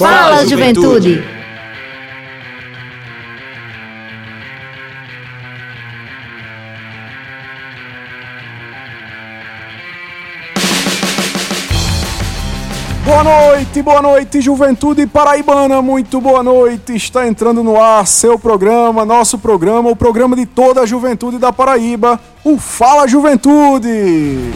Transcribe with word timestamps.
Fala, 0.00 0.46
juventude. 0.46 1.22
Boa 13.04 13.22
noite, 13.22 13.82
boa 13.82 14.00
noite, 14.00 14.40
juventude 14.40 15.06
paraibana, 15.06 15.82
muito 15.82 16.18
boa 16.18 16.42
noite. 16.42 16.96
Está 16.96 17.26
entrando 17.26 17.62
no 17.62 17.78
ar 17.78 18.06
seu 18.06 18.38
programa, 18.38 19.04
nosso 19.04 19.38
programa, 19.38 19.90
o 19.90 19.96
programa 19.96 20.34
de 20.34 20.46
toda 20.46 20.80
a 20.80 20.86
juventude 20.86 21.36
da 21.36 21.52
Paraíba, 21.52 22.18
o 22.42 22.56
Fala 22.56 23.06
Juventude. 23.06 24.50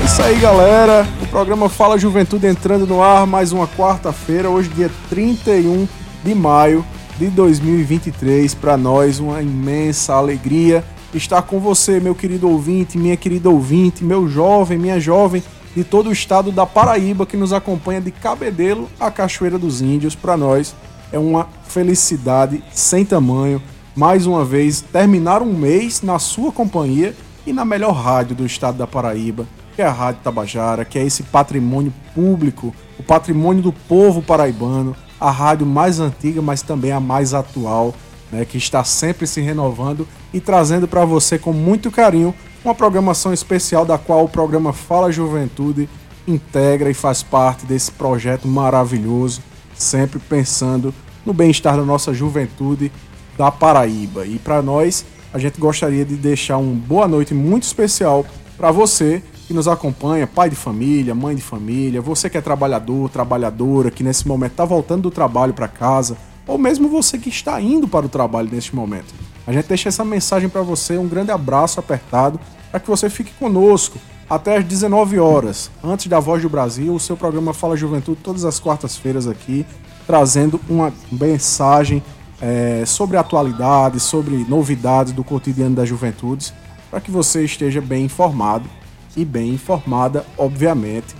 É 0.00 0.04
isso 0.06 0.22
aí, 0.22 0.36
galera. 0.36 1.15
O 1.26 1.28
programa 1.28 1.68
Fala 1.68 1.98
Juventude 1.98 2.46
entrando 2.46 2.86
no 2.86 3.02
ar 3.02 3.26
mais 3.26 3.52
uma 3.52 3.66
quarta-feira, 3.66 4.48
hoje, 4.48 4.68
dia 4.70 4.90
31 5.10 5.86
de 6.24 6.34
maio 6.34 6.84
de 7.18 7.26
2023. 7.26 8.54
Para 8.54 8.76
nós, 8.76 9.18
uma 9.18 9.42
imensa 9.42 10.14
alegria 10.14 10.84
estar 11.12 11.42
com 11.42 11.58
você, 11.58 11.98
meu 11.98 12.14
querido 12.14 12.48
ouvinte, 12.48 12.96
minha 12.96 13.16
querida 13.16 13.50
ouvinte, 13.50 14.04
meu 14.04 14.28
jovem, 14.28 14.78
minha 14.78 15.00
jovem 15.00 15.42
de 15.74 15.82
todo 15.82 16.08
o 16.08 16.12
estado 16.12 16.52
da 16.52 16.64
Paraíba 16.64 17.26
que 17.26 17.36
nos 17.36 17.52
acompanha 17.52 18.00
de 18.00 18.12
Cabedelo 18.12 18.88
a 18.98 19.10
Cachoeira 19.10 19.58
dos 19.58 19.82
Índios. 19.82 20.14
Para 20.14 20.36
nós 20.36 20.74
é 21.12 21.18
uma 21.18 21.48
felicidade 21.68 22.62
sem 22.72 23.04
tamanho. 23.04 23.60
Mais 23.96 24.26
uma 24.26 24.44
vez, 24.44 24.80
terminar 24.80 25.42
um 25.42 25.52
mês 25.52 26.02
na 26.02 26.18
sua 26.18 26.52
companhia 26.52 27.14
e 27.44 27.52
na 27.52 27.64
melhor 27.64 27.92
rádio 27.92 28.36
do 28.36 28.46
estado 28.46 28.78
da 28.78 28.86
Paraíba, 28.86 29.46
que 29.76 29.82
é 29.82 29.84
a 29.84 29.92
Rádio 29.92 30.22
Tabajara, 30.24 30.86
que 30.86 30.98
é 30.98 31.04
esse 31.04 31.22
patrimônio 31.22 31.92
público, 32.14 32.74
o 32.98 33.02
patrimônio 33.02 33.62
do 33.62 33.72
povo 33.72 34.22
paraibano, 34.22 34.96
a 35.20 35.30
rádio 35.30 35.66
mais 35.66 36.00
antiga, 36.00 36.40
mas 36.40 36.62
também 36.62 36.92
a 36.92 36.98
mais 36.98 37.34
atual 37.34 37.94
né, 38.32 38.46
que 38.46 38.56
está 38.56 38.82
sempre 38.82 39.26
se 39.26 39.42
renovando 39.42 40.08
e 40.32 40.40
trazendo 40.40 40.88
para 40.88 41.04
você 41.04 41.38
com 41.38 41.52
muito 41.52 41.90
carinho 41.90 42.34
uma 42.64 42.74
programação 42.74 43.34
especial 43.34 43.84
da 43.84 43.98
qual 43.98 44.24
o 44.24 44.28
programa 44.28 44.72
Fala 44.72 45.12
Juventude 45.12 45.88
integra 46.26 46.90
e 46.90 46.94
faz 46.94 47.22
parte 47.22 47.66
desse 47.66 47.92
projeto 47.92 48.48
maravilhoso, 48.48 49.42
sempre 49.74 50.18
pensando 50.18 50.92
no 51.24 51.34
bem-estar 51.34 51.76
da 51.76 51.84
nossa 51.84 52.14
juventude 52.14 52.90
da 53.36 53.50
Paraíba. 53.52 54.26
E 54.26 54.38
para 54.38 54.62
nós, 54.62 55.04
a 55.32 55.38
gente 55.38 55.60
gostaria 55.60 56.04
de 56.04 56.16
deixar 56.16 56.56
uma 56.56 56.74
boa 56.74 57.06
noite 57.06 57.34
muito 57.34 57.64
especial 57.64 58.24
para 58.56 58.72
você 58.72 59.22
que 59.46 59.54
nos 59.54 59.68
acompanha, 59.68 60.26
pai 60.26 60.50
de 60.50 60.56
família, 60.56 61.14
mãe 61.14 61.36
de 61.36 61.42
família, 61.42 62.00
você 62.00 62.28
que 62.28 62.36
é 62.36 62.40
trabalhador, 62.40 63.08
trabalhadora, 63.08 63.90
que 63.90 64.02
nesse 64.02 64.26
momento 64.26 64.52
está 64.52 64.64
voltando 64.64 65.02
do 65.02 65.10
trabalho 65.10 65.54
para 65.54 65.68
casa, 65.68 66.16
ou 66.46 66.58
mesmo 66.58 66.88
você 66.88 67.16
que 67.16 67.28
está 67.28 67.60
indo 67.60 67.86
para 67.86 68.06
o 68.06 68.08
trabalho 68.08 68.48
neste 68.50 68.74
momento. 68.74 69.14
A 69.46 69.52
gente 69.52 69.68
deixa 69.68 69.88
essa 69.88 70.04
mensagem 70.04 70.48
para 70.48 70.62
você, 70.62 70.98
um 70.98 71.06
grande 71.06 71.30
abraço 71.30 71.78
apertado, 71.78 72.40
para 72.70 72.80
que 72.80 72.90
você 72.90 73.08
fique 73.08 73.32
conosco 73.34 73.98
até 74.28 74.56
às 74.56 74.64
19 74.64 75.20
horas, 75.20 75.70
antes 75.82 76.08
da 76.08 76.18
Voz 76.18 76.42
do 76.42 76.48
Brasil, 76.48 76.92
o 76.92 76.98
seu 76.98 77.16
programa 77.16 77.54
Fala 77.54 77.76
Juventude, 77.76 78.18
todas 78.24 78.44
as 78.44 78.58
quartas-feiras 78.58 79.28
aqui, 79.28 79.64
trazendo 80.04 80.60
uma 80.68 80.92
mensagem 81.12 82.02
é, 82.40 82.82
sobre 82.84 83.16
atualidades, 83.16 84.02
sobre 84.02 84.44
novidades 84.48 85.12
do 85.12 85.22
cotidiano 85.22 85.76
das 85.76 85.88
juventudes, 85.88 86.52
para 86.90 87.00
que 87.00 87.12
você 87.12 87.44
esteja 87.44 87.80
bem 87.80 88.04
informado 88.04 88.68
e 89.16 89.24
bem 89.24 89.50
informada, 89.50 90.24
obviamente. 90.36 91.14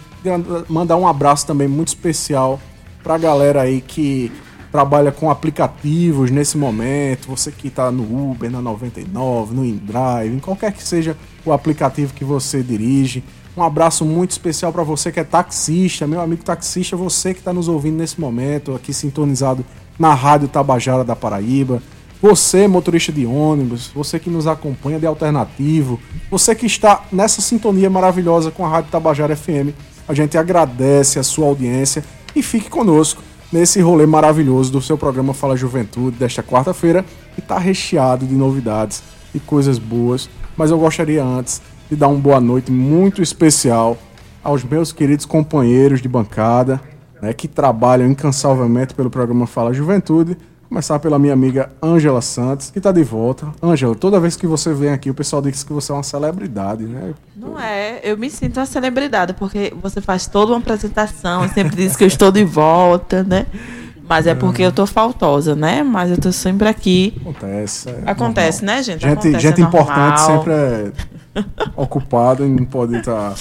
Mandar 0.69 0.97
um 0.97 1.07
abraço 1.07 1.47
também 1.47 1.69
muito 1.69 1.89
especial 1.89 2.61
para 3.03 3.15
a 3.15 3.19
galera 3.19 3.63
aí 3.63 3.81
que 3.81 4.31
trabalha 4.71 5.11
com 5.11 5.31
aplicativos 5.31 6.31
nesse 6.31 6.59
momento, 6.59 7.29
você 7.29 7.51
que 7.51 7.69
está 7.69 7.91
no 7.91 8.03
Uber, 8.31 8.51
na 8.51 8.61
99, 8.61 9.55
no 9.55 9.65
InDrive, 9.65 10.35
em 10.35 10.39
qualquer 10.39 10.73
que 10.73 10.83
seja 10.83 11.17
o 11.45 11.53
aplicativo 11.53 12.13
que 12.13 12.25
você 12.25 12.63
dirige. 12.63 13.25
Um 13.57 13.63
abraço 13.63 14.05
muito 14.05 14.33
especial 14.33 14.71
para 14.73 14.83
você 14.83 15.11
que 15.11 15.19
é 15.19 15.25
taxista, 15.25 16.07
meu 16.07 16.21
amigo 16.21 16.43
taxista, 16.43 16.95
você 16.95 17.33
que 17.33 17.41
está 17.41 17.55
nos 17.55 17.69
ouvindo 17.69 17.97
nesse 17.97 18.21
momento, 18.21 18.75
aqui 18.75 18.93
sintonizado 18.93 19.65
na 19.99 20.13
Rádio 20.13 20.49
Tabajara 20.49 21.03
da 21.05 21.17
Paraíba. 21.17 21.81
Você, 22.21 22.67
motorista 22.67 23.13
de 23.13 23.27
ônibus, 23.27 23.91
você 23.95 24.19
que 24.19 24.31
nos 24.31 24.47
acompanha 24.47 24.99
de 24.99 25.07
alternativo, 25.07 26.01
você 26.31 26.55
que 26.55 26.65
está 26.65 27.05
nessa 27.13 27.43
sintonia 27.43 27.91
maravilhosa 27.91 28.51
com 28.51 28.65
a 28.65 28.69
Rádio 28.69 28.91
Tabajara 28.91 29.37
FM, 29.37 29.75
a 30.09 30.15
gente 30.15 30.39
agradece 30.39 31.19
a 31.19 31.23
sua 31.23 31.47
audiência 31.47 32.03
e 32.35 32.43
fique 32.43 32.71
conosco 32.71 33.23
nesse 33.53 33.81
rolê 33.83 34.07
maravilhoso 34.07 34.73
do 34.73 34.81
seu 34.81 34.97
programa 34.97 35.35
Fala 35.35 35.57
Juventude 35.57 36.17
desta 36.17 36.43
quarta-feira, 36.43 37.05
que 37.35 37.41
está 37.41 37.59
recheado 37.59 38.27
de 38.27 38.35
novidades 38.35 39.03
e 39.35 39.39
coisas 39.39 39.79
boas. 39.79 40.29
Mas 40.57 40.71
eu 40.71 40.79
gostaria 40.79 41.23
antes 41.23 41.61
de 41.91 41.97
dar 41.97 42.09
uma 42.09 42.19
boa 42.19 42.41
noite 42.41 42.73
muito 42.73 43.21
especial 43.23 43.99
aos 44.43 44.65
meus 44.65 44.91
queridos 44.91 45.27
companheiros 45.27 46.01
de 46.01 46.09
bancada, 46.09 46.81
né, 47.21 47.35
que 47.35 47.47
trabalham 47.47 48.09
incansavelmente 48.09 48.95
pelo 48.95 49.11
programa 49.11 49.47
Fala 49.47 49.73
Juventude 49.75 50.37
Começar 50.69 50.99
pela 50.99 51.19
minha 51.19 51.33
amiga 51.33 51.71
Ângela 51.81 52.21
Santos, 52.21 52.71
que 52.71 52.79
está 52.79 52.91
de 52.91 53.05
volta. 53.05 53.47
Ângela, 53.63 53.95
toda 53.95 54.19
vez 54.19 54.37
que 54.37 54.47
você 54.47 54.75
vem 54.75 54.91
aqui, 54.91 55.09
o 55.09 55.15
pessoal 55.15 55.41
diz 55.41 55.63
que 55.63 55.73
você 55.73 55.93
é 55.93 55.95
uma 55.95 56.03
celebridade, 56.03 56.85
né? 56.85 57.15
Não 57.37 57.59
é, 57.59 58.01
eu 58.03 58.19
me 58.19 58.29
sinto 58.29 58.59
uma 58.59 58.67
celebridade, 58.67 59.33
porque 59.35 59.73
você 59.81 60.01
faz 60.01 60.27
toda 60.27 60.53
uma 60.53 60.59
apresentação, 60.59 61.49
sempre 61.55 61.77
diz 61.77 61.95
que 61.95 62.03
eu 62.03 62.09
estou 62.09 62.33
de 62.33 62.45
volta, 62.45 63.23
né? 63.23 63.47
Mas 64.09 64.27
é 64.27 64.35
porque 64.35 64.63
eu 64.63 64.73
tô 64.73 64.87
faltosa, 64.87 65.55
né? 65.57 65.83
Mas 65.83 66.11
eu 66.11 66.19
tô 66.19 66.31
sempre 66.33 66.69
aqui. 66.69 67.15
Acontece. 67.21 67.89
É 67.89 68.11
Acontece, 68.11 68.63
normal. 68.63 68.77
né, 68.77 68.83
gente? 68.83 69.03
Gente, 69.03 69.13
Acontece, 69.13 69.41
gente 69.41 69.61
é 69.61 69.65
importante 69.65 70.21
sempre 70.21 70.53
é 70.53 70.93
ocupada 71.77 72.45
e 72.45 72.49
não 72.49 72.65
pode 72.65 72.97
estar. 72.97 73.35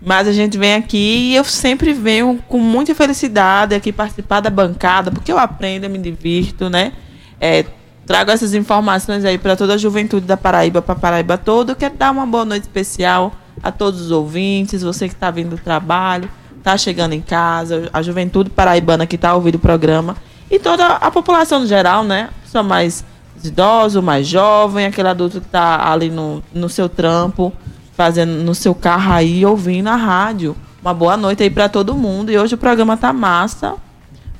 Mas 0.00 0.28
a 0.28 0.32
gente 0.32 0.58
vem 0.58 0.74
aqui 0.74 1.30
e 1.30 1.34
eu 1.34 1.44
sempre 1.44 1.92
venho 1.92 2.38
com 2.48 2.58
muita 2.58 2.94
felicidade 2.94 3.74
aqui 3.74 3.92
participar 3.92 4.40
da 4.40 4.50
bancada, 4.50 5.10
porque 5.10 5.32
eu 5.32 5.38
aprendo, 5.38 5.84
eu 5.84 5.90
me 5.90 5.98
divirto, 5.98 6.68
né? 6.68 6.92
É, 7.40 7.64
trago 8.06 8.30
essas 8.30 8.54
informações 8.54 9.24
aí 9.24 9.38
para 9.38 9.56
toda 9.56 9.74
a 9.74 9.78
juventude 9.78 10.26
da 10.26 10.36
Paraíba, 10.36 10.82
para 10.82 10.94
Paraíba 10.94 11.38
todo. 11.38 11.74
Quero 11.74 11.96
dar 11.96 12.10
uma 12.10 12.26
boa 12.26 12.44
noite 12.44 12.64
especial 12.64 13.32
a 13.62 13.72
todos 13.72 14.00
os 14.00 14.10
ouvintes, 14.10 14.82
você 14.82 15.08
que 15.08 15.14
está 15.14 15.30
vindo 15.30 15.50
do 15.50 15.58
trabalho, 15.58 16.28
está 16.58 16.76
chegando 16.76 17.12
em 17.12 17.20
casa, 17.20 17.88
a 17.92 18.02
juventude 18.02 18.50
paraibana 18.50 19.06
que 19.06 19.16
está 19.16 19.34
ouvindo 19.34 19.56
o 19.56 19.58
programa 19.58 20.16
e 20.50 20.58
toda 20.58 20.86
a 20.86 21.10
população 21.10 21.60
no 21.60 21.66
geral, 21.66 22.04
né? 22.04 22.30
Só 22.46 22.62
mais 22.62 23.04
idoso, 23.42 24.02
mais 24.02 24.26
jovem, 24.26 24.86
aquele 24.86 25.08
adulto 25.08 25.40
que 25.40 25.46
está 25.46 25.90
ali 25.90 26.10
no, 26.10 26.42
no 26.52 26.68
seu 26.68 26.88
trampo, 26.88 27.52
fazendo 27.96 28.42
no 28.42 28.54
seu 28.54 28.74
carro 28.74 29.12
aí, 29.12 29.44
ouvindo 29.44 29.88
a 29.88 29.96
rádio. 29.96 30.56
Uma 30.82 30.92
boa 30.92 31.16
noite 31.16 31.42
aí 31.42 31.50
para 31.50 31.68
todo 31.68 31.94
mundo. 31.94 32.30
E 32.30 32.38
hoje 32.38 32.54
o 32.54 32.58
programa 32.58 32.96
tá 32.96 33.12
massa. 33.12 33.74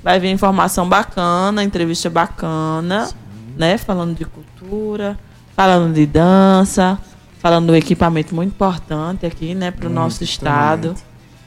Vai 0.02 0.20
vir 0.20 0.30
informação 0.30 0.86
bacana, 0.88 1.64
entrevista 1.64 2.10
bacana, 2.10 3.08
né? 3.56 3.78
Falando 3.78 4.14
de 4.14 4.24
cultura, 4.24 5.18
falando 5.56 5.94
de 5.94 6.04
dança, 6.04 6.98
falando 7.38 7.68
do 7.68 7.76
equipamento 7.76 8.34
muito 8.34 8.50
importante 8.50 9.24
aqui, 9.24 9.54
né, 9.54 9.70
para 9.70 9.86
o 9.86 9.90
nosso 9.90 10.24
estado, 10.24 10.94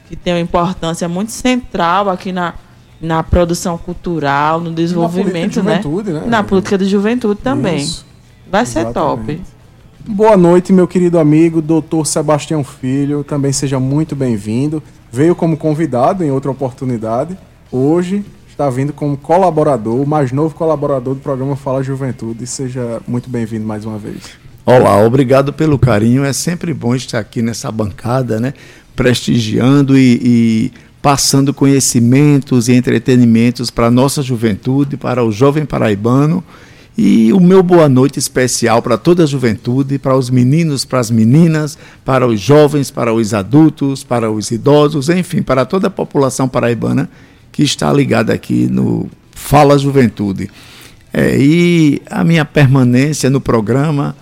que 0.08 0.16
tem 0.16 0.32
uma 0.32 0.40
importância 0.40 1.08
muito 1.08 1.30
central 1.32 2.08
aqui 2.08 2.32
na, 2.32 2.54
na 3.00 3.22
produção 3.22 3.76
cultural, 3.76 4.60
no 4.60 4.72
desenvolvimento, 4.72 5.32
política 5.32 5.60
de 5.60 5.66
né? 5.66 5.76
juventude, 5.76 6.12
né? 6.12 6.22
Na 6.26 6.42
política 6.42 6.78
de 6.78 6.84
juventude 6.86 7.40
também. 7.40 7.78
Isso, 7.78 8.06
Vai 8.50 8.64
ser 8.64 8.92
top. 8.92 9.40
Boa 10.10 10.38
noite, 10.38 10.72
meu 10.72 10.88
querido 10.88 11.18
amigo, 11.18 11.60
doutor 11.60 12.06
Sebastião 12.06 12.64
Filho. 12.64 13.22
Também 13.22 13.52
seja 13.52 13.78
muito 13.78 14.16
bem-vindo. 14.16 14.82
Veio 15.12 15.34
como 15.34 15.54
convidado 15.54 16.24
em 16.24 16.30
outra 16.30 16.50
oportunidade. 16.50 17.36
Hoje 17.70 18.24
está 18.48 18.70
vindo 18.70 18.94
como 18.94 19.18
colaborador, 19.18 20.00
o 20.00 20.06
mais 20.06 20.32
novo 20.32 20.54
colaborador 20.54 21.14
do 21.14 21.20
programa 21.20 21.54
Fala 21.56 21.82
Juventude. 21.82 22.46
Seja 22.46 23.02
muito 23.06 23.28
bem-vindo 23.28 23.66
mais 23.66 23.84
uma 23.84 23.98
vez. 23.98 24.22
Olá, 24.64 24.98
obrigado 25.04 25.52
pelo 25.52 25.78
carinho. 25.78 26.24
É 26.24 26.32
sempre 26.32 26.72
bom 26.72 26.94
estar 26.94 27.18
aqui 27.18 27.42
nessa 27.42 27.70
bancada, 27.70 28.40
né? 28.40 28.54
Prestigiando 28.96 29.96
e, 29.96 30.20
e 30.24 30.72
passando 31.02 31.52
conhecimentos 31.52 32.70
e 32.70 32.72
entretenimentos 32.72 33.70
para 33.70 33.88
a 33.88 33.90
nossa 33.90 34.22
juventude, 34.22 34.96
para 34.96 35.22
o 35.22 35.30
jovem 35.30 35.66
paraibano. 35.66 36.42
E 37.00 37.32
o 37.32 37.38
meu 37.38 37.62
boa 37.62 37.88
noite 37.88 38.18
especial 38.18 38.82
para 38.82 38.98
toda 38.98 39.22
a 39.22 39.26
juventude, 39.26 40.00
para 40.00 40.16
os 40.16 40.30
meninos, 40.30 40.84
para 40.84 40.98
as 40.98 41.12
meninas, 41.12 41.78
para 42.04 42.26
os 42.26 42.40
jovens, 42.40 42.90
para 42.90 43.14
os 43.14 43.32
adultos, 43.32 44.02
para 44.02 44.28
os 44.28 44.50
idosos, 44.50 45.08
enfim, 45.08 45.40
para 45.40 45.64
toda 45.64 45.86
a 45.86 45.90
população 45.90 46.48
paraibana 46.48 47.08
que 47.52 47.62
está 47.62 47.92
ligada 47.92 48.32
aqui 48.32 48.66
no 48.66 49.08
Fala 49.30 49.78
Juventude. 49.78 50.50
É, 51.12 51.38
e 51.38 52.02
a 52.10 52.24
minha 52.24 52.44
permanência 52.44 53.30
no 53.30 53.40
programa 53.40 54.16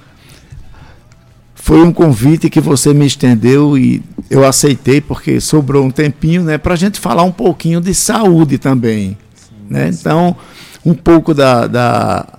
foi 1.54 1.80
um 1.80 1.90
convite 1.90 2.50
que 2.50 2.60
você 2.60 2.92
me 2.92 3.06
estendeu 3.06 3.78
e 3.78 4.02
eu 4.28 4.46
aceitei 4.46 5.00
porque 5.00 5.40
sobrou 5.40 5.82
um 5.82 5.90
tempinho, 5.90 6.42
né, 6.42 6.58
para 6.58 6.74
a 6.74 6.76
gente 6.76 7.00
falar 7.00 7.22
um 7.22 7.32
pouquinho 7.32 7.80
de 7.80 7.94
saúde 7.94 8.58
também, 8.58 9.16
sim, 9.34 9.54
né? 9.70 9.90
Sim. 9.90 9.98
Então, 9.98 10.36
um 10.84 10.92
pouco 10.92 11.32
da, 11.32 11.66
da 11.66 12.36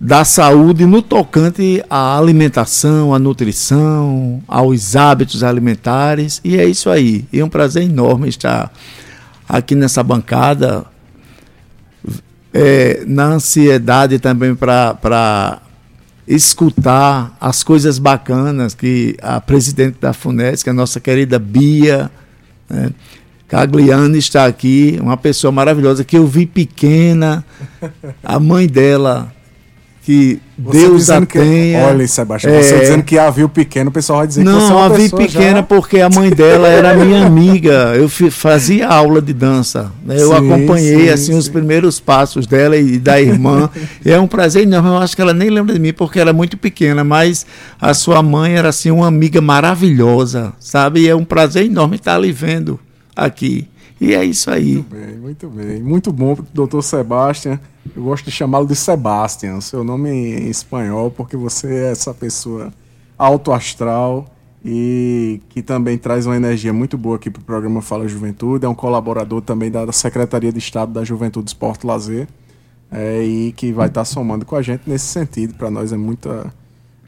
da 0.00 0.24
saúde 0.24 0.86
no 0.86 1.02
tocante 1.02 1.84
à 1.90 2.16
alimentação, 2.16 3.12
à 3.12 3.18
nutrição, 3.18 4.42
aos 4.48 4.96
hábitos 4.96 5.44
alimentares. 5.44 6.40
E 6.42 6.56
é 6.56 6.64
isso 6.64 6.88
aí. 6.88 7.26
E 7.30 7.40
é 7.40 7.44
um 7.44 7.50
prazer 7.50 7.82
enorme 7.82 8.26
estar 8.26 8.72
aqui 9.46 9.74
nessa 9.74 10.02
bancada, 10.02 10.86
é, 12.54 13.04
na 13.06 13.26
ansiedade 13.26 14.18
também 14.18 14.54
para 14.54 15.60
escutar 16.26 17.36
as 17.38 17.62
coisas 17.62 17.98
bacanas 17.98 18.74
que 18.74 19.16
a 19.20 19.38
presidente 19.38 19.98
da 20.00 20.14
FUNESC, 20.14 20.70
a 20.70 20.72
nossa 20.72 20.98
querida 20.98 21.38
Bia, 21.38 22.10
né, 22.70 22.90
Cagliani 23.48 24.16
está 24.16 24.46
aqui, 24.46 24.96
uma 25.02 25.16
pessoa 25.16 25.50
maravilhosa 25.52 26.04
que 26.04 26.16
eu 26.16 26.26
vi 26.26 26.46
pequena, 26.46 27.44
a 28.22 28.38
mãe 28.38 28.66
dela 28.66 29.30
que 30.10 30.40
você 30.58 30.80
Deus 30.80 31.08
a 31.08 31.24
tenha. 31.24 31.86
olha, 31.86 32.06
Sebastião, 32.08 32.52
é, 32.52 32.60
você 32.60 32.80
dizendo 32.80 33.04
que 33.04 33.16
a 33.16 33.30
viu 33.30 33.48
pequena, 33.48 33.90
o 33.90 33.92
pessoal 33.92 34.18
vai 34.18 34.26
dizer 34.26 34.42
não, 34.42 34.54
que 34.54 34.60
você 34.64 34.72
é 34.72 34.74
uma 34.74 34.86
a 34.86 34.88
vi 34.88 35.08
pequena 35.08 35.56
já... 35.58 35.62
porque 35.62 36.00
a 36.00 36.10
mãe 36.10 36.30
dela 36.30 36.66
era 36.66 36.96
minha 36.96 37.24
amiga. 37.24 37.94
Eu 37.94 38.08
fazia 38.08 38.88
aula 38.88 39.22
de 39.22 39.32
dança. 39.32 39.92
Né? 40.04 40.16
Eu 40.20 40.30
sim, 40.30 40.34
acompanhei 40.34 41.04
sim, 41.04 41.08
assim 41.10 41.32
sim. 41.32 41.38
os 41.38 41.48
primeiros 41.48 42.00
passos 42.00 42.44
dela 42.44 42.76
e 42.76 42.98
da 42.98 43.20
irmã. 43.20 43.70
é 44.04 44.18
um 44.18 44.26
prazer 44.26 44.64
enorme. 44.64 44.88
Eu 44.88 44.98
acho 44.98 45.14
que 45.14 45.22
ela 45.22 45.32
nem 45.32 45.48
lembra 45.48 45.72
de 45.72 45.78
mim 45.78 45.92
porque 45.92 46.18
ela 46.18 46.30
é 46.30 46.34
muito 46.34 46.56
pequena, 46.56 47.04
mas 47.04 47.46
a 47.80 47.94
sua 47.94 48.20
mãe 48.20 48.54
era 48.54 48.70
assim 48.70 48.90
uma 48.90 49.06
amiga 49.06 49.40
maravilhosa, 49.40 50.52
sabe? 50.58 51.02
E 51.02 51.08
é 51.08 51.14
um 51.14 51.24
prazer 51.24 51.66
enorme 51.66 51.94
estar 51.94 52.18
lhe 52.18 52.32
vendo 52.32 52.80
aqui. 53.14 53.68
E 54.00 54.14
é 54.14 54.24
isso 54.24 54.50
aí. 54.50 54.74
Muito 54.74 54.94
bem, 54.94 55.16
muito 55.16 55.48
bem. 55.48 55.82
Muito 55.82 56.12
bom, 56.12 56.36
doutor 56.54 56.82
Sebastião. 56.82 57.60
Eu 57.94 58.04
gosto 58.04 58.24
de 58.24 58.30
chamá-lo 58.30 58.66
de 58.66 58.74
Sebastian, 58.74 59.60
seu 59.60 59.84
nome 59.84 60.08
em 60.08 60.48
espanhol, 60.48 61.10
porque 61.10 61.36
você 61.36 61.68
é 61.68 61.90
essa 61.92 62.14
pessoa 62.14 62.72
alto 63.18 63.52
astral 63.52 64.26
e 64.64 65.40
que 65.50 65.62
também 65.62 65.98
traz 65.98 66.26
uma 66.26 66.36
energia 66.36 66.72
muito 66.72 66.96
boa 66.96 67.16
aqui 67.16 67.30
para 67.30 67.40
o 67.40 67.44
programa 67.44 67.82
Fala 67.82 68.08
Juventude. 68.08 68.64
É 68.64 68.68
um 68.68 68.74
colaborador 68.74 69.42
também 69.42 69.70
da 69.70 69.90
Secretaria 69.92 70.52
de 70.52 70.58
Estado 70.58 70.92
da 70.92 71.04
Juventude, 71.04 71.50
Esporte 71.50 71.86
Lazer 71.86 72.26
é, 72.90 73.22
e 73.22 73.52
que 73.52 73.72
vai 73.72 73.88
estar 73.88 74.04
somando 74.04 74.44
com 74.44 74.56
a 74.56 74.62
gente 74.62 74.82
nesse 74.86 75.06
sentido. 75.06 75.54
Para 75.54 75.70
nós 75.70 75.92
é, 75.92 75.96
muita, 75.96 76.52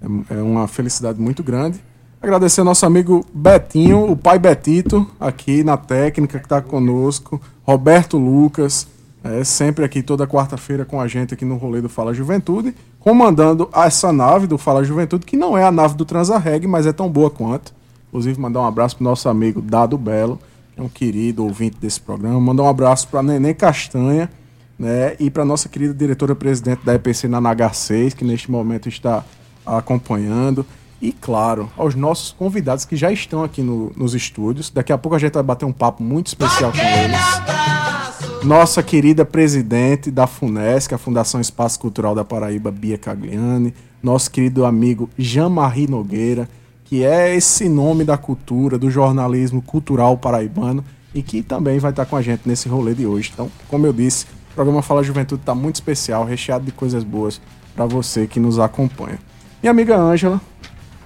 é, 0.01 0.35
é 0.35 0.43
uma 0.43 0.69
felicidade 0.69 1.21
muito 1.21 1.43
grande. 1.43 1.81
Agradecer 2.23 2.61
ao 2.61 2.65
nosso 2.65 2.87
amigo 2.87 3.27
Betinho, 3.35 4.09
o 4.09 4.17
pai 4.17 4.39
Betito, 4.39 5.05
aqui 5.19 5.65
na 5.65 5.77
técnica, 5.77 6.39
que 6.39 6.45
está 6.45 6.63
conosco. 6.63 7.43
Roberto 7.65 8.17
Lucas, 8.17 8.87
é, 9.25 9.43
sempre 9.43 9.85
aqui 9.85 10.05
toda 10.05 10.25
quarta-feira 10.25 10.85
com 10.85 11.01
a 11.01 11.09
gente 11.09 11.35
aqui 11.35 11.45
no 11.45 11.57
rolê 11.57 11.81
do 11.81 11.89
Fala 11.89 12.15
Juventude, 12.15 12.77
comandando 13.01 13.69
essa 13.75 14.13
nave 14.13 14.47
do 14.47 14.57
Fala 14.57 14.85
Juventude, 14.85 15.27
que 15.27 15.37
não 15.37 15.59
é 15.59 15.65
a 15.65 15.73
nave 15.73 15.97
do 15.97 16.05
Transarreg, 16.05 16.65
mas 16.69 16.87
é 16.87 16.93
tão 16.93 17.09
boa 17.09 17.29
quanto. 17.29 17.75
Inclusive, 18.07 18.41
mandar 18.41 18.61
um 18.61 18.67
abraço 18.67 18.95
para 18.95 19.03
o 19.03 19.09
nosso 19.09 19.29
amigo 19.29 19.61
Dado 19.61 19.99
Belo, 19.99 20.39
que 20.77 20.81
é 20.81 20.85
um 20.85 20.89
querido 20.89 21.43
ouvinte 21.43 21.77
desse 21.81 22.01
programa. 22.01 22.41
Mandar 22.41 22.63
um 22.63 22.69
abraço 22.69 23.09
para 23.09 23.21
Neném 23.21 23.53
Castanha, 23.53 24.31
né? 24.79 25.17
E 25.19 25.29
para 25.29 25.45
nossa 25.45 25.69
querida 25.69 25.93
diretora-presidente 25.93 26.85
da 26.85 26.95
EPC 26.95 27.27
na 27.27 27.41
NH6, 27.41 28.15
que 28.15 28.25
neste 28.25 28.49
momento 28.49 28.89
está 28.89 29.25
acompanhando. 29.67 30.65
E, 31.03 31.11
claro, 31.11 31.69
aos 31.77 31.97
nossos 31.97 32.31
convidados 32.31 32.85
que 32.85 32.95
já 32.95 33.11
estão 33.11 33.43
aqui 33.43 33.61
no, 33.61 33.91
nos 33.97 34.15
estúdios. 34.15 34.71
Daqui 34.71 34.93
a 34.93 34.97
pouco 34.97 35.17
a 35.17 35.19
gente 35.19 35.33
vai 35.33 35.43
bater 35.43 35.65
um 35.65 35.73
papo 35.73 36.01
muito 36.01 36.29
especial 36.29 36.71
com 36.71 36.79
eles. 36.79 38.45
Nossa 38.45 38.85
querida 38.85 39.25
presidente 39.25 40.13
da 40.13 40.29
FUNESC, 40.29 40.95
a 40.95 40.99
Fundação 40.99 41.41
Espaço 41.41 41.81
Cultural 41.81 42.15
da 42.15 42.25
Paraíba, 42.25 42.71
Bia 42.71 42.97
Cagliani. 42.97 43.75
Nosso 44.01 44.31
querido 44.31 44.65
amigo 44.65 45.11
Jean-Marie 45.19 45.89
Nogueira, 45.89 46.49
que 46.85 47.03
é 47.03 47.35
esse 47.35 47.69
nome 47.69 48.05
da 48.05 48.17
cultura, 48.17 48.79
do 48.79 48.89
jornalismo 48.89 49.61
cultural 49.61 50.17
paraibano 50.17 50.85
e 51.13 51.21
que 51.21 51.43
também 51.43 51.81
vai 51.81 51.91
estar 51.91 52.07
com 52.07 52.17
a 52.17 52.23
gente 52.23 52.43
nesse 52.47 52.69
rolê 52.69 52.95
de 52.95 53.07
hoje. 53.07 53.31
Então, 53.35 53.51
como 53.67 53.85
eu 53.85 53.93
disse, 53.93 54.27
o 54.53 54.55
programa 54.55 54.83
Fala 54.83 55.03
Juventude 55.03 55.43
está 55.43 55.53
muito 55.55 55.77
especial, 55.77 56.25
recheado 56.25 56.65
de 56.65 56.71
coisas 56.71 57.03
boas 57.03 57.41
para 57.75 57.87
você 57.87 58.29
que 58.29 58.39
nos 58.39 58.61
acompanha. 58.61 59.19
Minha 59.61 59.73
amiga 59.73 59.97
Ângela, 59.97 60.41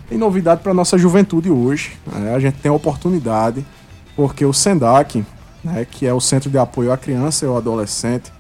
tem 0.08 0.16
novidade 0.16 0.62
para 0.62 0.72
nossa 0.72 0.96
juventude 0.96 1.50
hoje. 1.50 1.92
Né? 2.06 2.34
A 2.34 2.38
gente 2.38 2.58
tem 2.58 2.70
a 2.70 2.74
oportunidade, 2.74 3.64
porque 4.14 4.44
o 4.44 4.52
SENDAC, 4.52 5.24
né, 5.62 5.86
que 5.88 6.06
é 6.06 6.12
o 6.12 6.20
Centro 6.20 6.50
de 6.50 6.58
Apoio 6.58 6.92
à 6.92 6.96
Criança 6.96 7.44
e 7.44 7.48
ao 7.48 7.56
Adolescente, 7.56 8.32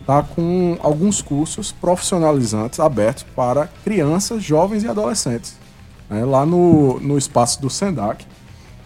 está 0.00 0.22
com 0.22 0.76
alguns 0.82 1.22
cursos 1.22 1.70
profissionalizantes 1.70 2.80
abertos 2.80 3.24
para 3.36 3.68
crianças, 3.84 4.42
jovens 4.42 4.82
e 4.82 4.88
adolescentes, 4.88 5.56
né, 6.10 6.24
lá 6.24 6.44
no, 6.44 6.98
no 7.00 7.16
espaço 7.16 7.60
do 7.62 7.70
SENDAC. 7.70 8.26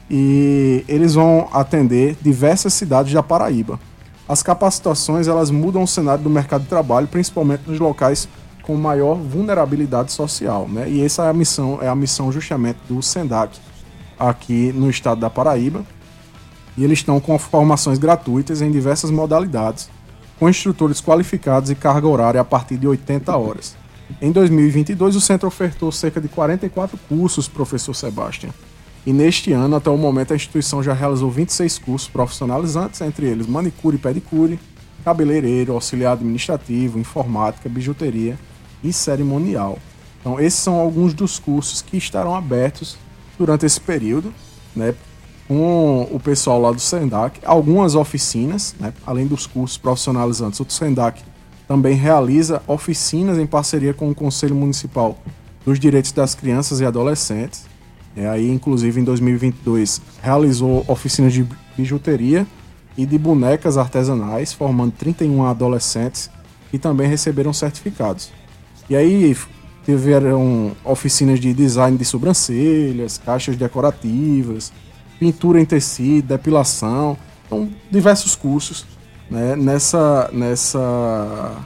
E 0.08 0.84
eles 0.86 1.14
vão 1.14 1.48
atender 1.52 2.16
diversas 2.22 2.74
cidades 2.74 3.12
da 3.12 3.22
Paraíba. 3.22 3.80
As 4.28 4.42
capacitações 4.42 5.26
elas 5.26 5.50
mudam 5.50 5.82
o 5.82 5.86
cenário 5.86 6.22
do 6.22 6.30
mercado 6.30 6.62
de 6.62 6.68
trabalho, 6.68 7.08
principalmente 7.08 7.62
nos 7.66 7.80
locais 7.80 8.28
com 8.66 8.76
maior 8.76 9.14
vulnerabilidade 9.14 10.10
social, 10.12 10.68
né? 10.68 10.90
E 10.90 11.02
essa 11.02 11.24
é 11.24 11.30
a 11.30 11.32
missão, 11.32 11.78
é 11.80 11.88
a 11.88 11.94
missão 11.94 12.32
justamente 12.32 12.78
do 12.88 13.00
SENDAC 13.00 13.58
aqui 14.18 14.72
no 14.72 14.90
estado 14.90 15.20
da 15.20 15.30
Paraíba. 15.30 15.84
E 16.76 16.84
eles 16.84 16.98
estão 16.98 17.20
com 17.20 17.38
formações 17.38 17.96
gratuitas 17.96 18.60
em 18.60 18.70
diversas 18.70 19.10
modalidades, 19.10 19.88
com 20.38 20.48
instrutores 20.48 21.00
qualificados 21.00 21.70
e 21.70 21.74
carga 21.74 22.06
horária 22.08 22.40
a 22.40 22.44
partir 22.44 22.76
de 22.76 22.86
80 22.86 23.34
horas. 23.34 23.76
Em 24.20 24.30
2022, 24.30 25.16
o 25.16 25.20
centro 25.20 25.48
ofertou 25.48 25.90
cerca 25.90 26.20
de 26.20 26.28
44 26.28 26.98
cursos, 27.08 27.48
professor 27.48 27.94
Sebastião. 27.94 28.52
E 29.06 29.12
neste 29.12 29.52
ano, 29.52 29.76
até 29.76 29.88
o 29.88 29.96
momento, 29.96 30.32
a 30.32 30.36
instituição 30.36 30.82
já 30.82 30.92
realizou 30.92 31.30
26 31.30 31.78
cursos 31.78 32.08
profissionalizantes, 32.08 33.00
entre 33.00 33.26
eles 33.26 33.46
manicure 33.46 33.96
e 33.96 34.00
pedicure, 34.00 34.58
cabeleireiro, 35.04 35.72
auxiliar 35.72 36.14
administrativo, 36.14 36.98
informática, 36.98 37.68
bijuteria 37.68 38.36
e 38.82 38.92
cerimonial. 38.92 39.78
Então, 40.20 40.40
esses 40.40 40.58
são 40.58 40.74
alguns 40.74 41.14
dos 41.14 41.38
cursos 41.38 41.82
que 41.82 41.96
estarão 41.96 42.34
abertos 42.34 42.96
durante 43.38 43.64
esse 43.64 43.80
período, 43.80 44.32
né, 44.74 44.94
com 45.46 46.08
o 46.10 46.18
pessoal 46.18 46.60
lá 46.60 46.72
do 46.72 46.80
SENDAC, 46.80 47.40
algumas 47.44 47.94
oficinas, 47.94 48.74
né, 48.80 48.92
além 49.06 49.26
dos 49.26 49.46
cursos 49.46 49.78
profissionalizantes. 49.78 50.58
O 50.58 50.66
SENDAC 50.68 51.22
também 51.68 51.94
realiza 51.94 52.62
oficinas 52.66 53.38
em 53.38 53.46
parceria 53.46 53.94
com 53.94 54.10
o 54.10 54.14
Conselho 54.14 54.54
Municipal 54.54 55.18
dos 55.64 55.78
Direitos 55.78 56.12
das 56.12 56.34
Crianças 56.34 56.80
e 56.80 56.84
Adolescentes. 56.84 57.64
É, 58.16 58.28
aí, 58.28 58.50
inclusive, 58.50 59.00
em 59.00 59.04
2022, 59.04 60.00
realizou 60.22 60.84
oficinas 60.88 61.32
de 61.32 61.46
bijuteria 61.76 62.46
e 62.96 63.04
de 63.04 63.18
bonecas 63.18 63.76
artesanais, 63.76 64.52
formando 64.52 64.92
31 64.92 65.44
adolescentes 65.44 66.30
que 66.70 66.78
também 66.78 67.08
receberam 67.08 67.52
certificados. 67.52 68.32
E 68.88 68.96
aí 68.96 69.36
tiveram 69.84 70.72
oficinas 70.84 71.38
de 71.38 71.52
design 71.54 71.96
de 71.96 72.04
sobrancelhas, 72.04 73.18
caixas 73.18 73.56
decorativas, 73.56 74.72
pintura 75.18 75.60
em 75.60 75.64
tecido, 75.64 76.28
depilação, 76.28 77.16
então 77.46 77.68
diversos 77.90 78.34
cursos 78.34 78.84
né, 79.30 79.56
nessa, 79.56 80.28
nessa, 80.32 81.56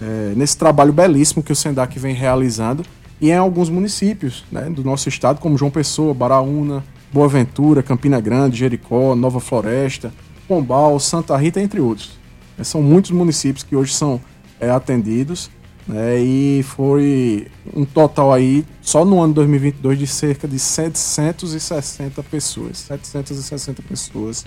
é, 0.00 0.32
nesse 0.36 0.56
trabalho 0.56 0.92
belíssimo 0.92 1.42
que 1.42 1.52
o 1.52 1.56
Sendac 1.56 1.98
vem 1.98 2.14
realizando 2.14 2.84
e 3.20 3.30
em 3.30 3.36
alguns 3.36 3.68
municípios 3.68 4.44
né, 4.50 4.62
do 4.70 4.82
nosso 4.82 5.08
estado, 5.08 5.40
como 5.40 5.58
João 5.58 5.70
Pessoa, 5.70 6.14
Baraúna, 6.14 6.82
Boa 7.12 7.28
Ventura, 7.28 7.82
Campina 7.82 8.20
Grande, 8.20 8.58
Jericó, 8.58 9.14
Nova 9.14 9.40
Floresta, 9.40 10.12
Pombal, 10.48 10.98
Santa 10.98 11.36
Rita, 11.36 11.60
entre 11.60 11.80
outros. 11.80 12.18
São 12.62 12.82
muitos 12.82 13.10
municípios 13.10 13.62
que 13.62 13.76
hoje 13.76 13.94
são 13.94 14.20
é, 14.58 14.70
atendidos 14.70 15.50
né, 15.86 16.18
e 16.18 16.62
foi 16.62 17.48
um 17.74 17.84
total 17.84 18.32
aí, 18.32 18.64
só 18.80 19.04
no 19.04 19.20
ano 19.20 19.34
2022, 19.34 19.98
de 19.98 20.06
cerca 20.06 20.46
de 20.46 20.58
760 20.58 22.22
pessoas. 22.22 22.78
760 22.78 23.82
pessoas 23.82 24.44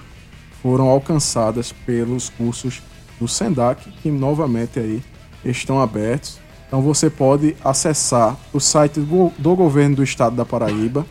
foram 0.61 0.89
alcançadas 0.89 1.73
pelos 1.85 2.29
cursos 2.29 2.81
do 3.19 3.27
SENDAC, 3.27 3.91
que 4.01 4.09
novamente 4.09 4.79
aí 4.79 5.01
estão 5.43 5.81
abertos. 5.81 6.39
Então 6.67 6.81
você 6.81 7.09
pode 7.09 7.55
acessar 7.63 8.37
o 8.51 8.59
site 8.59 8.99
do, 8.99 9.31
do 9.37 9.55
governo 9.55 9.97
do 9.97 10.03
estado 10.03 10.35
da 10.35 10.45
Paraíba, 10.45 11.05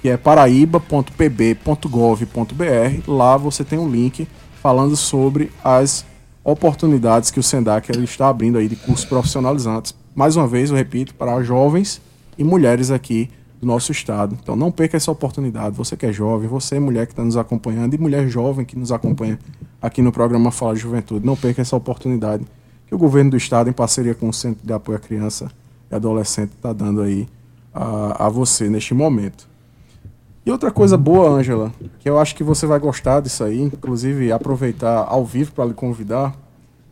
que 0.00 0.08
é 0.08 0.16
paraíba.pb.gov.br. 0.16 3.02
Lá 3.06 3.36
você 3.36 3.62
tem 3.62 3.78
um 3.78 3.88
link 3.88 4.26
falando 4.60 4.96
sobre 4.96 5.52
as 5.62 6.04
oportunidades 6.50 7.30
que 7.30 7.38
o 7.38 7.42
SENDAC 7.42 7.92
está 8.02 8.28
abrindo 8.28 8.56
aí 8.56 8.68
de 8.68 8.76
cursos 8.76 9.04
profissionalizantes. 9.04 9.94
Mais 10.14 10.34
uma 10.34 10.46
vez, 10.46 10.70
eu 10.70 10.76
repito, 10.76 11.14
para 11.14 11.42
jovens 11.42 12.00
e 12.38 12.42
mulheres 12.42 12.90
aqui 12.90 13.28
do 13.60 13.66
nosso 13.66 13.92
estado. 13.92 14.36
Então 14.42 14.56
não 14.56 14.72
perca 14.72 14.96
essa 14.96 15.10
oportunidade. 15.10 15.76
Você 15.76 15.94
que 15.94 16.06
é 16.06 16.12
jovem, 16.12 16.48
você 16.48 16.80
mulher 16.80 17.06
que 17.06 17.12
está 17.12 17.22
nos 17.22 17.36
acompanhando 17.36 17.92
e 17.92 17.98
mulher 17.98 18.26
jovem 18.28 18.64
que 18.64 18.78
nos 18.78 18.90
acompanha 18.90 19.38
aqui 19.82 20.00
no 20.00 20.10
programa 20.10 20.50
Fala 20.50 20.74
Juventude, 20.74 21.26
não 21.26 21.36
perca 21.36 21.60
essa 21.60 21.76
oportunidade 21.76 22.46
que 22.86 22.94
o 22.94 22.98
governo 22.98 23.32
do 23.32 23.36
estado, 23.36 23.68
em 23.68 23.72
parceria 23.74 24.14
com 24.14 24.30
o 24.30 24.32
Centro 24.32 24.66
de 24.66 24.72
Apoio 24.72 24.96
à 24.96 25.00
Criança 25.00 25.50
e 25.90 25.94
Adolescente, 25.94 26.52
está 26.56 26.72
dando 26.72 27.02
aí 27.02 27.28
a, 27.74 28.26
a 28.26 28.28
você 28.30 28.70
neste 28.70 28.94
momento. 28.94 29.46
E 30.48 30.50
outra 30.50 30.70
coisa 30.70 30.96
boa, 30.96 31.28
Ângela, 31.28 31.70
que 31.98 32.08
eu 32.08 32.18
acho 32.18 32.34
que 32.34 32.42
você 32.42 32.66
vai 32.66 32.78
gostar 32.78 33.20
disso 33.20 33.44
aí, 33.44 33.60
inclusive 33.60 34.32
aproveitar 34.32 35.04
ao 35.06 35.22
vivo 35.22 35.52
para 35.52 35.66
lhe 35.66 35.74
convidar, 35.74 36.34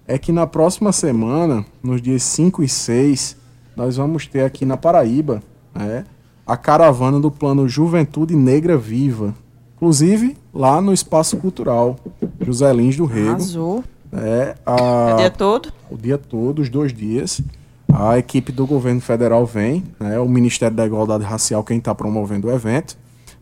é 0.06 0.18
que 0.18 0.30
na 0.30 0.46
próxima 0.46 0.92
semana, 0.92 1.64
nos 1.82 2.02
dias 2.02 2.22
5 2.22 2.62
e 2.62 2.68
6, 2.68 3.34
nós 3.74 3.96
vamos 3.96 4.26
ter 4.26 4.42
aqui 4.42 4.66
na 4.66 4.76
Paraíba 4.76 5.42
né, 5.74 6.04
a 6.46 6.54
caravana 6.54 7.18
do 7.18 7.30
plano 7.30 7.66
Juventude 7.66 8.36
Negra 8.36 8.76
Viva. 8.76 9.34
Inclusive 9.76 10.36
lá 10.52 10.78
no 10.82 10.92
Espaço 10.92 11.38
Cultural 11.38 11.96
José 12.38 12.70
Lins 12.74 12.98
do 12.98 13.06
Rego. 13.06 13.36
Azul. 13.36 13.84
É, 14.12 14.54
a, 14.66 15.14
o 15.14 15.16
dia 15.16 15.30
todo? 15.30 15.72
O 15.90 15.96
dia 15.96 16.18
todo, 16.18 16.58
os 16.60 16.68
dois 16.68 16.92
dias. 16.92 17.40
A 17.90 18.18
equipe 18.18 18.52
do 18.52 18.66
governo 18.66 19.00
federal 19.00 19.46
vem, 19.46 19.82
né, 19.98 20.20
o 20.20 20.28
Ministério 20.28 20.76
da 20.76 20.84
Igualdade 20.84 21.24
Racial 21.24 21.64
quem 21.64 21.78
está 21.78 21.94
promovendo 21.94 22.48
o 22.48 22.52
evento, 22.52 22.98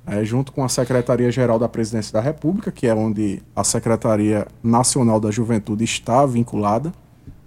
é, 0.07 0.25
junto 0.25 0.53
com 0.53 0.63
a 0.63 0.69
Secretaria-Geral 0.69 1.59
da 1.59 1.69
Presidência 1.69 2.13
da 2.13 2.21
República, 2.21 2.71
que 2.71 2.87
é 2.87 2.95
onde 2.95 3.43
a 3.57 3.65
Secretaria 3.65 4.47
Nacional 4.63 5.19
da 5.19 5.31
Juventude 5.31 5.85
está 5.85 6.27
vinculada. 6.27 6.93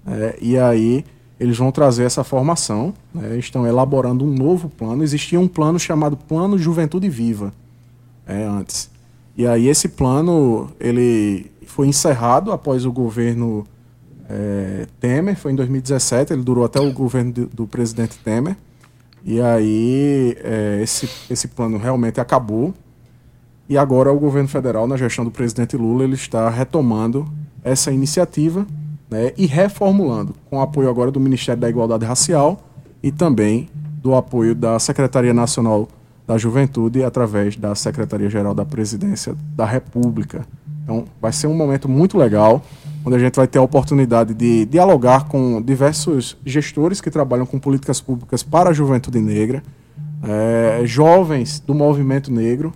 É, 0.05 0.37
e 0.41 0.57
aí 0.57 1.05
eles 1.39 1.57
vão 1.57 1.71
trazer 1.71 2.03
essa 2.03 2.23
formação, 2.23 2.93
né, 3.13 3.37
estão 3.37 3.67
elaborando 3.67 4.25
um 4.25 4.33
novo 4.33 4.69
plano. 4.69 5.03
Existia 5.03 5.39
um 5.39 5.47
plano 5.47 5.77
chamado 5.77 6.17
Plano 6.17 6.57
Juventude 6.57 7.07
Viva 7.09 7.53
é, 8.25 8.43
antes. 8.43 8.89
E 9.35 9.45
aí 9.45 9.67
esse 9.67 9.89
plano 9.89 10.69
ele 10.79 11.51
foi 11.67 11.87
encerrado 11.87 12.51
após 12.51 12.85
o 12.85 12.91
governo 12.91 13.67
é, 14.27 14.87
Temer, 14.99 15.37
foi 15.37 15.51
em 15.51 15.55
2017, 15.55 16.33
ele 16.33 16.41
durou 16.41 16.65
até 16.65 16.79
o 16.79 16.91
governo 16.91 17.31
do, 17.31 17.45
do 17.45 17.67
presidente 17.67 18.17
Temer. 18.17 18.57
E 19.23 19.41
aí 19.41 20.37
é, 20.43 20.79
esse, 20.81 21.09
esse 21.29 21.47
plano 21.47 21.77
realmente 21.77 22.19
acabou. 22.19 22.73
E 23.69 23.77
agora 23.77 24.11
o 24.11 24.19
governo 24.19 24.47
federal, 24.47 24.87
na 24.87 24.95
gestão 24.95 25.25
do 25.25 25.31
presidente 25.31 25.75
Lula, 25.75 26.03
ele 26.03 26.15
está 26.15 26.49
retomando 26.49 27.27
essa 27.63 27.91
iniciativa 27.91 28.65
né, 29.09 29.33
e 29.37 29.45
reformulando, 29.45 30.33
com 30.49 30.61
apoio 30.61 30.89
agora 30.89 31.11
do 31.11 31.19
Ministério 31.19 31.59
da 31.59 31.69
Igualdade 31.69 32.05
Racial 32.05 32.61
e 33.03 33.11
também 33.11 33.69
do 34.01 34.15
apoio 34.15 34.55
da 34.55 34.79
Secretaria 34.79 35.33
Nacional 35.33 35.87
da 36.25 36.37
Juventude 36.37 37.03
através 37.03 37.55
da 37.55 37.73
Secretaria-Geral 37.73 38.53
da 38.53 38.65
Presidência 38.65 39.35
da 39.55 39.65
República. 39.65 40.45
Então, 40.87 41.03
vai 41.21 41.33
ser 41.33 41.47
um 41.47 41.53
momento 41.53 41.89
muito 41.89 42.17
legal, 42.17 42.63
onde 43.05 43.17
a 43.17 43.19
gente 43.19 43.35
vai 43.35 43.45
ter 43.45 43.59
a 43.59 43.61
oportunidade 43.61 44.33
de 44.33 44.65
dialogar 44.67 45.27
com 45.27 45.61
diversos 45.61 46.37
gestores 46.45 47.01
que 47.01 47.11
trabalham 47.11 47.45
com 47.45 47.59
políticas 47.59 47.99
públicas 47.99 48.41
para 48.41 48.69
a 48.69 48.73
juventude 48.73 49.19
negra, 49.19 49.61
é, 50.23 50.85
jovens 50.85 51.59
do 51.59 51.75
movimento 51.75 52.31
negro, 52.31 52.71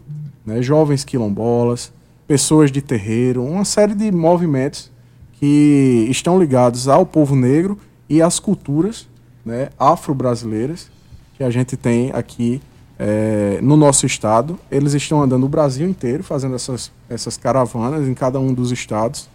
né, 0.45 0.61
jovens 0.61 1.05
quilombolas, 1.05 1.93
pessoas 2.27 2.69
de 2.69 2.81
terreiro, 2.81 3.45
uma 3.45 3.63
série 3.63 3.95
de 3.95 4.11
movimentos 4.11 4.91
que 5.39 6.05
estão 6.09 6.37
ligados 6.37 6.89
ao 6.89 7.05
povo 7.05 7.33
negro 7.33 7.79
e 8.09 8.21
às 8.21 8.41
culturas 8.41 9.07
né, 9.45 9.69
afro-brasileiras 9.79 10.91
que 11.37 11.45
a 11.45 11.49
gente 11.49 11.77
tem 11.77 12.11
aqui 12.13 12.61
é, 13.03 13.57
no 13.63 13.75
nosso 13.75 14.05
estado. 14.05 14.59
Eles 14.69 14.93
estão 14.93 15.23
andando 15.23 15.43
o 15.43 15.49
Brasil 15.49 15.89
inteiro, 15.89 16.23
fazendo 16.23 16.53
essas, 16.53 16.91
essas 17.09 17.35
caravanas 17.35 18.07
em 18.07 18.13
cada 18.13 18.39
um 18.39 18.53
dos 18.53 18.71
estados. 18.71 19.27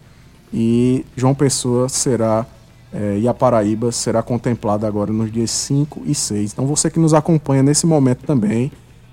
E 0.55 1.05
João 1.17 1.35
Pessoa 1.35 1.89
será, 1.89 2.47
é, 2.93 3.19
e 3.19 3.27
a 3.27 3.35
Paraíba 3.35 3.91
será 3.91 4.23
contemplada 4.23 4.87
agora 4.87 5.13
nos 5.13 5.33
dias 5.33 5.51
5 5.51 6.03
e 6.07 6.15
6. 6.15 6.53
Então 6.53 6.65
você 6.65 6.89
que 6.89 7.01
nos 7.01 7.13
acompanha 7.13 7.65
nesse 7.65 7.87
momento 7.87 8.25
também, 8.25 8.71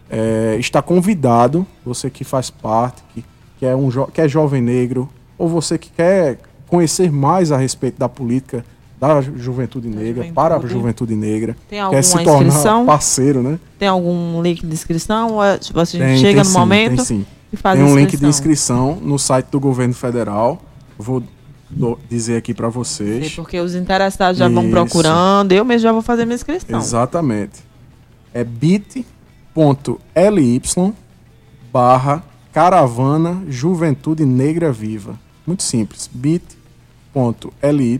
é, 0.07 0.55
está 0.59 0.83
convidado, 0.83 1.65
você 1.83 2.07
que 2.07 2.23
faz 2.23 2.51
parte, 2.51 3.01
que, 3.11 3.25
que, 3.57 3.65
é 3.65 3.75
um 3.75 3.89
que 4.13 4.21
é 4.21 4.27
jovem 4.27 4.61
negro, 4.61 5.09
ou 5.35 5.49
você 5.49 5.79
que 5.79 5.89
quer 5.89 6.37
conhecer 6.67 7.11
mais 7.11 7.51
a 7.51 7.57
respeito 7.57 7.97
da 7.97 8.07
política 8.07 8.63
da 9.03 9.21
juventude 9.21 9.89
negra, 9.89 10.07
juventude. 10.07 10.33
para 10.33 10.55
a 10.55 10.65
juventude 10.65 11.13
negra. 11.13 11.57
Tem 11.69 11.81
alguma 11.81 12.01
quer 12.01 12.03
se 12.03 12.23
tornar 12.23 12.47
inscrição? 12.47 12.85
parceiro, 12.85 13.43
né? 13.43 13.59
Tem 13.77 13.89
algum 13.89 14.41
link 14.41 14.65
de 14.65 14.73
inscrição? 14.73 15.33
Ou 15.33 15.43
é, 15.43 15.59
você 15.73 15.97
tem, 15.97 16.17
chega 16.17 16.27
tem 16.27 16.37
no 16.37 16.45
sim, 16.45 16.57
momento 16.57 16.95
tem 16.95 17.05
sim. 17.05 17.25
e 17.51 17.57
faz 17.57 17.77
Tem 17.77 17.85
um 17.85 17.97
link 17.97 18.15
de 18.15 18.25
inscrição 18.25 18.97
no 19.01 19.19
site 19.19 19.47
do 19.47 19.59
governo 19.59 19.93
federal. 19.93 20.61
Vou 20.97 21.21
dizer 22.09 22.37
aqui 22.37 22.53
para 22.53 22.69
vocês. 22.69 23.27
Sim, 23.27 23.35
porque 23.35 23.59
os 23.59 23.75
interessados 23.75 24.37
já 24.37 24.45
Isso. 24.45 24.55
vão 24.55 24.69
procurando, 24.69 25.51
eu 25.51 25.65
mesmo 25.65 25.81
já 25.81 25.91
vou 25.91 26.01
fazer 26.01 26.23
minha 26.23 26.35
inscrição. 26.35 26.79
Exatamente. 26.79 27.59
É 28.33 28.43
bit.ly 28.43 29.01
barra 31.73 32.23
caravana 32.53 33.43
juventude 33.49 34.23
negra 34.25 34.71
viva. 34.71 35.19
Muito 35.45 35.63
simples. 35.63 36.09
bit.ly 36.13 37.99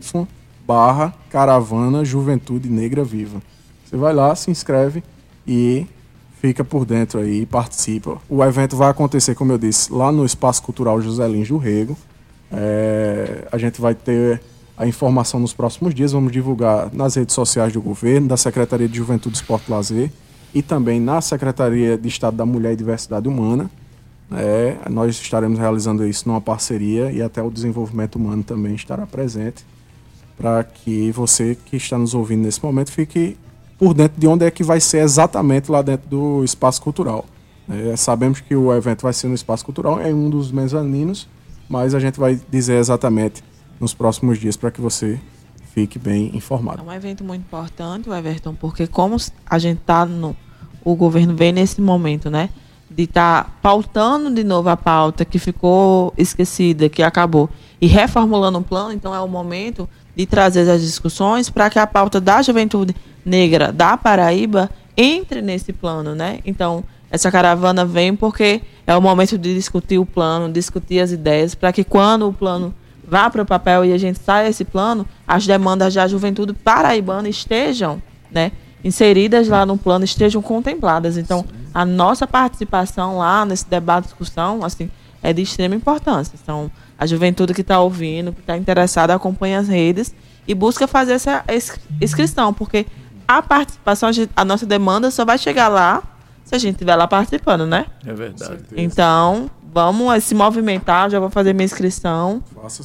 barra 0.66 1.14
caravana 1.30 2.04
juventude 2.04 2.68
negra 2.68 3.04
viva. 3.04 3.42
Você 3.84 3.96
vai 3.96 4.12
lá, 4.12 4.34
se 4.34 4.50
inscreve 4.50 5.02
e 5.46 5.86
fica 6.40 6.64
por 6.64 6.84
dentro 6.84 7.20
aí, 7.20 7.46
participa. 7.46 8.18
O 8.28 8.42
evento 8.44 8.76
vai 8.76 8.90
acontecer, 8.90 9.34
como 9.34 9.52
eu 9.52 9.58
disse, 9.58 9.92
lá 9.92 10.10
no 10.10 10.24
Espaço 10.24 10.62
Cultural 10.62 11.00
José 11.00 11.26
Lins 11.28 11.48
Rego. 11.50 11.96
É, 12.52 13.46
a 13.50 13.58
gente 13.58 13.80
vai 13.80 13.94
ter 13.94 14.40
a 14.76 14.86
informação 14.86 15.38
nos 15.38 15.52
próximos 15.52 15.94
dias, 15.94 16.12
vamos 16.12 16.32
divulgar 16.32 16.92
nas 16.92 17.14
redes 17.14 17.34
sociais 17.34 17.72
do 17.72 17.80
governo, 17.80 18.28
da 18.28 18.36
Secretaria 18.36 18.88
de 18.88 18.96
Juventude, 18.96 19.36
Esporte 19.36 19.68
e 19.68 19.70
Lazer 19.70 20.10
e 20.54 20.62
também 20.62 21.00
na 21.00 21.20
Secretaria 21.20 21.98
de 21.98 22.08
Estado 22.08 22.36
da 22.36 22.46
Mulher 22.46 22.72
e 22.72 22.76
Diversidade 22.76 23.28
Humana. 23.28 23.70
É, 24.32 24.76
nós 24.90 25.14
estaremos 25.20 25.58
realizando 25.58 26.06
isso 26.06 26.28
numa 26.28 26.40
parceria 26.40 27.12
e 27.12 27.22
até 27.22 27.42
o 27.42 27.50
desenvolvimento 27.50 28.16
humano 28.16 28.42
também 28.42 28.74
estará 28.74 29.06
presente 29.06 29.64
para 30.36 30.64
que 30.64 31.10
você 31.12 31.56
que 31.66 31.76
está 31.76 31.96
nos 31.96 32.14
ouvindo 32.14 32.42
nesse 32.42 32.62
momento 32.62 32.90
fique 32.90 33.36
por 33.78 33.94
dentro 33.94 34.20
de 34.20 34.26
onde 34.26 34.44
é 34.44 34.50
que 34.50 34.62
vai 34.62 34.80
ser 34.80 34.98
exatamente 34.98 35.70
lá 35.70 35.82
dentro 35.82 36.08
do 36.08 36.44
espaço 36.44 36.80
cultural. 36.80 37.24
É, 37.68 37.96
sabemos 37.96 38.40
que 38.40 38.54
o 38.54 38.72
evento 38.74 39.02
vai 39.02 39.12
ser 39.12 39.28
no 39.28 39.34
espaço 39.34 39.64
cultural, 39.64 40.00
é 40.00 40.12
um 40.12 40.28
dos 40.28 40.52
mezaninos, 40.52 41.28
mas 41.68 41.94
a 41.94 42.00
gente 42.00 42.18
vai 42.18 42.38
dizer 42.50 42.76
exatamente 42.76 43.42
nos 43.80 43.94
próximos 43.94 44.38
dias 44.38 44.56
para 44.56 44.70
que 44.70 44.80
você 44.80 45.18
fique 45.72 45.98
bem 45.98 46.30
informado. 46.34 46.80
É 46.80 46.84
um 46.84 46.92
evento 46.92 47.24
muito 47.24 47.42
importante, 47.42 48.08
Everton, 48.08 48.54
porque 48.54 48.86
como 48.86 49.16
a 49.46 49.58
gente 49.58 49.80
está 49.80 50.04
no. 50.04 50.36
O 50.84 50.94
governo 50.94 51.34
vem 51.34 51.50
nesse 51.50 51.80
momento, 51.80 52.30
né? 52.30 52.50
de 52.94 53.04
estar 53.04 53.44
tá 53.44 53.50
pautando 53.60 54.32
de 54.32 54.44
novo 54.44 54.68
a 54.68 54.76
pauta 54.76 55.24
que 55.24 55.38
ficou 55.38 56.14
esquecida, 56.16 56.88
que 56.88 57.02
acabou, 57.02 57.50
e 57.80 57.86
reformulando 57.86 58.58
o 58.58 58.62
plano, 58.62 58.92
então 58.92 59.14
é 59.14 59.20
o 59.20 59.28
momento 59.28 59.88
de 60.16 60.26
trazer 60.26 60.68
as 60.70 60.80
discussões 60.80 61.50
para 61.50 61.68
que 61.70 61.78
a 61.78 61.86
pauta 61.86 62.20
da 62.20 62.42
juventude 62.42 62.94
negra 63.24 63.72
da 63.72 63.96
Paraíba 63.96 64.70
entre 64.96 65.42
nesse 65.42 65.72
plano, 65.72 66.14
né? 66.14 66.38
Então, 66.44 66.84
essa 67.10 67.30
caravana 67.30 67.84
vem 67.84 68.14
porque 68.14 68.62
é 68.86 68.96
o 68.96 69.00
momento 69.00 69.38
de 69.38 69.54
discutir 69.54 69.98
o 69.98 70.06
plano, 70.06 70.52
discutir 70.52 71.00
as 71.00 71.10
ideias, 71.10 71.54
para 71.54 71.72
que 71.72 71.84
quando 71.84 72.28
o 72.28 72.32
plano 72.32 72.74
vá 73.06 73.28
para 73.28 73.42
o 73.42 73.46
papel 73.46 73.84
e 73.84 73.92
a 73.92 73.98
gente 73.98 74.18
saia 74.18 74.48
esse 74.48 74.64
plano, 74.64 75.06
as 75.26 75.46
demandas 75.46 75.94
da 75.94 76.06
juventude 76.06 76.52
paraibana 76.52 77.28
estejam, 77.28 78.02
né, 78.30 78.52
inseridas 78.82 79.48
lá 79.48 79.64
no 79.64 79.76
plano, 79.78 80.04
estejam 80.04 80.42
contempladas. 80.42 81.16
Então, 81.16 81.44
a 81.72 81.84
nossa 81.84 82.26
participação 82.26 83.18
lá 83.18 83.44
nesse 83.44 83.68
debate, 83.68 84.04
discussão, 84.06 84.64
assim, 84.64 84.90
é 85.22 85.32
de 85.32 85.42
extrema 85.42 85.74
importância. 85.74 86.38
Então, 86.40 86.70
a 87.04 87.06
juventude 87.06 87.52
que 87.52 87.60
está 87.60 87.78
ouvindo, 87.80 88.32
que 88.32 88.40
está 88.40 88.56
interessada, 88.56 89.14
acompanha 89.14 89.58
as 89.58 89.68
redes 89.68 90.14
e 90.48 90.54
busca 90.54 90.86
fazer 90.86 91.12
essa 91.12 91.44
inscrição, 92.00 92.52
porque 92.52 92.86
a 93.28 93.42
participação, 93.42 94.10
a 94.34 94.44
nossa 94.44 94.64
demanda 94.64 95.10
só 95.10 95.24
vai 95.24 95.36
chegar 95.36 95.68
lá 95.68 96.02
se 96.44 96.54
a 96.54 96.58
gente 96.58 96.74
estiver 96.74 96.96
lá 96.96 97.06
participando, 97.06 97.66
né? 97.66 97.86
É 98.06 98.12
verdade. 98.12 98.64
Então, 98.74 99.50
vamos 99.72 100.24
se 100.24 100.34
movimentar, 100.34 101.10
já 101.10 101.20
vou 101.20 101.30
fazer 101.30 101.52
minha 101.52 101.64
inscrição 101.66 102.42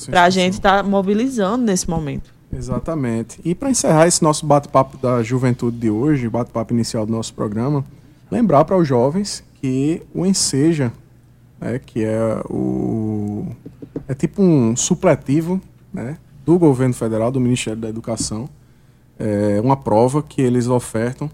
para 0.07 0.23
a 0.23 0.29
gente 0.29 0.53
estar 0.53 0.83
tá 0.83 0.89
mobilizando 0.89 1.63
nesse 1.63 1.89
momento. 1.89 2.33
Exatamente. 2.51 3.39
E 3.45 3.55
para 3.55 3.69
encerrar 3.69 4.07
esse 4.07 4.21
nosso 4.21 4.45
bate-papo 4.45 4.97
da 4.97 5.23
juventude 5.23 5.77
de 5.77 5.89
hoje, 5.89 6.27
bate-papo 6.27 6.73
inicial 6.73 7.05
do 7.05 7.11
nosso 7.13 7.33
programa, 7.33 7.85
lembrar 8.29 8.65
para 8.65 8.75
os 8.75 8.87
jovens 8.87 9.43
que 9.61 10.01
o 10.13 10.25
Enseja, 10.25 10.91
né, 11.59 11.79
que 11.79 12.03
é 12.03 12.41
o 12.49 13.47
é 14.09 14.15
tipo 14.15 14.41
um 14.41 14.75
supletivo, 14.75 15.61
né, 15.93 16.17
do 16.43 16.57
governo 16.57 16.95
federal, 16.95 17.31
do 17.31 17.39
Ministério 17.39 17.79
da 17.79 17.87
Educação, 17.87 18.49
é 19.19 19.61
uma 19.61 19.77
prova 19.77 20.23
que 20.23 20.41
eles 20.41 20.67
ofertam 20.67 21.29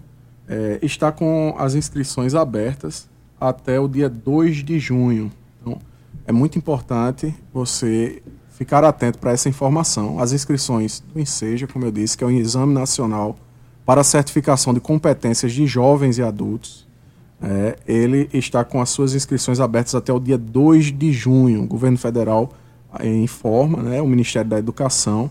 é, 0.48 0.78
está 0.82 1.10
com 1.10 1.54
as 1.58 1.74
inscrições 1.74 2.34
abertas 2.34 3.08
até 3.40 3.80
o 3.80 3.88
dia 3.88 4.08
2 4.08 4.64
de 4.64 4.78
junho. 4.78 5.32
Então, 5.60 5.78
é 6.26 6.32
muito 6.32 6.56
importante 6.58 7.34
você 7.52 8.22
ficar 8.50 8.84
atento 8.84 9.18
para 9.18 9.32
essa 9.32 9.48
informação. 9.48 10.20
As 10.20 10.32
inscrições 10.32 11.02
do 11.12 11.20
INSEJA, 11.20 11.66
como 11.66 11.84
eu 11.84 11.90
disse, 11.90 12.16
que 12.16 12.24
é 12.24 12.26
o 12.26 12.30
Exame 12.30 12.72
Nacional 12.72 13.36
para 13.84 14.00
a 14.00 14.04
Certificação 14.04 14.72
de 14.72 14.80
Competências 14.80 15.52
de 15.52 15.66
Jovens 15.66 16.18
e 16.18 16.22
Adultos, 16.22 16.86
é, 17.40 17.76
ele 17.86 18.28
está 18.32 18.64
com 18.64 18.80
as 18.80 18.88
suas 18.88 19.14
inscrições 19.14 19.60
abertas 19.60 19.94
até 19.94 20.12
o 20.12 20.18
dia 20.18 20.38
2 20.38 20.96
de 20.96 21.12
junho. 21.12 21.64
O 21.64 21.66
governo 21.66 21.98
federal 21.98 22.52
informa, 23.04 23.82
né, 23.82 24.00
o 24.00 24.06
Ministério 24.06 24.48
da 24.48 24.58
Educação. 24.58 25.30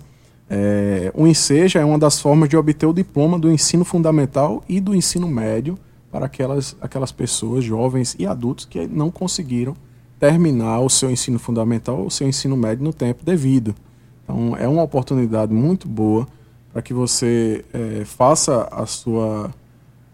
É, 0.49 1.11
o 1.15 1.25
INSEJA 1.25 1.79
é 1.79 1.85
uma 1.85 1.97
das 1.97 2.19
formas 2.19 2.49
de 2.49 2.55
obter 2.55 2.85
o 2.85 2.93
diploma 2.93 3.39
do 3.39 3.51
ensino 3.51 3.83
fundamental 3.83 4.63
e 4.69 4.79
do 4.79 4.93
ensino 4.93 5.27
médio 5.27 5.77
para 6.11 6.27
aquelas, 6.27 6.75
aquelas 6.79 7.11
pessoas, 7.11 7.63
jovens 7.63 8.15
e 8.19 8.25
adultos, 8.25 8.65
que 8.65 8.87
não 8.87 9.09
conseguiram 9.09 9.75
terminar 10.19 10.79
o 10.79 10.89
seu 10.89 11.11
ensino 11.11 11.39
fundamental 11.39 11.99
ou 11.99 12.07
o 12.07 12.11
seu 12.11 12.27
ensino 12.27 12.55
médio 12.55 12.83
no 12.83 12.93
tempo 12.93 13.25
devido. 13.25 13.75
Então, 14.23 14.55
é 14.57 14.67
uma 14.67 14.83
oportunidade 14.83 15.53
muito 15.53 15.87
boa 15.87 16.27
para 16.71 16.81
que 16.81 16.93
você 16.93 17.63
é, 17.73 18.05
faça 18.05 18.67
a 18.71 18.85
sua, 18.85 19.51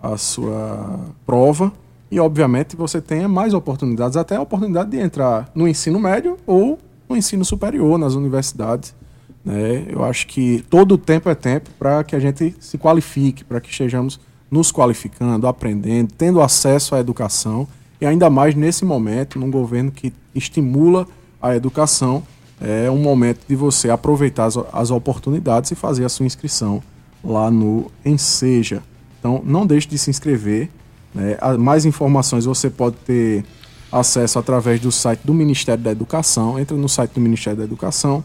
a 0.01 0.17
sua 0.17 0.99
prova 1.25 1.71
e, 2.09 2.19
obviamente, 2.19 2.75
você 2.75 3.01
tenha 3.01 3.27
mais 3.27 3.53
oportunidades, 3.53 4.17
até 4.17 4.35
a 4.35 4.41
oportunidade 4.41 4.89
de 4.91 4.97
entrar 4.97 5.49
no 5.55 5.67
ensino 5.67 5.99
médio 5.99 6.37
ou 6.45 6.77
no 7.11 7.17
ensino 7.17 7.45
superior, 7.45 7.97
nas 7.97 8.13
universidades. 8.13 8.95
Né? 9.43 9.85
Eu 9.89 10.03
acho 10.03 10.27
que 10.27 10.63
todo 10.69 10.97
tempo 10.97 11.29
é 11.29 11.35
tempo 11.35 11.69
para 11.77 12.03
que 12.03 12.15
a 12.15 12.19
gente 12.19 12.55
se 12.59 12.77
qualifique, 12.77 13.43
para 13.43 13.59
que 13.59 13.69
estejamos 13.69 14.19
nos 14.49 14.71
qualificando, 14.71 15.47
aprendendo, 15.47 16.13
tendo 16.17 16.41
acesso 16.41 16.95
à 16.95 16.99
educação 16.99 17.67
e 17.99 18.05
ainda 18.05 18.29
mais 18.29 18.55
nesse 18.55 18.83
momento, 18.83 19.37
num 19.37 19.51
governo 19.51 19.91
que 19.91 20.11
estimula 20.33 21.07
a 21.39 21.55
educação, 21.55 22.23
é 22.59 22.89
um 22.89 22.97
momento 22.97 23.41
de 23.47 23.55
você 23.55 23.89
aproveitar 23.89 24.45
as, 24.45 24.57
as 24.73 24.91
oportunidades 24.91 25.71
e 25.71 25.75
fazer 25.75 26.05
a 26.05 26.09
sua 26.09 26.25
inscrição 26.25 26.81
lá 27.23 27.51
no 27.51 27.91
Enseja. 28.03 28.81
Então, 29.19 29.41
não 29.45 29.67
deixe 29.67 29.87
de 29.87 29.97
se 29.97 30.09
inscrever. 30.09 30.69
Né? 31.13 31.37
Mais 31.59 31.85
informações 31.85 32.45
você 32.45 32.69
pode 32.69 32.95
ter 33.05 33.45
acesso 33.91 34.39
através 34.39 34.79
do 34.79 34.91
site 34.91 35.21
do 35.23 35.33
Ministério 35.33 35.83
da 35.83 35.91
Educação. 35.91 36.59
Entra 36.59 36.77
no 36.77 36.87
site 36.87 37.11
do 37.11 37.21
Ministério 37.21 37.57
da 37.57 37.65
Educação 37.65 38.23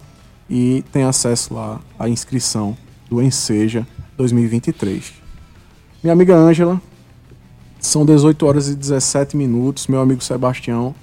e 0.49 0.85
tem 0.93 1.03
acesso 1.03 1.55
lá 1.55 1.81
à 1.99 2.09
inscrição 2.09 2.77
do 3.11 3.21
Enseja 3.21 3.87
2023. 4.17 5.13
Minha 6.03 6.13
amiga 6.13 6.37
Ângela, 6.37 6.81
são 7.81 8.05
18 8.05 8.47
horas 8.47 8.69
e 8.69 8.75
17 8.75 9.37
minutos, 9.37 9.87
meu 9.87 10.01
amigo 10.01 10.23
Sebastião. 10.23 10.95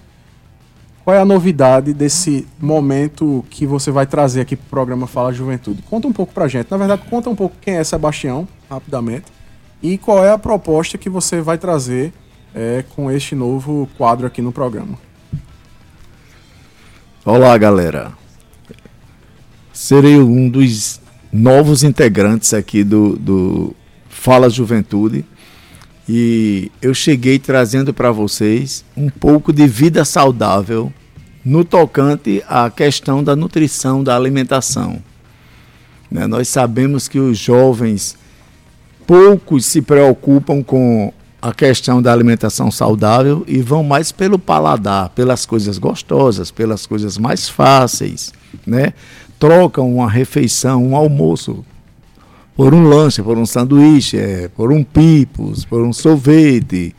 Qual 1.04 1.16
é 1.16 1.20
a 1.20 1.26
novidade 1.26 1.94
desse 1.94 2.48
momento 2.60 3.44
que 3.50 3.66
você 3.66 3.92
vai 3.92 4.06
trazer 4.06 4.42
aqui 4.42 4.56
para 4.56 4.66
o 4.66 4.70
programa 4.70 5.06
Fala 5.06 5.34
Juventude? 5.34 5.82
Conta 5.82 6.08
um 6.08 6.14
pouco 6.14 6.34
para 6.34 6.48
gente. 6.48 6.72
Na 6.72 6.78
verdade, 6.78 7.04
conta 7.10 7.30
um 7.30 7.36
pouco 7.36 7.56
quem 7.60 7.76
é 7.76 7.84
Sebastião, 7.84 8.48
rapidamente, 8.70 9.26
e 9.82 9.98
qual 9.98 10.24
é 10.24 10.32
a 10.32 10.38
proposta 10.38 10.98
que 10.98 11.10
você 11.10 11.42
vai 11.42 11.58
trazer 11.58 12.14
é, 12.54 12.84
com 12.96 13.10
este 13.12 13.36
novo 13.36 13.90
quadro 13.98 14.28
aqui 14.28 14.42
no 14.42 14.52
programa. 14.52 14.98
Olá, 17.26 17.58
galera. 17.58 18.12
Serei 19.72 20.18
um 20.18 20.50
dos 20.50 21.02
novos 21.32 21.84
integrantes 21.84 22.54
aqui 22.54 22.84
do, 22.84 23.16
do 23.16 23.76
Fala 24.08 24.50
Juventude 24.50 25.26
e 26.08 26.72
eu 26.82 26.94
cheguei 26.94 27.40
trazendo 27.40 27.94
para 27.94 28.12
vocês 28.12 28.86
um 28.96 29.10
pouco 29.10 29.52
de 29.52 29.66
vida 29.68 30.06
saudável 30.06 30.94
no 31.44 31.64
tocante 31.66 32.44
à 32.48 32.70
questão 32.70 33.24
da 33.24 33.36
nutrição, 33.36 34.04
da 34.04 34.16
alimentação. 34.16 35.02
Né? 36.12 36.28
Nós 36.28 36.48
sabemos 36.48 37.08
que 37.08 37.20
os 37.20 37.38
jovens 37.38 38.16
poucos 39.08 39.66
se 39.66 39.82
preocupam 39.82 40.62
com 40.62 41.12
a 41.44 41.54
questão 41.54 42.02
da 42.02 42.14
alimentação 42.14 42.72
saudável 42.72 43.44
e 43.46 43.62
vão 43.62 43.84
mais 43.84 44.14
pelo 44.14 44.40
paladar, 44.40 45.10
pelas 45.10 45.46
coisas 45.46 45.78
gostosas, 45.78 46.52
pelas 46.52 46.86
coisas 46.86 47.18
mais 47.18 47.50
fáceis, 47.50 48.32
né? 48.66 48.94
Trocam 49.38 49.94
uma 49.94 50.10
refeição, 50.10 50.82
um 50.82 50.96
almoço 50.96 51.66
por 52.56 52.74
um 52.74 52.88
lanche, 52.88 53.22
por 53.22 53.38
um 53.38 53.46
sanduíche, 53.46 54.18
é, 54.18 54.48
por 54.56 54.72
um 54.72 54.86
pipos, 54.86 55.66
por 55.66 55.82
um 55.82 55.92
sorvete. 55.92 56.96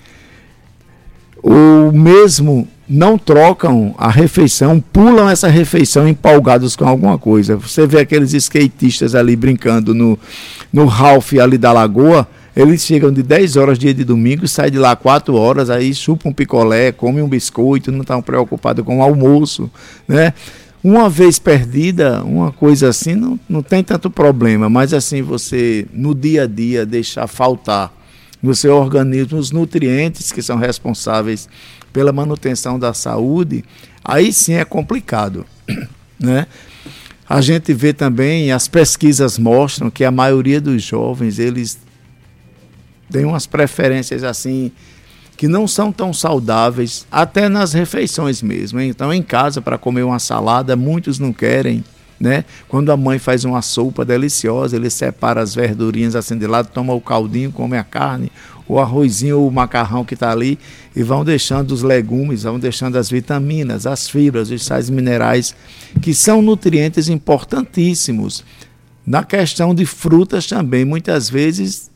Ou 1.43 1.91
mesmo 1.91 2.69
não 2.87 3.17
trocam 3.17 3.95
a 3.97 4.11
refeição, 4.11 4.79
pulam 4.79 5.27
essa 5.27 5.49
refeição 5.49 6.07
empolgados 6.07 6.77
com 6.77 6.87
alguma 6.87 7.17
coisa. 7.17 7.57
Você 7.57 7.87
vê 7.87 8.01
aqueles 8.01 8.35
skatistas 8.35 9.15
ali 9.15 9.37
brincando 9.37 9.95
no, 9.95 10.19
no 10.71 10.85
Ralph 10.85 11.33
ali 11.33 11.57
da 11.57 11.73
Lagoa, 11.73 12.29
eles 12.57 12.83
chegam 12.83 13.13
de 13.13 13.23
10 13.23 13.57
horas 13.57 13.79
dia 13.79 13.93
de 13.93 14.05
domingo, 14.05 14.47
saem 14.47 14.71
de 14.71 14.79
lá 14.79 14.95
4 14.95 15.35
horas, 15.35 15.71
aí 15.71 15.93
chupam 15.93 16.29
um 16.29 16.33
picolé, 16.33 16.93
comem 16.93 17.23
um 17.23 17.29
biscoito, 17.29 17.91
não 17.91 18.03
estão 18.03 18.23
preocupados 18.23 18.85
com 18.85 18.99
o 18.99 19.03
almoço, 19.03 19.71
né? 20.07 20.33
Uma 20.83 21.09
vez 21.09 21.39
perdida, 21.39 22.23
uma 22.23 22.53
coisa 22.53 22.91
assim, 22.91 23.15
não, 23.15 23.41
não 23.49 23.63
tem 23.63 23.83
tanto 23.83 24.11
problema, 24.11 24.69
mas 24.69 24.93
assim, 24.93 25.23
você 25.23 25.87
no 25.93 26.15
dia 26.15 26.43
a 26.43 26.47
dia 26.47 26.85
deixar 26.85 27.27
faltar 27.27 27.91
no 28.43 28.55
seu 28.55 28.77
organismo 28.77 29.39
os 29.39 29.51
nutrientes 29.51 30.31
que 30.31 30.43
são 30.43 30.59
responsáveis 30.59 31.49
pela 31.91 32.13
manutenção 32.13 32.79
da 32.79 32.93
saúde, 32.93 33.65
aí 34.05 34.31
sim 34.33 34.53
é 34.53 34.65
complicado, 34.65 35.47
né? 36.21 36.47
A 37.27 37.41
gente 37.41 37.73
vê 37.73 37.95
também, 37.95 38.53
as 38.53 38.69
pesquisas 38.69 39.39
mostram 39.39 39.91
que 39.91 40.05
a 40.05 40.11
maioria 40.11 40.61
dos 40.61 40.83
jovens, 40.83 41.39
eles 41.39 41.79
têm 43.15 43.25
umas 43.25 43.47
preferências 43.47 44.25
assim 44.25 44.73
que 45.37 45.47
não 45.47 45.69
são 45.69 45.93
tão 45.93 46.13
saudáveis, 46.13 47.07
até 47.11 47.49
nas 47.49 47.73
refeições 47.73 48.43
mesmo. 48.43 48.81
Então, 48.81 49.13
em 49.13 49.23
casa, 49.23 49.61
para 49.61 49.79
comer 49.79 50.03
uma 50.03 50.19
salada, 50.19 50.75
muitos 50.75 51.19
não 51.21 51.33
querem. 51.33 51.85
Né? 52.19 52.45
Quando 52.69 52.91
a 52.91 52.97
mãe 52.97 53.19
faz 53.19 53.45
uma 53.45 53.61
sopa 53.63 54.05
deliciosa, 54.05 54.77
ele 54.77 54.91
separa 54.91 55.41
as 55.41 55.55
verdurinhas 55.55 56.17
assim 56.17 56.39
de 56.39 56.47
lado, 56.47 56.71
toma 56.73 56.93
o 56.93 57.01
caldinho, 57.01 57.53
come 57.53 57.77
a 57.77 57.85
carne, 57.85 58.33
o 58.67 58.79
arrozinho 58.79 59.41
ou 59.41 59.49
o 59.49 59.53
macarrão 59.53 60.05
que 60.05 60.15
está 60.15 60.31
ali 60.31 60.59
e 60.95 61.03
vão 61.03 61.25
deixando 61.25 61.73
os 61.73 61.83
legumes, 61.83 62.45
vão 62.45 62.59
deixando 62.59 62.97
as 62.97 63.11
vitaminas, 63.11 63.87
as 63.87 64.09
fibras, 64.09 64.51
os 64.51 64.65
sais 64.65 64.89
minerais, 64.89 65.55
que 66.01 66.15
são 66.15 66.41
nutrientes 66.41 67.09
importantíssimos. 67.09 68.45
Na 69.05 69.23
questão 69.23 69.75
de 69.75 69.85
frutas 69.85 70.47
também, 70.47 70.85
muitas 70.85 71.29
vezes 71.29 71.91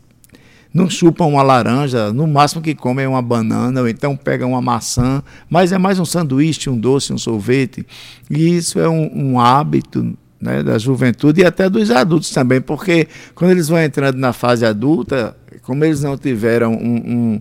não 0.72 0.88
chupam 0.88 1.26
uma 1.26 1.42
laranja, 1.42 2.12
no 2.12 2.26
máximo 2.26 2.62
que 2.62 2.74
comem 2.74 3.04
é 3.04 3.09
uma 3.09 3.22
banana, 3.22 3.81
ou 3.81 3.88
então 3.88 4.16
pegam 4.16 4.50
uma 4.50 4.62
maçã, 4.62 5.22
mas 5.48 5.72
é 5.72 5.78
mais 5.78 5.98
um 5.98 6.04
sanduíche, 6.04 6.68
um 6.68 6.78
doce, 6.78 7.12
um 7.12 7.18
sorvete. 7.18 7.87
E 8.31 8.57
isso 8.57 8.78
é 8.78 8.88
um, 8.88 9.11
um 9.14 9.40
hábito 9.40 10.16
né, 10.40 10.62
da 10.62 10.78
juventude 10.78 11.40
e 11.40 11.44
até 11.44 11.68
dos 11.68 11.90
adultos 11.90 12.31
também, 12.31 12.61
porque 12.61 13.09
quando 13.35 13.50
eles 13.50 13.68
vão 13.68 13.78
entrando 13.81 14.16
na 14.18 14.33
fase 14.33 14.64
adulta, 14.64 15.37
como 15.62 15.85
eles 15.85 16.02
não 16.02 16.16
tiveram 16.16 16.72
um, 16.72 16.96
um, 16.96 17.40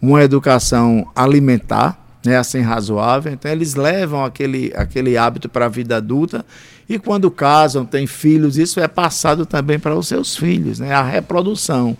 uma 0.00 0.22
educação 0.22 1.10
alimentar, 1.14 2.04
né, 2.24 2.36
assim 2.36 2.60
razoável, 2.60 3.32
então 3.32 3.50
eles 3.50 3.74
levam 3.74 4.24
aquele, 4.24 4.72
aquele 4.76 5.16
hábito 5.16 5.48
para 5.48 5.66
a 5.66 5.68
vida 5.68 5.96
adulta 5.96 6.44
e 6.88 6.98
quando 6.98 7.30
casam, 7.30 7.84
têm 7.84 8.06
filhos, 8.06 8.58
isso 8.58 8.78
é 8.80 8.86
passado 8.86 9.44
também 9.46 9.78
para 9.78 9.94
os 9.94 10.06
seus 10.06 10.36
filhos, 10.36 10.78
né, 10.78 10.92
a 10.92 11.02
reprodução. 11.02 11.96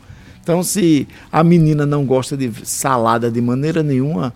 Então, 0.46 0.62
se 0.62 1.08
a 1.32 1.42
menina 1.42 1.84
não 1.84 2.06
gosta 2.06 2.36
de 2.36 2.48
salada 2.62 3.28
de 3.28 3.40
maneira 3.40 3.82
nenhuma, 3.82 4.32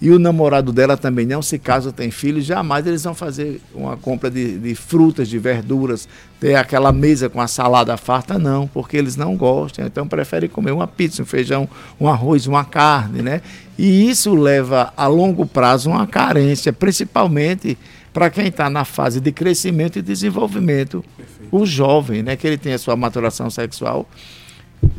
e 0.00 0.10
o 0.10 0.18
namorado 0.18 0.72
dela 0.72 0.96
também 0.96 1.26
não, 1.26 1.42
se 1.42 1.58
caso 1.58 1.92
tem 1.92 2.10
filhos, 2.10 2.46
jamais 2.46 2.86
eles 2.86 3.04
vão 3.04 3.12
fazer 3.12 3.60
uma 3.74 3.94
compra 3.94 4.30
de, 4.30 4.56
de, 4.56 4.74
frutas, 4.74 5.28
de 5.28 5.38
verduras, 5.38 6.08
ter 6.40 6.54
aquela 6.54 6.90
mesa 6.92 7.28
com 7.28 7.42
a 7.42 7.46
salada 7.46 7.94
farta, 7.98 8.38
não, 8.38 8.66
porque 8.68 8.96
eles 8.96 9.16
não 9.16 9.36
gostam. 9.36 9.84
Então 9.84 10.08
preferem 10.08 10.48
comer 10.48 10.70
uma 10.70 10.86
pizza, 10.86 11.20
um 11.20 11.26
feijão, 11.26 11.68
um 12.00 12.08
arroz, 12.08 12.46
uma 12.46 12.64
carne, 12.64 13.20
né? 13.20 13.42
E 13.76 14.08
isso 14.08 14.34
leva 14.34 14.94
a 14.96 15.06
longo 15.06 15.44
prazo 15.44 15.90
uma 15.90 16.06
carência, 16.06 16.72
principalmente 16.72 17.76
para 18.14 18.30
quem 18.30 18.46
está 18.46 18.70
na 18.70 18.86
fase 18.86 19.20
de 19.20 19.30
crescimento 19.30 19.98
e 19.98 20.02
desenvolvimento, 20.02 21.04
Perfeito. 21.14 21.54
o 21.54 21.66
jovem, 21.66 22.22
né? 22.22 22.34
Que 22.34 22.46
ele 22.46 22.56
tem 22.56 22.72
a 22.72 22.78
sua 22.78 22.96
maturação 22.96 23.50
sexual 23.50 24.08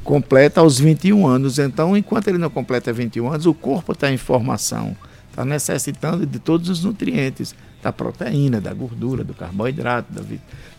completa 0.04 0.62
aos 0.62 0.80
21 0.80 1.28
anos. 1.28 1.60
Então, 1.60 1.96
enquanto 1.96 2.28
ele 2.28 2.38
não 2.38 2.50
completa 2.50 2.92
21 2.92 3.30
anos, 3.30 3.46
o 3.46 3.54
corpo 3.54 3.92
está 3.94 4.12
em 4.12 4.18
formação, 4.18 4.96
está 5.30 5.46
necessitando 5.46 6.26
de 6.26 6.40
todos 6.40 6.70
os 6.70 6.84
nutrientes, 6.84 7.56
da 7.82 7.92
proteína, 7.92 8.62
da 8.62 8.74
gordura, 8.74 9.24
do 9.24 9.34
carboidrato, 9.34 10.08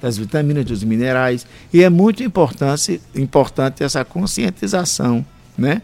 das 0.01 0.17
vitaminas, 0.17 0.65
dos 0.65 0.85
minerais. 0.85 1.45
E 1.73 1.83
é 1.83 1.91
muito 1.91 2.23
importante, 2.23 3.01
importante 3.15 3.83
essa 3.83 4.05
conscientização, 4.05 5.25
né? 5.59 5.83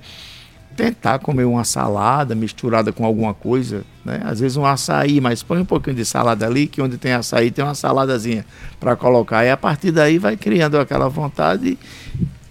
tentar 0.78 1.18
comer 1.18 1.42
uma 1.42 1.64
salada 1.64 2.36
misturada 2.36 2.92
com 2.92 3.04
alguma 3.04 3.34
coisa, 3.34 3.82
né? 4.04 4.20
Às 4.24 4.38
vezes 4.38 4.56
um 4.56 4.64
açaí, 4.64 5.20
mas 5.20 5.42
põe 5.42 5.58
um 5.58 5.64
pouquinho 5.64 5.96
de 5.96 6.04
salada 6.04 6.46
ali, 6.46 6.68
que 6.68 6.80
onde 6.80 6.96
tem 6.96 7.12
açaí 7.12 7.50
tem 7.50 7.64
uma 7.64 7.74
saladazinha 7.74 8.46
para 8.78 8.94
colocar. 8.94 9.44
E 9.44 9.50
a 9.50 9.56
partir 9.56 9.90
daí 9.90 10.18
vai 10.18 10.36
criando 10.36 10.78
aquela 10.78 11.08
vontade 11.08 11.76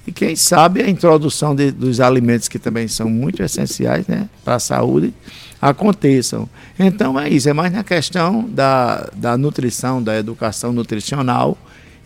e 0.07 0.11
quem 0.13 0.37
sabe 0.37 0.81
a 0.81 0.89
introdução 0.89 1.53
de, 1.53 1.69
dos 1.69 1.99
alimentos 1.99 2.47
que 2.47 2.57
também 2.57 2.87
são 2.87 3.09
muito 3.09 3.43
essenciais, 3.43 4.07
né, 4.07 4.29
para 4.43 4.55
a 4.55 4.59
saúde, 4.59 5.13
aconteçam. 5.61 6.49
Então 6.79 7.19
é 7.19 7.27
isso, 7.27 7.49
é 7.49 7.53
mais 7.53 7.73
na 7.73 7.83
questão 7.83 8.47
da, 8.49 9.09
da 9.13 9.37
nutrição, 9.37 10.01
da 10.01 10.17
educação 10.17 10.71
nutricional 10.71 11.57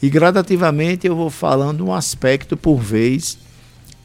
e 0.01 0.09
gradativamente 0.09 1.05
eu 1.05 1.15
vou 1.15 1.29
falando 1.29 1.85
um 1.85 1.93
aspecto 1.93 2.57
por 2.57 2.79
vez 2.79 3.37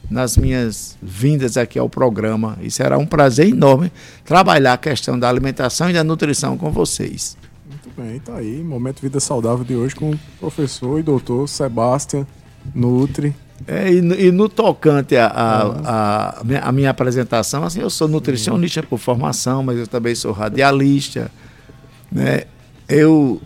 nas 0.09 0.37
minhas 0.37 0.95
vindas 1.01 1.57
aqui 1.57 1.79
ao 1.79 1.89
programa. 1.89 2.55
E 2.61 2.69
será 2.69 2.99
um 2.99 3.05
prazer 3.05 3.47
enorme 3.47 3.91
trabalhar 4.23 4.73
a 4.73 4.77
questão 4.77 5.17
da 5.17 5.27
alimentação 5.27 5.89
e 5.89 5.93
da 5.93 6.03
nutrição 6.03 6.55
com 6.55 6.71
vocês. 6.71 7.35
Muito 7.67 7.89
bem, 7.97 8.19
tá 8.19 8.35
aí. 8.35 8.63
Momento 8.63 9.01
Vida 9.01 9.19
Saudável 9.19 9.65
de 9.65 9.75
hoje 9.75 9.95
com 9.95 10.11
o 10.11 10.19
professor 10.39 10.99
e 10.99 11.03
doutor 11.03 11.49
Sebastião 11.49 12.27
Nutri. 12.75 13.35
É, 13.65 13.91
e, 13.91 14.01
no, 14.01 14.15
e, 14.15 14.31
no 14.31 14.47
tocante 14.47 15.15
a, 15.15 15.27
a, 15.27 15.61
a, 15.83 16.69
a, 16.69 16.71
minha, 16.71 16.89
apresentação, 16.89 17.63
assim, 17.63 17.81
eu 17.81 17.89
sou 17.89 18.07
nutricionista 18.07 18.83
por 18.83 18.99
formação, 18.99 19.63
mas 19.63 19.77
eu 19.77 19.87
também 19.87 20.13
sou 20.13 20.31
radialista. 20.31 21.31
Né? 22.11 22.43
Eu 22.87 23.41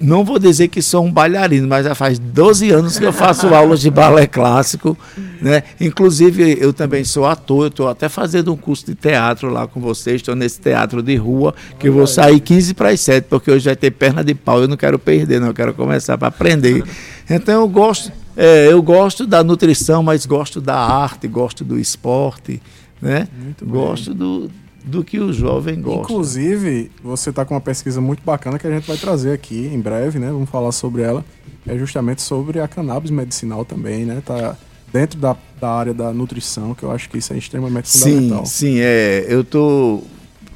não 0.00 0.24
vou 0.24 0.38
dizer 0.38 0.68
que 0.68 0.82
sou 0.82 1.04
um 1.04 1.12
bailarino, 1.12 1.66
mas 1.66 1.84
já 1.84 1.94
faz 1.94 2.18
12 2.18 2.70
anos 2.70 2.98
que 2.98 3.04
eu 3.04 3.12
faço 3.12 3.48
aulas 3.54 3.80
de 3.80 3.90
balé 3.90 4.26
clássico, 4.26 4.96
né? 5.40 5.62
Inclusive 5.80 6.58
eu 6.60 6.72
também 6.72 7.04
sou 7.04 7.26
ator, 7.26 7.64
eu 7.64 7.68
estou 7.68 7.88
até 7.88 8.08
fazendo 8.08 8.52
um 8.52 8.56
curso 8.56 8.86
de 8.86 8.94
teatro 8.94 9.50
lá 9.50 9.66
com 9.66 9.80
vocês, 9.80 10.16
estou 10.16 10.34
nesse 10.34 10.60
teatro 10.60 11.02
de 11.02 11.16
rua, 11.16 11.54
que 11.78 11.88
eu 11.88 11.92
vou 11.92 12.06
sair 12.06 12.40
15 12.40 12.74
para 12.74 12.90
as 12.90 13.00
7, 13.00 13.26
porque 13.28 13.50
hoje 13.50 13.64
vai 13.64 13.76
ter 13.76 13.90
perna 13.90 14.22
de 14.22 14.34
pau, 14.34 14.60
eu 14.60 14.68
não 14.68 14.76
quero 14.76 14.98
perder, 14.98 15.40
não, 15.40 15.48
eu 15.48 15.54
quero 15.54 15.72
começar 15.72 16.16
para 16.18 16.28
aprender. 16.28 16.82
Então 17.28 17.62
eu 17.62 17.68
gosto, 17.68 18.12
é, 18.36 18.70
eu 18.70 18.82
gosto 18.82 19.26
da 19.26 19.42
nutrição, 19.42 20.02
mas 20.02 20.26
gosto 20.26 20.60
da 20.60 20.76
arte, 20.76 21.26
gosto 21.26 21.64
do 21.64 21.78
esporte, 21.78 22.60
né? 23.00 23.28
Gosto 23.62 24.12
do 24.14 24.50
do 24.86 25.02
que 25.02 25.18
o 25.18 25.32
jovem 25.32 25.82
gosta. 25.82 26.00
Inclusive, 26.12 26.92
você 27.02 27.30
está 27.30 27.44
com 27.44 27.54
uma 27.54 27.60
pesquisa 27.60 28.00
muito 28.00 28.22
bacana 28.24 28.56
que 28.56 28.66
a 28.66 28.70
gente 28.70 28.86
vai 28.86 28.96
trazer 28.96 29.32
aqui 29.32 29.66
em 29.66 29.80
breve, 29.80 30.20
né? 30.20 30.30
Vamos 30.30 30.48
falar 30.48 30.70
sobre 30.70 31.02
ela. 31.02 31.24
É 31.66 31.76
justamente 31.76 32.22
sobre 32.22 32.60
a 32.60 32.68
cannabis 32.68 33.10
medicinal 33.10 33.64
também, 33.64 34.04
né? 34.04 34.22
Tá 34.24 34.56
dentro 34.92 35.18
da, 35.18 35.36
da 35.60 35.68
área 35.68 35.92
da 35.92 36.12
nutrição, 36.12 36.72
que 36.72 36.84
eu 36.84 36.92
acho 36.92 37.10
que 37.10 37.18
isso 37.18 37.32
é 37.32 37.36
extremamente 37.36 37.90
fundamental. 37.90 38.46
Sim, 38.46 38.74
sim. 38.74 38.78
É, 38.78 39.26
eu 39.28 39.40
estou 39.40 40.04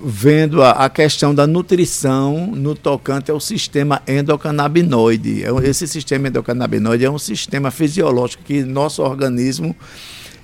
vendo 0.03 0.63
a, 0.63 0.71
a, 0.71 0.91
questão 0.91 1.35
da 1.35 1.47
nutrição 1.47 2.47
no 2.47 2.75
tocante 2.75 3.31
ao 3.31 3.39
sistema 3.39 4.03
endocannabinoide. 4.07 5.45
É 5.45 5.69
esse 5.69 5.87
sistema 5.87 6.29
endocannabinoide 6.29 7.05
é 7.05 7.11
um 7.11 7.19
sistema 7.19 7.71
fisiológico 7.71 8.43
que 8.43 8.63
nosso 8.63 9.03
organismo 9.03 9.77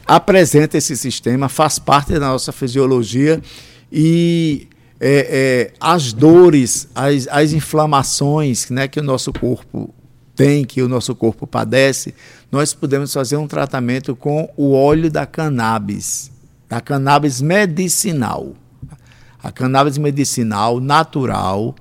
apresenta 0.06 0.76
esse 0.76 0.96
sistema, 0.96 1.48
faz 1.48 1.78
parte 1.78 2.12
da 2.12 2.28
nossa 2.28 2.52
fisiologia 2.52 3.40
e 3.90 4.68
é, 5.00 5.70
é, 5.70 5.72
as 5.80 6.12
dores, 6.12 6.88
as, 6.94 7.26
as 7.28 7.52
inflamações 7.52 8.70
né, 8.70 8.86
que 8.86 9.00
o 9.00 9.02
nosso 9.02 9.32
corpo 9.32 9.92
tem, 10.34 10.64
que 10.64 10.82
o 10.82 10.88
nosso 10.88 11.14
corpo 11.14 11.46
padece, 11.46 12.14
nós 12.52 12.74
podemos 12.74 13.12
fazer 13.12 13.36
um 13.36 13.48
tratamento 13.48 14.14
com 14.14 14.52
o 14.56 14.72
óleo 14.72 15.10
da 15.10 15.24
cannabis, 15.24 16.30
da 16.68 16.80
cannabis 16.80 17.40
medicinal. 17.40 18.54
A 19.46 19.52
cannabis 19.52 19.96
medicinal 19.96 20.80
natural, 20.80 21.72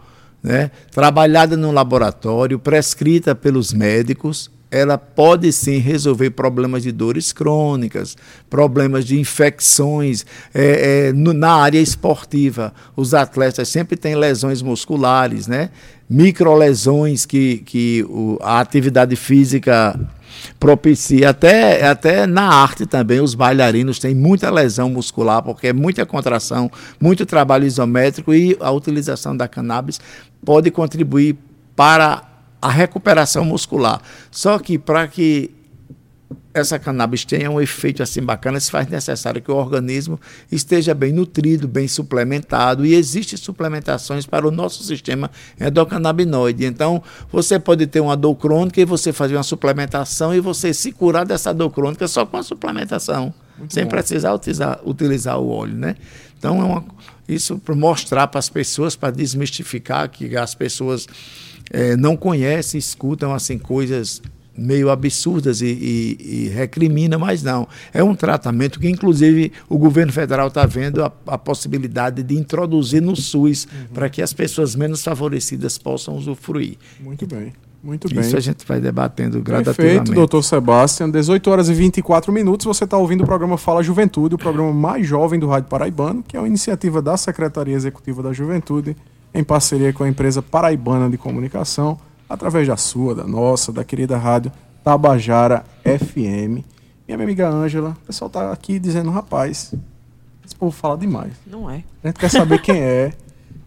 né, 0.44 0.70
trabalhada 0.92 1.58
no 1.58 1.72
laboratório, 1.72 2.60
prescrita 2.60 3.34
pelos 3.34 3.74
médicos, 3.74 4.52
ela 4.70 5.00
pode 5.00 5.52
sim 5.52 5.80
resolver 5.80 6.30
problemas 6.30 6.84
de 6.84 6.92
dores 6.92 7.34
crônicas, 7.34 8.16
problemas 8.52 9.04
de 9.04 9.20
infecções 9.20 10.28
é, 10.54 11.08
é, 11.08 11.14
no, 11.14 11.34
na 11.34 11.54
área 11.54 11.80
esportiva. 11.80 12.72
Os 12.96 13.16
atletas 13.16 13.68
sempre 13.68 13.98
têm 13.98 14.14
lesões 14.14 14.62
musculares, 14.62 15.48
né? 15.48 15.72
Microlesões 16.10 17.26
que, 17.26 17.58
que 17.60 18.06
o, 18.08 18.38
a 18.42 18.60
atividade 18.60 19.16
física 19.16 20.00
propicia. 20.60 21.30
Até, 21.30 21.86
até 21.88 22.28
na 22.28 22.48
arte 22.48 22.86
também, 22.86 23.20
os 23.20 23.34
bailarinos 23.34 24.00
têm 24.00 24.14
muita 24.14 24.50
lesão 24.50 24.90
muscular, 24.90 25.42
porque 25.42 25.68
é 25.68 25.74
muita 25.74 26.06
contração, 26.06 26.70
muito 27.00 27.26
trabalho 27.26 27.66
isométrico 27.66 28.34
e 28.34 28.56
a 28.60 28.72
utilização 28.72 29.36
da 29.36 29.48
cannabis 29.48 30.00
pode 30.44 30.70
contribuir 30.72 31.38
para 31.76 32.24
a 32.62 32.70
recuperação 32.70 33.44
muscular. 33.44 34.02
Só 34.32 34.60
que 34.60 34.78
para 34.78 35.08
que 35.08 35.52
essa 36.56 36.80
cannabis 36.80 37.26
tenha 37.26 37.52
um 37.52 37.60
efeito 37.60 38.02
assim 38.02 38.22
bacana, 38.22 38.58
se 38.62 38.72
faz 38.72 38.88
necessário 38.88 39.42
que 39.42 39.52
o 39.52 39.56
organismo 39.56 40.18
esteja 40.50 40.94
bem 40.94 41.12
nutrido, 41.12 41.68
bem 41.68 41.86
suplementado, 41.86 42.86
e 42.86 42.96
existem 42.96 43.38
suplementações 43.38 44.26
para 44.26 44.48
o 44.48 44.52
nosso 44.52 44.82
sistema 44.82 45.30
endocannabinoide. 45.60 46.66
Então, 46.66 47.04
você 47.30 47.60
pode 47.60 47.86
ter 47.88 48.00
uma 48.00 48.16
dor 48.16 48.36
crônica 48.36 48.80
e 48.80 48.86
você 48.86 49.12
fazer 49.12 49.36
uma 49.36 49.44
suplementação 49.44 50.34
e 50.34 50.40
você 50.40 50.74
se 50.74 50.94
curar 50.94 51.26
dessa 51.26 51.54
dor 51.54 51.72
crônica 51.72 52.08
só 52.08 52.26
com 52.26 52.38
a 52.38 52.44
suplementação, 52.44 53.34
Muito 53.58 53.74
sem 53.74 53.84
bom. 53.84 53.90
precisar 53.90 54.34
utilizar, 54.34 54.80
utilizar 54.86 55.38
o 55.38 55.50
óleo, 55.50 55.76
né? 55.76 55.98
Então, 56.40 56.62
é 56.62 56.64
uma, 56.64 56.86
isso 57.28 57.60
para 57.60 57.76
mostrar 57.76 58.28
para 58.28 58.40
as 58.40 58.48
pessoas, 58.48 58.96
para 58.96 59.12
desmistificar 59.12 60.10
que 60.10 60.38
as 60.38 60.56
pessoas 60.56 61.06
é, 61.70 61.98
não 61.98 62.16
conhecem, 62.16 62.80
escutam 62.80 63.34
assim 63.34 63.58
coisas 63.58 64.22
meio 64.58 64.90
absurdas 64.90 65.62
e, 65.62 65.66
e, 65.66 66.18
e, 66.20 66.50
recrimina, 66.50 67.18
mas 67.18 67.44
não. 67.44 67.68
É 67.94 68.04
um 68.04 68.16
tratamento 68.16 68.80
que, 68.80 68.90
inclusive, 68.90 69.52
o 69.68 69.78
governo 69.78 70.12
federal 70.12 70.48
está 70.48 70.66
vendo 70.66 71.04
a, 71.04 71.12
a, 71.28 71.38
possibilidade 71.38 72.24
de 72.24 72.36
introduzir 72.36 73.02
no 73.02 73.16
SUS 73.16 73.66
uhum. 73.66 73.94
para 73.94 74.10
que 74.10 74.22
as 74.22 74.34
pessoas 74.34 74.76
menos 74.76 75.04
favorecidas 75.04 75.78
possam 75.78 76.16
usufruir. 76.16 76.78
Muito 77.00 77.28
bem. 77.28 77.54
Muito 77.84 78.10
bem. 78.10 78.20
Isso 78.20 78.36
a 78.36 78.40
gente 78.40 78.66
vai 78.66 78.80
debatendo 78.80 79.40
gradativamente. 79.44 79.98
Perfeito, 79.98 80.16
doutor 80.16 80.42
Sebastião. 80.42 81.08
18 81.08 81.52
horas 81.52 81.70
e 81.70 81.74
24 81.74 82.34
minutos. 82.34 82.66
Você 82.66 82.84
está 82.84 82.98
ouvindo 82.98 83.24
o 83.24 83.28
programa 83.28 83.60
Fala 83.60 83.84
Juventude, 83.84 84.34
o 84.34 84.38
programa 84.40 84.74
mais 84.74 85.06
jovem 85.06 85.40
do 85.40 85.48
Rádio 85.48 85.70
Paraibano, 85.70 86.24
que 86.28 86.36
é 86.36 86.40
uma 86.40 86.48
iniciativa 86.48 87.00
da 87.00 87.16
Secretaria 87.16 87.76
Executiva 87.76 88.24
da 88.24 88.34
Juventude 88.34 88.96
em 89.36 89.44
parceria 89.44 89.92
com 89.92 90.04
a 90.04 90.08
empresa 90.08 90.42
paraibana 90.42 91.10
de 91.10 91.18
comunicação, 91.18 92.00
através 92.30 92.68
da 92.68 92.78
sua, 92.78 93.16
da 93.16 93.24
nossa, 93.24 93.72
da 93.72 93.84
querida 93.84 94.18
rádio 94.18 94.52
Tabajara 94.84 95.64
FM. 95.84 96.64
E 97.08 97.14
minha 97.14 97.24
amiga 97.24 97.50
Ângela, 97.50 97.96
o 98.04 98.06
pessoal 98.08 98.30
tá 98.30 98.52
aqui 98.52 98.80
dizendo, 98.80 99.12
rapaz, 99.12 99.74
esse 100.46 100.56
povo 100.56 100.72
fala 100.72 100.98
demais. 100.98 101.34
Não 101.46 101.70
é. 101.70 101.84
A 102.04 102.08
gente 102.08 102.20
quer 102.20 102.30
saber 102.30 102.62
quem 102.62 102.80
é, 102.80 103.14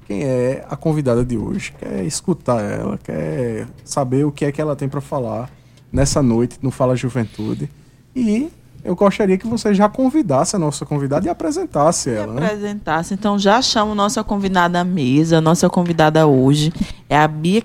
quem 0.07 0.25
é 0.25 0.64
a 0.68 0.77
convidada 0.77 1.25
de 1.25 1.37
hoje, 1.37 1.73
quer 1.79 2.05
escutar 2.05 2.62
ela, 2.62 2.99
quer 2.99 3.66
saber 3.85 4.25
o 4.25 4.33
que 4.33 4.44
é 4.44 4.53
que 4.53 4.61
ela 4.61 4.77
tem 4.77 4.88
para 4.88 5.01
falar 5.01 5.51
nessa 5.92 6.23
noite 6.23 6.59
no 6.62 6.71
Fala 6.71 6.97
Juventude. 6.97 7.71
E 8.14 8.51
eu 8.85 8.94
gostaria 8.94 9.37
que 9.37 9.47
você 9.47 9.75
já 9.75 9.88
convidasse 9.88 10.55
a 10.55 10.59
nossa 10.59 10.87
convidada 10.87 11.27
e 11.27 11.29
apresentasse 11.29 12.11
ela. 12.11 12.33
Né? 12.35 12.47
Apresentasse. 12.47 13.14
Então 13.14 13.38
já 13.38 13.61
chamo 13.61 13.94
nossa 13.94 14.23
convidada 14.23 14.81
à 14.81 14.85
mesa. 14.85 15.40
Nossa 15.40 15.68
convidada 15.68 16.27
hoje 16.27 16.73
é 17.09 17.16
a 17.16 17.27
Bia 17.27 17.61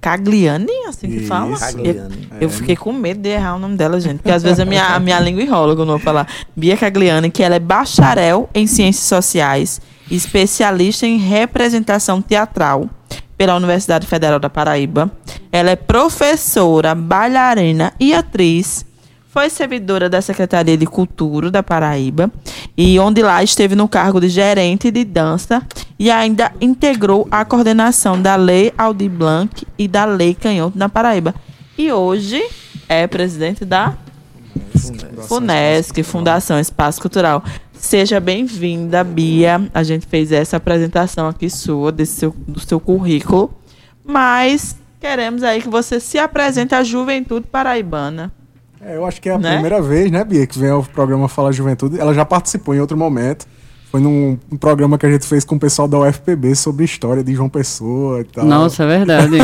Cagliani, 0.00 0.72
assim 0.88 1.08
que 1.08 1.20
fala. 1.26 1.58
Cagliani. 1.58 2.28
Eu, 2.32 2.38
eu, 2.42 2.50
fiquei 2.50 2.76
com 2.76 2.92
medo 2.92 3.20
de 3.20 3.28
errar 3.28 3.56
o 3.56 3.58
nome 3.58 3.76
dela, 3.76 4.00
gente, 4.00 4.18
porque 4.18 4.30
às 4.30 4.42
vezes 4.42 4.60
a 4.60 4.64
minha, 4.64 4.94
a 4.94 5.00
minha 5.00 5.18
língua 5.20 5.42
enrola 5.42 5.74
quando 5.74 5.88
eu 5.88 5.96
vou 5.96 5.98
falar. 5.98 6.26
Bia 6.56 6.76
Cagliani, 6.76 7.30
que 7.30 7.42
ela 7.42 7.56
é 7.56 7.58
bacharel 7.58 8.48
em 8.54 8.66
Ciências 8.66 9.06
Sociais, 9.06 9.80
especialista 10.10 11.06
em 11.06 11.18
representação 11.18 12.22
teatral 12.22 12.88
pela 13.36 13.56
Universidade 13.56 14.06
Federal 14.06 14.38
da 14.38 14.50
Paraíba. 14.50 15.10
Ela 15.50 15.70
é 15.70 15.76
professora, 15.76 16.94
bailarina 16.94 17.92
e 17.98 18.12
atriz 18.14 18.84
foi 19.38 19.48
servidora 19.48 20.10
da 20.10 20.20
Secretaria 20.20 20.76
de 20.76 20.84
Cultura 20.84 21.48
da 21.48 21.62
Paraíba 21.62 22.28
e 22.76 22.98
onde 22.98 23.22
lá 23.22 23.40
esteve 23.40 23.76
no 23.76 23.86
cargo 23.86 24.20
de 24.20 24.28
gerente 24.28 24.90
de 24.90 25.04
dança 25.04 25.62
e 25.96 26.10
ainda 26.10 26.50
integrou 26.60 27.24
a 27.30 27.44
coordenação 27.44 28.20
da 28.20 28.34
Lei 28.34 28.72
Aldir 28.76 29.08
Blanc 29.08 29.64
e 29.78 29.86
da 29.86 30.04
Lei 30.04 30.34
Canhoto 30.34 30.76
na 30.76 30.88
Paraíba. 30.88 31.36
E 31.78 31.92
hoje 31.92 32.44
é 32.88 33.06
presidente 33.06 33.64
da 33.64 33.96
FUNESC, 35.28 36.02
Fundação 36.02 36.58
Espaço 36.58 37.00
Cultural. 37.00 37.44
Seja 37.72 38.18
bem-vinda, 38.18 39.04
Bia. 39.04 39.70
A 39.72 39.84
gente 39.84 40.04
fez 40.04 40.32
essa 40.32 40.56
apresentação 40.56 41.28
aqui 41.28 41.48
sua, 41.48 41.92
desse 41.92 42.16
seu, 42.16 42.34
do 42.48 42.58
seu 42.58 42.80
currículo, 42.80 43.54
mas 44.04 44.74
queremos 45.00 45.44
aí 45.44 45.62
que 45.62 45.68
você 45.68 46.00
se 46.00 46.18
apresente 46.18 46.74
à 46.74 46.82
juventude 46.82 47.46
paraibana. 47.46 48.36
É, 48.80 48.96
eu 48.96 49.04
acho 49.04 49.20
que 49.20 49.28
é 49.28 49.34
a 49.34 49.38
Né? 49.38 49.52
primeira 49.54 49.80
vez, 49.82 50.10
né, 50.10 50.24
Bia, 50.24 50.46
que 50.46 50.58
vem 50.58 50.70
ao 50.70 50.82
programa 50.82 51.28
Fala 51.28 51.52
Juventude. 51.52 51.98
Ela 51.98 52.14
já 52.14 52.24
participou 52.24 52.74
em 52.74 52.80
outro 52.80 52.96
momento. 52.96 53.46
Foi 53.90 54.00
num 54.00 54.38
um 54.52 54.56
programa 54.56 54.98
que 54.98 55.06
a 55.06 55.10
gente 55.10 55.26
fez 55.26 55.44
com 55.44 55.54
o 55.56 55.58
pessoal 55.58 55.88
da 55.88 55.98
UFPB 55.98 56.54
sobre 56.54 56.84
história 56.84 57.24
de 57.24 57.34
João 57.34 57.48
Pessoa 57.48 58.20
e 58.20 58.24
tal. 58.24 58.44
Nossa, 58.44 58.84
é 58.84 58.86
verdade. 58.86 59.36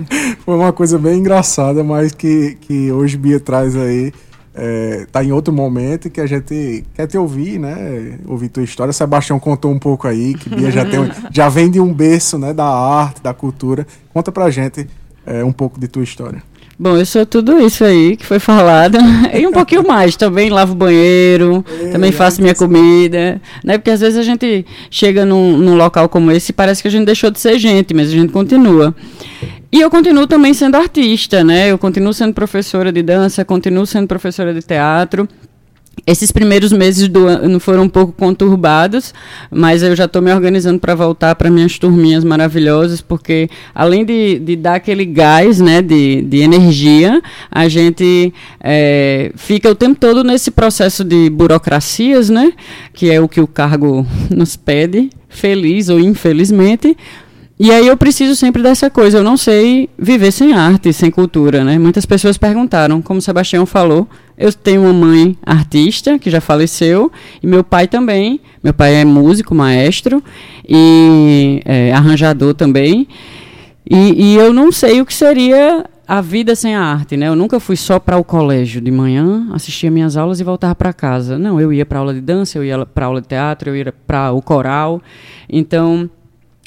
Foi 0.44 0.54
uma 0.54 0.70
coisa 0.72 0.98
bem 0.98 1.18
engraçada, 1.18 1.82
mas 1.82 2.12
que, 2.12 2.58
que 2.60 2.92
hoje 2.92 3.16
Bia 3.16 3.40
traz 3.40 3.74
aí. 3.74 4.12
É, 4.58 5.06
tá 5.12 5.22
em 5.22 5.32
outro 5.32 5.52
momento 5.52 6.08
e 6.08 6.10
que 6.10 6.18
a 6.18 6.26
gente 6.26 6.82
quer 6.94 7.06
te 7.06 7.18
ouvir, 7.18 7.58
né? 7.58 8.18
Ouvir 8.26 8.48
tua 8.48 8.62
história. 8.62 8.90
Sebastião 8.92 9.38
contou 9.38 9.70
um 9.70 9.78
pouco 9.78 10.08
aí, 10.08 10.32
que 10.32 10.48
Bia 10.48 10.70
já, 10.70 10.82
tem, 10.84 11.00
já 11.30 11.48
vem 11.50 11.70
de 11.70 11.78
um 11.78 11.92
berço 11.92 12.38
né, 12.38 12.54
da 12.54 12.64
arte, 12.66 13.22
da 13.22 13.34
cultura. 13.34 13.86
Conta 14.14 14.32
pra 14.32 14.48
gente 14.50 14.86
é, 15.26 15.44
um 15.44 15.52
pouco 15.52 15.78
de 15.78 15.88
tua 15.88 16.02
história. 16.02 16.42
Bom, 16.78 16.96
eu 16.98 17.06
sou 17.06 17.24
tudo 17.24 17.58
isso 17.58 17.82
aí 17.84 18.16
que 18.16 18.26
foi 18.26 18.38
falado. 18.38 18.98
E 19.32 19.46
um 19.46 19.52
pouquinho 19.52 19.86
mais. 19.86 20.16
Também 20.16 20.48
lavo 20.50 20.72
o 20.72 20.76
banheiro, 20.76 21.64
também 21.92 22.10
faço 22.12 22.40
minha 22.40 22.54
comida. 22.54 23.40
Né? 23.62 23.76
Porque 23.76 23.90
às 23.90 24.00
vezes 24.00 24.18
a 24.18 24.22
gente 24.22 24.64
chega 24.90 25.24
num, 25.26 25.58
num 25.58 25.76
local 25.76 26.08
como 26.08 26.30
esse 26.30 26.50
e 26.50 26.54
parece 26.54 26.80
que 26.80 26.88
a 26.88 26.90
gente 26.90 27.04
deixou 27.04 27.30
de 27.30 27.38
ser 27.38 27.58
gente, 27.58 27.92
mas 27.92 28.08
a 28.08 28.12
gente 28.12 28.32
continua. 28.32 28.94
E 29.70 29.80
eu 29.80 29.90
continuo 29.90 30.26
também 30.26 30.54
sendo 30.54 30.76
artista, 30.76 31.44
né? 31.44 31.70
Eu 31.70 31.76
continuo 31.76 32.12
sendo 32.12 32.32
professora 32.32 32.92
de 32.92 33.02
dança, 33.02 33.44
continuo 33.44 33.84
sendo 33.84 34.06
professora 34.06 34.54
de 34.54 34.62
teatro. 34.62 35.28
Esses 36.04 36.30
primeiros 36.30 36.72
meses 36.72 37.08
do 37.08 37.26
ano 37.26 37.58
foram 37.58 37.84
um 37.84 37.88
pouco 37.88 38.12
conturbados, 38.12 39.14
mas 39.50 39.82
eu 39.82 39.96
já 39.96 40.04
estou 40.04 40.20
me 40.20 40.32
organizando 40.32 40.78
para 40.78 40.94
voltar 40.94 41.34
para 41.34 41.50
minhas 41.50 41.78
turminhas 41.78 42.22
maravilhosas, 42.22 43.00
porque 43.00 43.48
além 43.74 44.04
de, 44.04 44.38
de 44.38 44.56
dar 44.56 44.76
aquele 44.76 45.04
gás 45.04 45.60
né, 45.60 45.82
de, 45.82 46.22
de 46.22 46.38
energia, 46.38 47.20
a 47.50 47.66
gente 47.68 48.32
eh, 48.60 49.32
fica 49.36 49.70
o 49.70 49.74
tempo 49.74 49.98
todo 49.98 50.22
nesse 50.22 50.50
processo 50.50 51.02
de 51.02 51.28
burocracias, 51.30 52.30
né, 52.30 52.52
que 52.92 53.10
é 53.10 53.20
o 53.20 53.28
que 53.28 53.40
o 53.40 53.46
cargo 53.46 54.06
nos 54.30 54.54
pede, 54.54 55.10
feliz 55.28 55.88
ou 55.88 55.98
infelizmente, 55.98 56.96
e 57.58 57.70
aí 57.70 57.86
eu 57.86 57.96
preciso 57.96 58.36
sempre 58.36 58.62
dessa 58.62 58.90
coisa. 58.90 59.18
Eu 59.18 59.24
não 59.24 59.36
sei 59.36 59.88
viver 59.98 60.30
sem 60.30 60.52
arte, 60.52 60.92
sem 60.92 61.10
cultura, 61.10 61.64
né? 61.64 61.78
Muitas 61.78 62.04
pessoas 62.04 62.36
perguntaram, 62.36 63.00
como 63.00 63.18
o 63.18 63.22
Sebastião 63.22 63.64
falou, 63.64 64.06
eu 64.36 64.52
tenho 64.52 64.82
uma 64.82 64.92
mãe 64.92 65.38
artista 65.44 66.18
que 66.18 66.30
já 66.30 66.40
faleceu 66.40 67.10
e 67.42 67.46
meu 67.46 67.64
pai 67.64 67.88
também. 67.88 68.40
Meu 68.62 68.74
pai 68.74 68.96
é 68.96 69.04
músico, 69.04 69.54
maestro 69.54 70.22
e 70.68 71.62
é, 71.64 71.92
arranjador 71.92 72.52
também. 72.52 73.08
E, 73.88 74.32
e 74.32 74.34
eu 74.36 74.52
não 74.52 74.70
sei 74.70 75.00
o 75.00 75.06
que 75.06 75.14
seria 75.14 75.86
a 76.06 76.20
vida 76.20 76.54
sem 76.54 76.74
a 76.74 76.82
arte, 76.82 77.16
né? 77.16 77.26
Eu 77.28 77.34
nunca 77.34 77.58
fui 77.58 77.76
só 77.76 77.98
para 77.98 78.16
o 78.16 78.22
colégio 78.22 78.80
de 78.80 78.90
manhã, 78.90 79.48
assistia 79.52 79.90
minhas 79.90 80.16
aulas 80.16 80.40
e 80.40 80.44
voltava 80.44 80.74
para 80.74 80.92
casa. 80.92 81.38
Não, 81.38 81.60
eu 81.60 81.72
ia 81.72 81.86
para 81.86 81.98
aula 81.98 82.12
de 82.12 82.20
dança, 82.20 82.58
eu 82.58 82.64
ia 82.64 82.84
para 82.84 83.06
aula 83.06 83.20
de 83.20 83.28
teatro, 83.28 83.70
eu 83.70 83.76
ia 83.76 83.92
para 84.06 84.30
o 84.32 84.42
coral. 84.42 85.02
Então, 85.48 86.08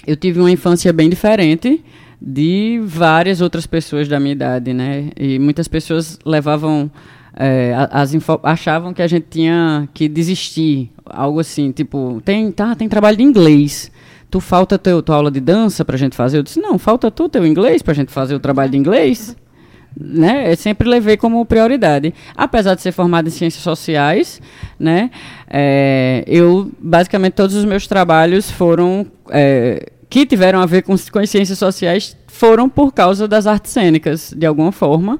eu 0.09 0.15
tive 0.15 0.39
uma 0.39 0.49
infância 0.49 0.91
bem 0.91 1.07
diferente 1.07 1.85
de 2.19 2.81
várias 2.83 3.41
outras 3.41 3.67
pessoas 3.67 4.07
da 4.07 4.19
minha 4.19 4.31
idade, 4.31 4.73
né? 4.73 5.11
E 5.15 5.37
muitas 5.37 5.67
pessoas 5.67 6.17
levavam 6.25 6.89
é, 7.37 7.75
as 7.91 8.11
achavam 8.41 8.91
que 8.91 9.03
a 9.03 9.07
gente 9.07 9.27
tinha 9.29 9.87
que 9.93 10.09
desistir, 10.09 10.91
algo 11.05 11.39
assim, 11.39 11.71
tipo, 11.71 12.19
tem 12.25 12.51
tá, 12.51 12.73
tem 12.73 12.89
trabalho 12.89 13.17
de 13.17 13.23
inglês. 13.23 13.91
Tu 14.31 14.39
falta 14.39 14.79
teu 14.79 15.03
tua 15.03 15.17
aula 15.17 15.29
de 15.29 15.39
dança 15.39 15.85
pra 15.85 15.95
gente 15.95 16.15
fazer? 16.15 16.39
Eu 16.39 16.43
disse: 16.43 16.59
"Não, 16.59 16.79
falta 16.79 17.11
tu 17.11 17.29
teu 17.29 17.45
inglês 17.45 17.83
pra 17.83 17.93
gente 17.93 18.11
fazer 18.11 18.33
o 18.33 18.39
trabalho 18.39 18.71
de 18.71 18.77
inglês?" 18.77 19.37
né? 19.95 20.51
Eu 20.51 20.57
sempre 20.57 20.89
levei 20.89 21.17
como 21.17 21.45
prioridade. 21.45 22.15
Apesar 22.35 22.73
de 22.73 22.81
ser 22.81 22.91
formado 22.91 23.27
em 23.27 23.31
ciências 23.31 23.63
sociais, 23.63 24.41
né? 24.79 25.11
é, 25.49 26.23
eu 26.27 26.71
basicamente 26.79 27.33
todos 27.33 27.55
os 27.55 27.65
meus 27.65 27.87
trabalhos 27.87 28.51
foram 28.51 29.05
é, 29.31 29.91
que 30.09 30.25
tiveram 30.25 30.59
a 30.59 30.65
ver 30.65 30.81
com, 30.81 30.95
com 31.11 31.19
as 31.19 31.29
ciências 31.29 31.59
sociais 31.59 32.17
foram 32.27 32.67
por 32.67 32.93
causa 32.93 33.27
das 33.27 33.45
artes 33.45 33.71
cênicas, 33.71 34.33
de 34.35 34.45
alguma 34.45 34.71
forma. 34.71 35.19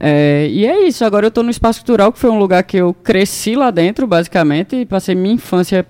É, 0.00 0.48
e 0.50 0.66
é 0.66 0.86
isso. 0.86 1.04
Agora 1.04 1.26
eu 1.26 1.28
estou 1.28 1.44
no 1.44 1.50
espaço 1.50 1.80
cultural, 1.80 2.12
que 2.12 2.18
foi 2.18 2.30
um 2.30 2.38
lugar 2.38 2.62
que 2.62 2.76
eu 2.76 2.92
cresci 2.92 3.54
lá 3.54 3.70
dentro, 3.70 4.06
basicamente, 4.06 4.76
e 4.76 4.86
passei 4.86 5.14
minha 5.14 5.34
infância 5.34 5.86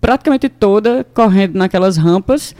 praticamente 0.00 0.48
toda 0.48 1.04
correndo 1.14 1.56
naquelas 1.56 1.96
rampas 1.96 2.54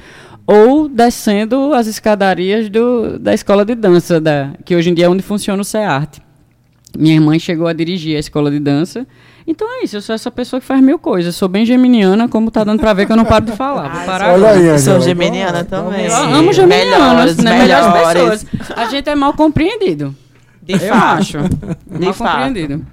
ou 0.47 0.89
descendo 0.89 1.73
as 1.73 1.87
escadarias 1.87 2.69
do, 2.69 3.19
da 3.19 3.33
escola 3.33 3.65
de 3.65 3.75
dança, 3.75 4.21
da, 4.21 4.53
que 4.65 4.75
hoje 4.75 4.91
em 4.91 4.95
dia 4.95 5.07
é 5.07 5.09
onde 5.09 5.23
funciona 5.23 5.63
o 5.63 5.65
CEART. 5.65 6.19
Minha 6.99 7.15
irmã 7.15 7.39
chegou 7.39 7.67
a 7.67 7.73
dirigir 7.73 8.17
a 8.17 8.21
escola 8.21 8.51
de 8.51 8.59
dança. 8.59 9.07
Então 9.51 9.67
é 9.69 9.85
isso, 9.85 9.97
eu 9.97 10.01
sou 10.01 10.15
essa 10.15 10.31
pessoa 10.31 10.61
que 10.61 10.67
faz 10.67 10.81
mil 10.81 10.97
coisas. 10.97 11.35
Sou 11.35 11.49
bem 11.49 11.67
geminiana, 11.67 12.29
como 12.29 12.53
tá 12.53 12.63
dando 12.63 12.79
pra 12.79 12.93
ver 12.93 13.05
que 13.07 13.11
eu 13.11 13.17
não 13.17 13.25
paro 13.25 13.45
de 13.47 13.53
falar. 13.53 13.89
Vou 13.97 14.07
parar 14.07 14.33
Olha 14.33 14.49
agora. 14.51 14.61
aí, 14.61 14.67
Eu 14.67 14.79
sou 14.79 15.01
geminiana 15.01 15.65
também. 15.65 16.07
Eu 16.07 16.15
amo 16.17 16.53
geminianos, 16.53 16.99
Melhores, 16.99 17.37
né? 17.39 17.59
Melhores 17.59 17.93
melhores. 17.93 18.45
pessoas. 18.45 18.79
A 18.79 18.85
gente 18.87 19.09
é 19.11 19.15
mal 19.17 19.33
compreendido. 19.35 20.15
De 20.63 20.75
eu 20.75 20.79
fato. 20.79 21.19
acho. 21.19 21.39
mal 22.01 22.13
fato. 22.15 22.45
compreendido. 22.47 22.87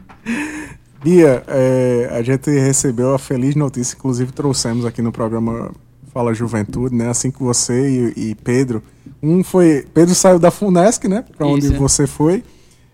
Bia, 1.03 1.43
é, 1.47 2.09
a 2.11 2.23
gente 2.23 2.49
recebeu 2.49 3.13
a 3.13 3.19
feliz 3.19 3.55
notícia, 3.55 3.95
inclusive 3.95 4.31
trouxemos 4.31 4.83
aqui 4.83 4.99
no 5.01 5.11
programa 5.11 5.71
Fala 6.11 6.33
Juventude, 6.33 6.95
né? 6.95 7.07
Assim 7.09 7.29
que 7.29 7.41
você 7.43 8.13
e, 8.17 8.29
e 8.31 8.35
Pedro. 8.35 8.81
Um 9.21 9.43
foi. 9.43 9.85
Pedro 9.93 10.15
saiu 10.15 10.39
da 10.39 10.49
Funesc, 10.49 11.07
né? 11.07 11.23
Pra 11.37 11.45
onde 11.45 11.67
Isso. 11.67 11.75
você 11.77 12.07
foi. 12.07 12.43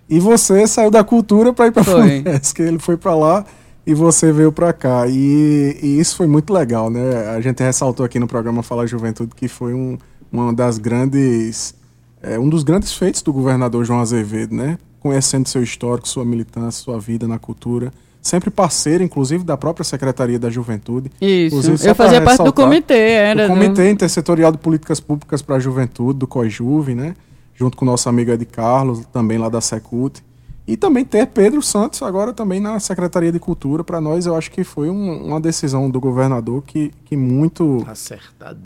E 0.09 0.19
você 0.19 0.67
saiu 0.67 0.91
da 0.91 1.03
cultura 1.03 1.53
para 1.53 1.67
ir 1.67 1.73
Foi. 1.73 1.83
Funesc. 2.23 2.59
Ele 2.61 2.79
foi 2.79 2.97
para 2.97 3.15
lá 3.15 3.45
e 3.85 3.93
você 3.93 4.31
veio 4.31 4.51
para 4.51 4.71
cá. 4.73 5.05
E, 5.07 5.77
e 5.81 5.99
isso 5.99 6.15
foi 6.15 6.27
muito 6.27 6.53
legal, 6.53 6.89
né? 6.89 7.29
A 7.35 7.41
gente 7.41 7.61
ressaltou 7.63 8.05
aqui 8.05 8.19
no 8.19 8.27
programa 8.27 8.61
Fala 8.63 8.85
Juventude 8.85 9.31
que 9.35 9.47
foi 9.47 9.73
um, 9.73 9.97
uma 10.31 10.53
das 10.53 10.77
grandes. 10.77 11.73
É, 12.21 12.39
um 12.39 12.47
dos 12.47 12.63
grandes 12.63 12.93
feitos 12.93 13.21
do 13.21 13.33
governador 13.33 13.83
João 13.83 13.99
Azevedo, 13.99 14.55
né? 14.55 14.77
Conhecendo 14.99 15.47
seu 15.49 15.61
histórico, 15.61 16.07
sua 16.07 16.23
militância, 16.23 16.83
sua 16.83 16.99
vida 16.99 17.27
na 17.27 17.37
cultura. 17.37 17.91
Sempre 18.21 18.49
parceiro, 18.49 19.03
inclusive, 19.03 19.43
da 19.43 19.57
própria 19.57 19.83
Secretaria 19.83 20.39
da 20.39 20.49
Juventude. 20.49 21.11
Isso. 21.19 21.71
Eu 21.85 21.93
fazia 21.93 22.21
parte 22.21 22.41
do 22.41 22.53
comitê, 22.53 22.93
era. 22.93 23.47
do 23.47 23.53
do- 23.53 23.59
Comitê 23.59 23.91
Intersetorial 23.91 24.49
de 24.53 24.57
Políticas 24.59 25.01
Públicas 25.01 25.41
para 25.41 25.57
a 25.57 25.59
Juventude, 25.59 26.19
do 26.19 26.25
COJUVE, 26.27 26.95
né? 26.95 27.15
Junto 27.63 27.77
com 27.77 27.85
o 27.85 27.87
nosso 27.87 28.09
amigo 28.09 28.29
Ed 28.29 28.43
Carlos, 28.45 29.05
também 29.13 29.37
lá 29.37 29.47
da 29.47 29.61
Secult. 29.61 30.21
E 30.67 30.75
também 30.75 31.05
ter 31.05 31.27
Pedro 31.27 31.61
Santos 31.61 32.01
agora 32.03 32.33
também 32.33 32.59
na 32.59 32.77
Secretaria 32.77 33.31
de 33.31 33.39
Cultura. 33.39 33.85
Para 33.85 34.01
nós, 34.01 34.25
eu 34.25 34.35
acho 34.35 34.51
que 34.51 34.65
foi 34.65 34.89
um- 34.89 35.27
uma 35.27 35.39
decisão 35.39 35.89
do 35.89 35.97
governador 35.97 36.61
que, 36.65 36.91
que 37.05 37.15
muito, 37.15 37.81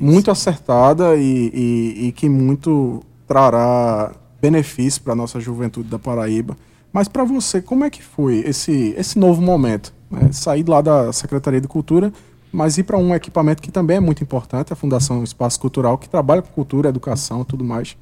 muito 0.03 0.31
acertada 0.31 1.15
e, 1.15 1.51
e- 1.53 2.07
e 2.07 2.11
que 2.11 2.27
muito 2.27 3.03
trará 3.27 4.11
benefício 4.41 4.99
para 5.03 5.13
a 5.13 5.15
nossa 5.15 5.39
juventude 5.39 5.87
da 5.89 5.99
Paraíba. 5.99 6.57
Mas 6.91 7.07
para 7.07 7.23
você, 7.23 7.61
como 7.61 7.83
é 7.85 7.89
que 7.91 8.01
foi 8.01 8.37
esse, 8.47 8.95
esse 8.97 9.19
novo 9.19 9.41
momento? 9.43 9.93
né? 10.09 10.29
Sair 10.31 10.67
lá 10.67 10.81
da 10.81 11.13
Secretaria 11.13 11.61
de 11.61 11.67
Cultura, 11.67 12.11
mas 12.51 12.77
ir 12.79 12.83
para 12.83 12.97
um 12.97 13.13
equipamento 13.13 13.61
que 13.61 13.71
também 13.71 13.97
é 13.97 13.99
muito 13.99 14.23
importante, 14.23 14.73
a 14.73 14.75
Fundação 14.75 15.23
Espaço 15.23 15.59
Cultural, 15.59 15.97
que 15.99 16.09
trabalha 16.09 16.41
com 16.41 16.49
cultura, 16.51 16.89
educação 16.89 17.41
e 17.41 17.45
tudo 17.45 17.63
mais. 17.63 17.95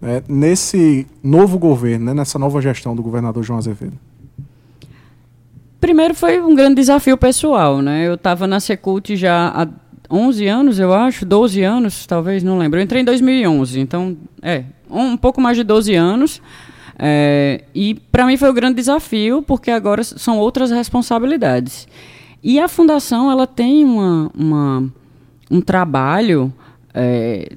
Né? 0.00 0.22
Nesse 0.28 1.06
novo 1.22 1.58
governo, 1.58 2.06
né? 2.06 2.14
nessa 2.14 2.38
nova 2.38 2.60
gestão 2.60 2.94
do 2.94 3.02
governador 3.02 3.42
João 3.42 3.58
Azevedo. 3.58 3.98
Primeiro 5.80 6.14
foi 6.14 6.40
um 6.40 6.54
grande 6.54 6.76
desafio 6.76 7.16
pessoal, 7.16 7.82
né? 7.82 8.08
Eu 8.08 8.14
estava 8.14 8.46
na 8.46 8.58
Secult 8.58 9.16
já 9.16 9.48
há 9.54 9.68
11 10.10 10.46
anos, 10.46 10.78
eu 10.78 10.94
acho, 10.94 11.26
12 11.26 11.62
anos, 11.62 12.06
talvez, 12.06 12.42
não 12.42 12.56
lembro. 12.58 12.78
Eu 12.78 12.84
entrei 12.84 13.02
em 13.02 13.04
2011, 13.04 13.80
então, 13.80 14.16
é, 14.40 14.64
um, 14.90 15.16
pouco 15.16 15.40
mais 15.40 15.56
de 15.56 15.62
12 15.64 15.94
anos. 15.94 16.40
É, 16.98 17.64
e 17.74 17.94
para 17.94 18.24
mim 18.24 18.36
foi 18.36 18.50
um 18.50 18.54
grande 18.54 18.76
desafio, 18.76 19.42
porque 19.42 19.70
agora 19.70 20.02
são 20.04 20.38
outras 20.38 20.70
responsabilidades. 20.70 21.86
E 22.42 22.58
a 22.60 22.68
fundação, 22.68 23.30
ela 23.30 23.46
tem 23.46 23.84
uma, 23.84 24.30
uma- 24.34 24.92
um 25.50 25.60
trabalho 25.60 26.52
é, 26.94 27.48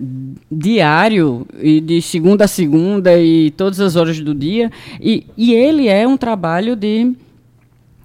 diário 0.52 1.46
e 1.62 1.80
de 1.80 2.02
segunda 2.02 2.46
a 2.46 2.48
segunda 2.48 3.18
e 3.18 3.52
todas 3.52 3.80
as 3.80 3.96
horas 3.96 4.20
do 4.20 4.34
dia 4.34 4.72
e, 5.00 5.28
e 5.38 5.54
ele 5.54 5.88
é 5.88 6.08
um 6.08 6.18
trabalho 6.18 6.76
de 6.76 7.16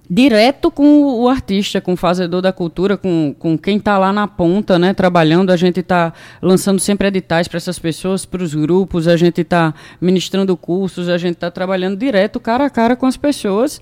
direto 0.09 0.69
com 0.69 1.21
o 1.21 1.27
artista, 1.27 1.81
com 1.81 1.93
o 1.93 1.97
fazedor 1.97 2.39
da 2.39 2.53
cultura, 2.53 2.95
com, 2.95 3.33
com 3.37 3.57
quem 3.57 3.77
está 3.77 3.97
lá 3.97 4.13
na 4.13 4.27
ponta, 4.27 4.77
né, 4.77 4.93
trabalhando. 4.93 5.49
A 5.49 5.57
gente 5.57 5.79
está 5.79 6.13
lançando 6.39 6.79
sempre 6.79 7.07
editais 7.07 7.47
para 7.47 7.57
essas 7.57 7.79
pessoas, 7.79 8.23
para 8.23 8.43
os 8.43 8.53
grupos, 8.53 9.07
a 9.07 9.17
gente 9.17 9.41
está 9.41 9.73
ministrando 9.99 10.55
cursos, 10.55 11.09
a 11.09 11.17
gente 11.17 11.33
está 11.33 11.49
trabalhando 11.49 11.97
direto, 11.97 12.39
cara 12.39 12.65
a 12.65 12.69
cara 12.69 12.95
com 12.95 13.07
as 13.07 13.17
pessoas. 13.17 13.81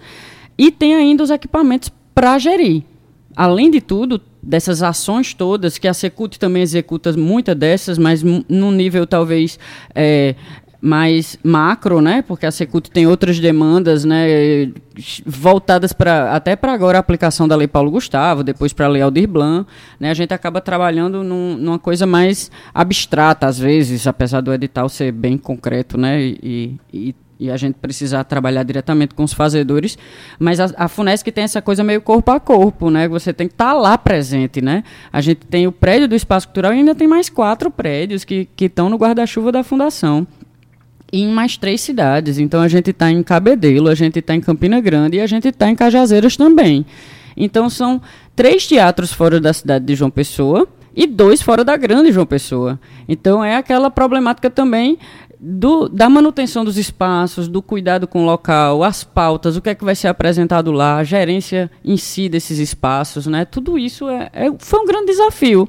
E 0.57 0.71
tem 0.71 0.95
ainda 0.95 1.23
os 1.23 1.31
equipamentos 1.31 1.91
para 2.13 2.37
gerir. 2.37 2.83
Além 3.35 3.71
de 3.71 3.81
tudo, 3.81 4.21
dessas 4.41 4.81
ações 4.81 5.33
todas, 5.33 5.77
que 5.77 5.87
a 5.87 5.93
Secult 5.93 6.37
também 6.37 6.61
executa 6.61 7.13
muitas 7.13 7.55
dessas, 7.55 7.97
mas 7.97 8.23
num 8.23 8.71
nível 8.71 9.05
talvez 9.05 9.59
é, 9.93 10.35
mais 10.81 11.37
macro, 11.43 12.01
né? 12.01 12.23
Porque 12.23 12.45
a 12.45 12.51
Secult 12.51 12.89
tem 12.89 13.05
outras 13.05 13.39
demandas, 13.39 14.03
né? 14.03 14.71
Voltadas 15.25 15.93
para 15.93 16.33
até 16.33 16.55
para 16.55 16.73
agora 16.73 16.97
a 16.97 17.01
aplicação 17.01 17.47
da 17.47 17.55
Lei 17.55 17.67
Paulo 17.67 17.91
Gustavo, 17.91 18.43
depois 18.43 18.73
para 18.73 18.87
a 18.87 18.89
Lei 18.89 19.01
Aldir 19.01 19.27
Blanc, 19.27 19.69
né? 19.99 20.09
A 20.09 20.13
gente 20.15 20.33
acaba 20.33 20.59
trabalhando 20.59 21.23
num, 21.23 21.55
numa 21.55 21.77
coisa 21.77 22.07
mais 22.07 22.49
abstrata 22.73 23.45
às 23.45 23.59
vezes, 23.59 24.07
apesar 24.07 24.41
do 24.41 24.51
edital 24.51 24.89
ser 24.89 25.11
bem 25.11 25.37
concreto, 25.37 25.97
né? 25.99 26.19
E, 26.19 26.39
e, 26.91 27.09
e 27.09 27.15
a 27.49 27.57
gente 27.57 27.75
precisar 27.75 28.23
trabalhar 28.23 28.63
diretamente 28.63 29.15
com 29.15 29.23
os 29.23 29.33
fazedores, 29.33 29.97
mas 30.37 30.59
a, 30.59 30.71
a 30.77 30.87
Funesc 30.87 31.31
tem 31.31 31.43
essa 31.43 31.61
coisa 31.61 31.83
meio 31.83 32.01
corpo 32.01 32.31
a 32.31 32.39
corpo, 32.39 32.89
né? 32.89 33.07
Você 33.07 33.33
tem 33.33 33.47
que 33.47 33.53
estar 33.53 33.71
tá 33.71 33.73
lá 33.73 33.97
presente, 33.97 34.61
né? 34.61 34.83
A 35.11 35.21
gente 35.21 35.45
tem 35.47 35.65
o 35.65 35.71
prédio 35.71 36.07
do 36.07 36.15
Espaço 36.15 36.47
Cultural 36.47 36.73
e 36.73 36.77
ainda 36.77 36.93
tem 36.93 37.07
mais 37.07 37.29
quatro 37.29 37.71
prédios 37.71 38.23
que 38.23 38.47
estão 38.59 38.89
no 38.89 38.97
guarda-chuva 38.97 39.51
da 39.51 39.63
Fundação 39.63 40.27
em 41.11 41.27
mais 41.27 41.57
três 41.57 41.81
cidades. 41.81 42.37
Então 42.37 42.61
a 42.61 42.67
gente 42.67 42.91
está 42.91 43.11
em 43.11 43.21
Cabedelo, 43.21 43.89
a 43.89 43.95
gente 43.95 44.19
está 44.19 44.33
em 44.33 44.41
Campina 44.41 44.79
Grande 44.79 45.17
e 45.17 45.21
a 45.21 45.27
gente 45.27 45.47
está 45.47 45.69
em 45.69 45.75
Cajazeiras 45.75 46.37
também. 46.37 46.85
Então 47.35 47.69
são 47.69 48.01
três 48.35 48.65
teatros 48.65 49.11
fora 49.11 49.39
da 49.39 49.53
cidade 49.53 49.85
de 49.85 49.95
João 49.95 50.09
Pessoa 50.09 50.67
e 50.95 51.07
dois 51.07 51.41
fora 51.41 51.63
da 51.63 51.75
grande 51.77 52.11
João 52.11 52.25
Pessoa. 52.25 52.79
Então 53.07 53.43
é 53.43 53.55
aquela 53.55 53.89
problemática 53.89 54.49
também 54.49 54.97
do, 55.43 55.89
da 55.89 56.07
manutenção 56.07 56.63
dos 56.63 56.77
espaços, 56.77 57.47
do 57.47 57.63
cuidado 57.63 58.07
com 58.07 58.21
o 58.21 58.25
local, 58.25 58.83
as 58.83 59.03
pautas, 59.03 59.57
o 59.57 59.61
que 59.61 59.69
é 59.69 59.75
que 59.75 59.83
vai 59.83 59.95
ser 59.95 60.07
apresentado 60.07 60.71
lá, 60.71 60.97
a 60.97 61.03
gerência 61.03 61.71
em 61.83 61.97
si 61.97 62.29
desses 62.29 62.59
espaços, 62.59 63.25
né? 63.25 63.43
Tudo 63.43 63.75
isso 63.75 64.07
é, 64.07 64.29
é 64.33 64.53
foi 64.59 64.79
um 64.79 64.85
grande 64.85 65.07
desafio. 65.07 65.67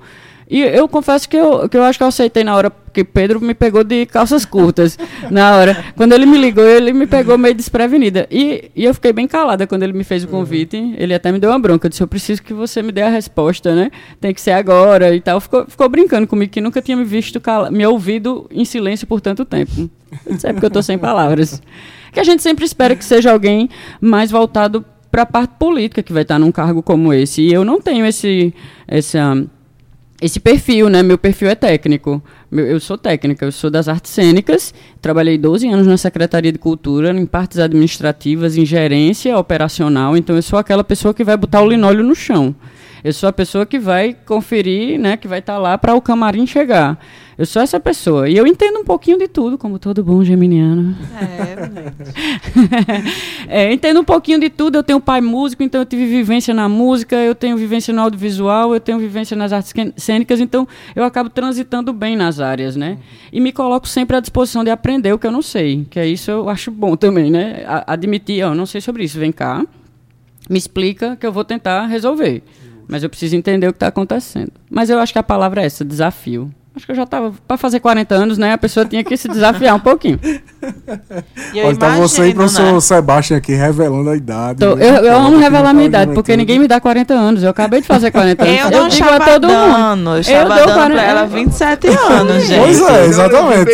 E 0.53 0.61
eu 0.61 0.87
confesso 0.87 1.27
que 1.27 1.35
eu, 1.35 1.67
que 1.67 1.79
eu 1.79 1.83
acho 1.83 1.99
que 1.99 2.03
eu 2.05 2.09
aceitei 2.09 2.45
na 2.45 2.55
hora, 2.55 2.71
porque 2.71 3.03
Pedro 3.03 3.41
me 3.41 3.55
pegou 3.55 3.83
de 3.83 4.05
calças 4.05 4.45
curtas 4.45 4.99
na 5.31 5.57
hora. 5.57 5.83
Quando 5.97 6.12
ele 6.12 6.27
me 6.27 6.37
ligou, 6.37 6.62
ele 6.62 6.93
me 6.93 7.07
pegou 7.07 7.38
meio 7.38 7.55
desprevenida. 7.55 8.29
E, 8.31 8.71
e 8.77 8.85
eu 8.85 8.93
fiquei 8.93 9.15
bem 9.15 9.27
calada 9.27 9.67
quando 9.67 9.83
ele 9.83 9.95
me 9.95 10.05
fez 10.05 10.25
o 10.25 10.29
convite. 10.29 10.77
Uhum. 10.77 10.95
Ele 10.99 11.15
até 11.15 11.33
me 11.33 11.38
deu 11.38 11.49
uma 11.49 11.59
bronca. 11.59 11.87
Eu 11.87 11.88
disse, 11.88 12.03
eu 12.03 12.07
preciso 12.07 12.43
que 12.43 12.53
você 12.53 12.83
me 12.83 12.93
dê 12.93 13.01
a 13.01 13.09
resposta, 13.09 13.75
né? 13.75 13.91
Tem 14.21 14.35
que 14.35 14.43
ser 14.43 14.51
agora 14.51 15.17
e 15.17 15.23
tal. 15.23 15.41
Ficou, 15.41 15.65
ficou 15.67 15.88
brincando 15.88 16.27
comigo, 16.27 16.53
que 16.53 16.61
nunca 16.61 16.83
tinha 16.83 16.99
me 16.99 17.05
visto, 17.05 17.41
cala, 17.41 17.71
me 17.71 17.87
ouvido 17.87 18.47
em 18.51 18.67
silêncio 18.67 19.07
por 19.07 19.23
tanto 19.23 19.47
tempo. 19.47 19.88
Disse, 20.31 20.47
é 20.47 20.53
porque 20.53 20.67
eu 20.67 20.69
estou 20.69 20.83
sem 20.83 20.99
palavras. 20.99 21.62
Que 22.12 22.21
a 22.21 22.25
gente 22.25 22.43
sempre 22.43 22.67
espera 22.67 22.95
que 22.95 23.07
seja 23.07 23.33
alguém 23.33 23.71
mais 23.99 24.31
voltado 24.31 24.85
para 25.11 25.23
a 25.23 25.27
parte 25.27 25.55
política 25.59 26.03
que 26.03 26.12
vai 26.12 26.25
estar 26.25 26.38
num 26.38 26.53
cargo 26.53 26.83
como 26.83 27.11
esse. 27.11 27.41
E 27.41 27.51
eu 27.51 27.65
não 27.65 27.81
tenho 27.81 28.05
esse... 28.05 28.53
essa 28.87 29.35
esse 30.23 30.39
perfil, 30.39 30.89
né? 30.89 31.03
Meu 31.03 31.19
perfil 31.19 31.49
é 31.49 31.55
técnico. 31.57 32.23
Eu 32.51 32.79
sou 32.79 32.97
técnica, 32.97 33.45
eu 33.45 33.51
sou 33.51 33.69
das 33.69 33.89
artes 33.89 34.13
cênicas. 34.13 34.73
Trabalhei 35.01 35.37
12 35.37 35.67
anos 35.69 35.87
na 35.87 35.97
Secretaria 35.97 36.53
de 36.53 36.59
Cultura, 36.59 37.11
em 37.11 37.27
partes 37.27 37.59
administrativas, 37.59 38.57
em 38.57 38.65
gerência 38.65 39.37
operacional. 39.37 40.17
Então, 40.17 40.37
eu 40.37 40.43
sou 40.43 40.59
aquela 40.59 40.85
pessoa 40.85 41.13
que 41.13 41.25
vai 41.25 41.37
botar 41.37 41.61
o 41.61 41.69
linóleo 41.69 42.05
no 42.05 42.15
chão. 42.15 42.55
Eu 43.05 43.12
sou 43.12 43.29
a 43.29 43.33
pessoa 43.33 43.67
que 43.67 43.79
vai 43.79 44.15
conferir, 44.15 44.99
né? 44.99 45.17
Que 45.17 45.27
vai 45.27 45.41
estar 45.41 45.55
tá 45.55 45.59
lá 45.59 45.77
para 45.77 45.95
o 45.95 46.01
camarim 46.01 46.47
chegar. 46.47 46.99
Eu 47.37 47.47
sou 47.47 47.61
essa 47.61 47.81
pessoa. 47.81 48.29
E 48.29 48.37
eu 48.37 48.47
entendo 48.47 48.79
um 48.79 48.85
pouquinho 48.85 49.19
de 49.19 49.27
tudo, 49.27 49.59
como 49.59 49.79
todo 49.79 50.05
bom 50.05 50.23
geminiano. 50.23 50.95
É, 53.49 53.67
é, 53.67 53.73
entendo 53.73 54.01
um 54.01 54.05
pouquinho 54.05 54.38
de 54.38 54.49
tudo. 54.49 54.77
Eu 54.77 54.83
tenho 54.85 55.01
pai 55.01 55.21
músico, 55.21 55.62
então 55.65 55.81
eu 55.81 55.85
tive 55.85 56.07
vivência 56.07 56.55
na 56.55 56.69
música, 56.69 57.17
eu 57.17 57.35
tenho 57.35 57.57
vivência 57.57 57.93
no 57.93 58.03
audiovisual, 58.03 58.75
eu 58.75 58.81
tenho 58.81 58.99
vivência 58.99 59.37
nas 59.37 59.53
artes 59.53 59.73
cênicas, 59.97 60.41
então 60.41 60.69
eu 60.95 61.03
acabo 61.03 61.29
transitando 61.29 61.93
bem 61.93 62.15
nas 62.15 62.38
áreas, 62.38 62.77
né? 62.77 62.99
E 63.33 63.41
me 63.41 63.51
coloco 63.51 63.88
sempre 63.88 64.17
à 64.17 64.21
disposição 64.21 64.62
de 64.62 64.71
aprender 64.71 65.12
o 65.12 65.19
que 65.19 65.27
eu 65.27 65.33
não 65.33 65.43
sei, 65.43 65.87
que 65.91 65.99
é 65.99 66.07
isso 66.07 66.31
eu 66.31 66.49
acho 66.49 66.71
bom 66.71 66.97
também, 66.97 67.31
né? 67.31 67.65
admitir, 67.87 68.45
ó, 68.45 68.55
não 68.55 68.67
sei 68.67 68.81
sobre 68.81 69.05
isso, 69.05 69.19
vem 69.19 69.33
cá, 69.33 69.65
me 70.49 70.59
explica 70.59 71.17
que 71.17 71.27
eu 71.27 71.33
vou 71.33 71.45
tentar 71.45 71.87
resolver. 71.87 72.43
Mas 72.88 73.03
eu 73.03 73.11
preciso 73.11 73.37
entender 73.37 73.68
o 73.68 73.73
que 73.73 73.77
está 73.77 73.88
acontecendo. 73.88 74.53
Mas 74.71 74.90
eu 74.90 74.99
acho 74.99 75.12
que 75.12 75.18
a 75.18 75.23
palavra 75.23 75.62
é 75.62 75.66
essa, 75.66 75.85
desafio. 75.85 76.53
Acho 76.75 76.87
que 76.87 76.93
eu 76.93 76.97
já 76.97 77.03
estava 77.03 77.35
para 77.47 77.59
fazer 77.59 77.81
40 77.81 78.15
anos, 78.15 78.39
né? 78.39 78.55
A 78.55 78.59
pessoa 78.59 78.87
tinha 78.87 79.05
que 79.05 79.15
se 79.15 79.29
desafiar 79.29 79.75
um 79.75 79.81
pouquinho. 79.81 80.19
Olha, 81.55 81.77
tá 81.77 81.91
você 81.97 82.29
e 82.29 82.31
o 82.31 82.35
professor 82.35 82.73
né? 82.73 82.81
Sebastião 82.81 83.37
aqui 83.37 83.53
revelando 83.53 84.09
a 84.09 84.17
idade. 84.17 84.61
Tô, 84.61 84.75
né? 84.75 84.89
eu, 84.89 85.05
eu 85.05 85.17
amo 85.17 85.37
revelar 85.37 85.69
a 85.69 85.73
minha 85.75 85.85
idade, 85.85 86.15
porque 86.15 86.35
ninguém 86.35 86.59
me 86.59 86.67
dá 86.67 86.81
40 86.81 87.13
anos. 87.13 87.43
Eu 87.43 87.51
acabei 87.51 87.83
de 87.83 87.87
fazer 87.87 88.11
40 88.11 88.43
anos. 88.43 88.73
Eu, 88.73 88.79
eu 88.85 88.89
digo 88.89 89.07
a 89.07 89.21
todo 89.21 89.49
mundo. 89.49 90.11
Eu 90.27 90.49
dou 90.49 90.75
40 90.75 90.91
pra 90.93 91.03
ela 91.03 91.27
27 91.27 91.89
anos, 91.89 92.47
gente. 92.47 92.59
Pois 92.59 92.81
é, 92.81 93.05
exatamente. 93.05 93.71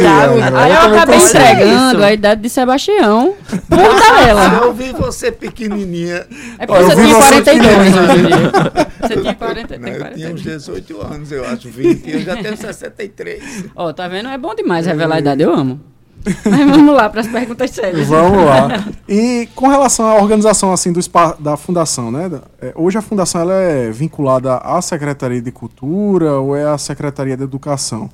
Aí 0.57 0.73
eu 0.73 0.97
acabei 0.97 1.19
entregando 1.19 2.03
a 2.03 2.13
idade 2.13 2.41
de 2.41 2.49
Sebastião 2.49 3.35
por 3.69 3.79
ela. 4.27 4.61
Eu 4.65 4.73
vi 4.73 4.93
você 4.93 5.31
pequenininha. 5.31 6.27
É 6.59 6.67
porque 6.67 6.83
você 6.83 6.97
tinha 6.97 7.15
42 7.15 7.97
hoje 7.97 8.89
Você 9.03 9.17
tinha 9.21 9.35
40, 9.35 9.69
tem 9.69 9.79
40. 9.79 10.09
Eu 10.09 10.15
tinha 10.15 10.35
uns 10.35 10.43
18 10.43 11.01
anos, 11.01 11.31
eu 11.31 11.45
acho, 11.45 11.69
20. 11.69 12.11
Eu 12.11 12.21
já 12.23 12.37
tenho 12.37 12.57
60. 12.57 12.88
73. 12.89 13.67
Ó, 13.75 13.89
oh, 13.89 13.93
tá 13.93 14.09
vendo? 14.09 14.29
É 14.29 14.39
bom 14.39 14.55
demais 14.55 14.87
revelar 14.87 15.17
a 15.17 15.19
idade, 15.21 15.43
eu 15.43 15.53
amo. 15.53 15.81
Mas 16.25 16.71
vamos 16.71 16.95
lá 16.95 17.09
para 17.09 17.21
as 17.21 17.27
perguntas 17.27 17.71
sérias. 17.71 18.07
Vamos 18.09 18.45
lá. 18.45 18.69
E 19.09 19.49
com 19.55 19.69
relação 19.69 20.07
à 20.07 20.17
organização 20.17 20.71
assim 20.71 20.93
do 20.93 21.01
da 21.39 21.57
fundação, 21.57 22.11
né? 22.11 22.31
É, 22.61 22.73
hoje 22.75 22.99
a 22.99 23.03
fundação 23.03 23.41
ela 23.41 23.55
é 23.55 23.91
vinculada 23.91 24.59
à 24.59 24.83
Secretaria 24.83 25.41
de 25.41 25.51
Cultura 25.51 26.35
ou 26.35 26.55
é 26.55 26.65
à 26.65 26.77
Secretaria 26.77 27.35
de 27.35 27.43
Educação? 27.43 28.11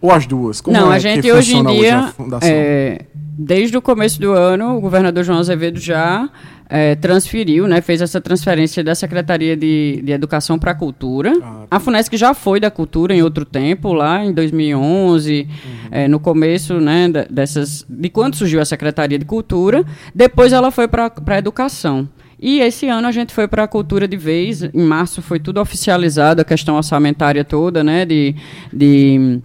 Ou 0.00 0.10
as 0.10 0.26
duas? 0.26 0.60
Como 0.60 0.76
Não, 0.76 0.90
é 0.90 0.96
a 0.96 0.98
gente 0.98 1.30
hoje 1.30 1.54
em 1.54 1.64
dia, 1.64 2.14
é, 2.40 3.04
desde 3.36 3.76
o 3.76 3.82
começo 3.82 4.20
do 4.20 4.32
ano, 4.32 4.76
o 4.76 4.80
governador 4.80 5.24
João 5.24 5.38
Azevedo 5.38 5.78
já 5.78 6.28
é, 6.68 6.94
transferiu, 6.94 7.66
né, 7.66 7.80
fez 7.80 8.00
essa 8.00 8.20
transferência 8.20 8.84
da 8.84 8.94
Secretaria 8.94 9.56
de, 9.56 10.00
de 10.02 10.12
Educação 10.12 10.58
para 10.58 10.72
a 10.72 10.74
Cultura. 10.74 11.32
Ah, 11.36 11.40
tá. 11.40 11.66
A 11.70 11.80
FUNESC 11.80 12.16
já 12.16 12.34
foi 12.34 12.60
da 12.60 12.70
Cultura 12.70 13.14
em 13.14 13.22
outro 13.22 13.44
tempo, 13.44 13.92
lá 13.92 14.24
em 14.24 14.32
2011, 14.32 15.48
uhum. 15.48 15.88
é, 15.90 16.08
no 16.08 16.20
começo 16.20 16.78
né, 16.80 17.08
dessas, 17.30 17.84
de 17.88 18.08
quando 18.08 18.36
surgiu 18.36 18.60
a 18.60 18.64
Secretaria 18.64 19.18
de 19.18 19.24
Cultura. 19.24 19.84
Depois 20.14 20.52
ela 20.52 20.70
foi 20.70 20.86
para 20.88 21.12
a 21.26 21.38
Educação. 21.38 22.08
E 22.40 22.58
esse 22.58 22.88
ano 22.88 23.06
a 23.06 23.12
gente 23.12 23.32
foi 23.32 23.46
para 23.46 23.62
a 23.62 23.68
cultura 23.68 24.08
de 24.08 24.16
vez. 24.16 24.62
Em 24.62 24.82
março 24.82 25.22
foi 25.22 25.38
tudo 25.38 25.60
oficializado, 25.60 26.40
a 26.40 26.44
questão 26.44 26.74
orçamentária 26.74 27.44
toda, 27.44 27.84
né? 27.84 28.04
De, 28.04 28.34
de, 28.72 29.40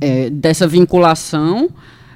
é, 0.00 0.28
dessa 0.28 0.66
vinculação 0.66 1.68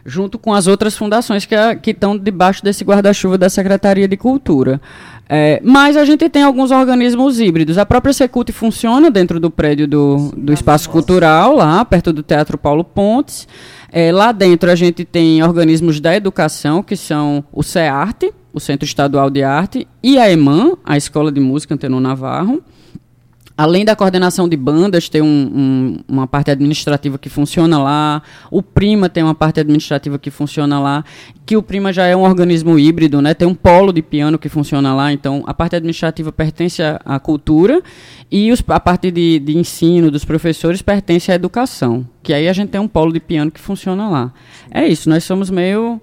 junto 0.07 0.39
com 0.39 0.55
as 0.55 0.67
outras 0.67 0.97
fundações 0.97 1.45
que, 1.45 1.91
estão 1.91 2.17
debaixo 2.17 2.63
desse 2.63 2.85
guarda-chuva 2.85 3.37
da 3.37 3.51
Secretaria 3.51 4.07
de 4.07 4.17
Cultura. 4.17 4.81
É, 5.29 5.61
mas 5.65 5.97
a 5.97 6.05
gente 6.05 6.29
tem 6.29 6.43
alguns 6.43 6.71
organismos 6.71 7.41
híbridos. 7.41 7.77
A 7.79 7.85
própria 7.85 8.13
Secult 8.13 8.53
funciona 8.53 9.11
dentro 9.11 9.41
do 9.41 9.51
prédio 9.51 9.89
do, 9.89 10.33
do 10.37 10.53
Espaço 10.53 10.89
Cultural, 10.89 11.57
lá 11.57 11.85
perto 11.85 12.13
do 12.13 12.23
Teatro 12.23 12.57
Paulo 12.57 12.85
Pontes. 12.85 13.49
É, 13.91 14.13
lá 14.13 14.31
dentro 14.31 14.71
a 14.71 14.75
gente 14.75 15.05
tem 15.05 15.43
organismos 15.43 16.01
da 16.01 16.15
educação, 16.15 16.83
que 16.83 16.97
são 16.97 17.45
o 17.53 17.63
CEARTE, 17.63 18.33
o 18.53 18.61
Centro 18.61 18.87
Estadual 18.87 19.29
de 19.29 19.43
Arte, 19.43 19.87
e 20.03 20.19
a 20.19 20.31
EMAN, 20.31 20.77
a 20.85 20.97
Escola 20.97 21.33
de 21.33 21.41
Música 21.41 21.75
Antenor 21.75 22.01
Navarro. 22.01 22.63
Além 23.59 23.87
da 23.87 23.97
coordenação 23.97 24.47
de 24.47 24.57
bandas, 24.57 25.09
tem 25.09 25.23
um, 25.23 25.27
um, 25.27 25.99
uma 26.07 26.27
parte 26.27 26.51
administrativa 26.51 27.17
que 27.17 27.31
funciona 27.31 27.83
lá. 27.83 28.23
O 28.51 28.63
Prima 28.63 29.09
tem 29.09 29.23
uma 29.23 29.35
parte 29.35 29.61
administrativa 29.61 30.19
que 30.19 30.31
funciona 30.31 30.79
lá. 30.79 31.03
Que 31.47 31.57
o 31.57 31.63
Prima 31.63 31.91
já 31.91 32.05
é 32.05 32.15
um 32.15 32.21
organismo 32.21 32.79
híbrido, 32.79 33.23
né? 33.23 33.33
Tem 33.33 33.49
um 33.49 33.55
polo 33.55 33.95
de 33.95 34.03
piano 34.03 34.39
que 34.39 34.51
funciona 34.51 34.95
lá. 34.95 35.11
Então, 35.11 35.43
a 35.47 35.55
parte 35.55 35.75
administrativa 35.75 36.31
pertence 36.31 36.83
à, 36.83 37.19
cultura 37.19 37.83
e 38.31 38.53
os, 38.53 38.63
a 38.69 38.79
parte 38.79 39.11
de, 39.11 39.39
de, 39.39 39.57
ensino 39.57 40.11
dos 40.11 40.25
professores 40.25 40.83
pertence 40.83 41.33
à 41.33 41.35
educação. 41.35 42.07
Que 42.23 42.35
aí 42.35 42.49
a 42.49 42.53
gente 42.53 42.69
tem 42.69 42.81
um 42.81 42.89
polo 42.89 43.11
de 43.11 43.21
piano 43.21 43.51
que 43.51 43.61
funciona 43.61 44.07
lá. 44.07 44.35
É 44.71 44.87
isso. 44.87 45.09
Nós 45.09 45.25
somos 45.25 45.49
meio 45.49 45.99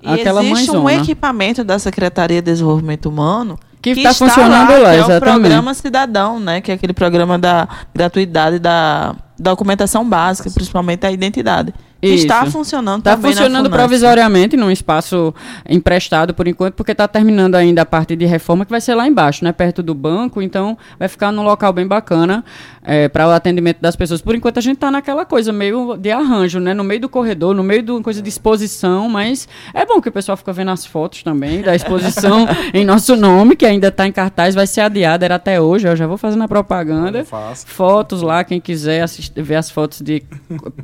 e 0.00 0.08
aquela 0.20 0.44
existe 0.44 0.70
mãezona. 0.70 0.80
um 0.80 0.90
equipamento 0.90 1.64
da 1.64 1.76
Secretaria 1.76 2.40
de 2.40 2.52
Desenvolvimento 2.52 3.06
Humano 3.06 3.58
que, 3.92 4.00
está 4.00 4.14
funcionando 4.14 4.70
lá, 4.70 4.78
lá 4.78 4.90
que 4.90 4.96
exatamente. 4.96 5.12
é 5.12 5.16
o 5.16 5.20
programa 5.20 5.74
Cidadão, 5.74 6.40
né? 6.40 6.60
Que 6.60 6.70
é 6.70 6.74
aquele 6.74 6.94
programa 6.94 7.38
da 7.38 7.68
gratuidade 7.94 8.58
da 8.58 9.14
documentação 9.38 10.08
básica, 10.08 10.50
principalmente 10.50 11.04
a 11.04 11.10
identidade. 11.10 11.74
Isso. 12.04 12.24
está 12.24 12.46
funcionando 12.46 13.00
Está 13.00 13.16
funcionando 13.16 13.70
provisoriamente 13.70 14.56
num 14.56 14.70
espaço 14.70 15.34
emprestado 15.68 16.34
por 16.34 16.46
enquanto, 16.46 16.74
porque 16.74 16.92
está 16.92 17.08
terminando 17.08 17.54
ainda 17.54 17.82
a 17.82 17.86
parte 17.86 18.14
de 18.16 18.24
reforma 18.24 18.64
que 18.64 18.70
vai 18.70 18.80
ser 18.80 18.94
lá 18.94 19.06
embaixo, 19.06 19.44
né, 19.44 19.52
perto 19.52 19.82
do 19.82 19.94
banco, 19.94 20.42
então 20.42 20.76
vai 20.98 21.08
ficar 21.08 21.32
num 21.32 21.42
local 21.42 21.72
bem 21.72 21.86
bacana 21.86 22.44
é, 22.82 23.08
para 23.08 23.26
o 23.26 23.30
atendimento 23.30 23.80
das 23.80 23.96
pessoas. 23.96 24.20
Por 24.20 24.34
enquanto 24.34 24.58
a 24.58 24.60
gente 24.60 24.74
está 24.74 24.90
naquela 24.90 25.24
coisa 25.24 25.52
meio 25.52 25.96
de 25.96 26.10
arranjo, 26.10 26.60
né, 26.60 26.74
no 26.74 26.84
meio 26.84 27.00
do 27.00 27.08
corredor, 27.08 27.54
no 27.54 27.62
meio 27.62 27.82
de 27.82 27.90
uma 27.90 28.02
coisa 28.02 28.20
de 28.20 28.28
exposição, 28.28 29.08
mas 29.08 29.48
é 29.72 29.86
bom 29.86 30.00
que 30.00 30.08
o 30.08 30.12
pessoal 30.12 30.36
fica 30.36 30.52
vendo 30.52 30.70
as 30.70 30.84
fotos 30.84 31.22
também 31.22 31.62
da 31.62 31.74
exposição 31.74 32.46
em 32.74 32.84
nosso 32.84 33.16
nome, 33.16 33.56
que 33.56 33.64
ainda 33.64 33.88
está 33.88 34.06
em 34.06 34.12
cartaz, 34.12 34.54
vai 34.54 34.66
ser 34.66 34.82
adiada, 34.82 35.24
era 35.24 35.36
até 35.36 35.60
hoje, 35.60 35.88
eu 35.88 35.96
já 35.96 36.06
vou 36.06 36.18
fazendo 36.18 36.44
a 36.44 36.48
propaganda. 36.48 37.24
Fotos 37.66 38.22
lá, 38.22 38.44
quem 38.44 38.60
quiser 38.60 39.02
assistir, 39.02 39.42
ver 39.42 39.56
as 39.56 39.70
fotos 39.70 40.00
de 40.00 40.22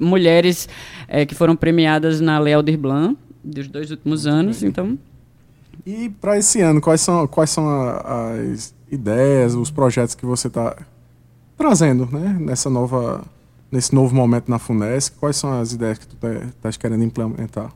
mulheres 0.01 0.68
é, 1.13 1.27
que 1.27 1.35
foram 1.35 1.57
premiadas 1.57 2.21
na 2.21 2.37
Aldir 2.39 2.79
Blanc 2.79 3.19
dos 3.43 3.67
dois 3.69 3.91
últimos 3.91 4.27
anos. 4.27 4.63
Então, 4.63 4.97
E 5.85 6.09
para 6.09 6.39
esse 6.39 6.61
ano, 6.61 6.81
quais 6.81 7.01
são, 7.01 7.27
quais 7.27 7.51
são 7.51 7.69
a- 7.69 8.33
as 8.33 8.73
ideias, 8.91 9.55
os 9.55 9.71
projetos 9.71 10.15
que 10.15 10.25
você 10.27 10.47
está 10.47 10.77
trazendo, 11.57 12.07
né? 12.13 12.37
Nessa 12.39 12.69
nova, 12.71 13.25
nesse 13.73 13.95
novo 13.95 14.15
momento 14.15 14.49
na 14.49 14.59
Funesc, 14.59 15.17
quais 15.19 15.37
são 15.37 15.59
as 15.59 15.73
ideias 15.73 15.99
que 15.99 16.07
tu 16.07 16.17
estás 16.57 16.77
querendo 16.77 17.03
implementar? 17.03 17.73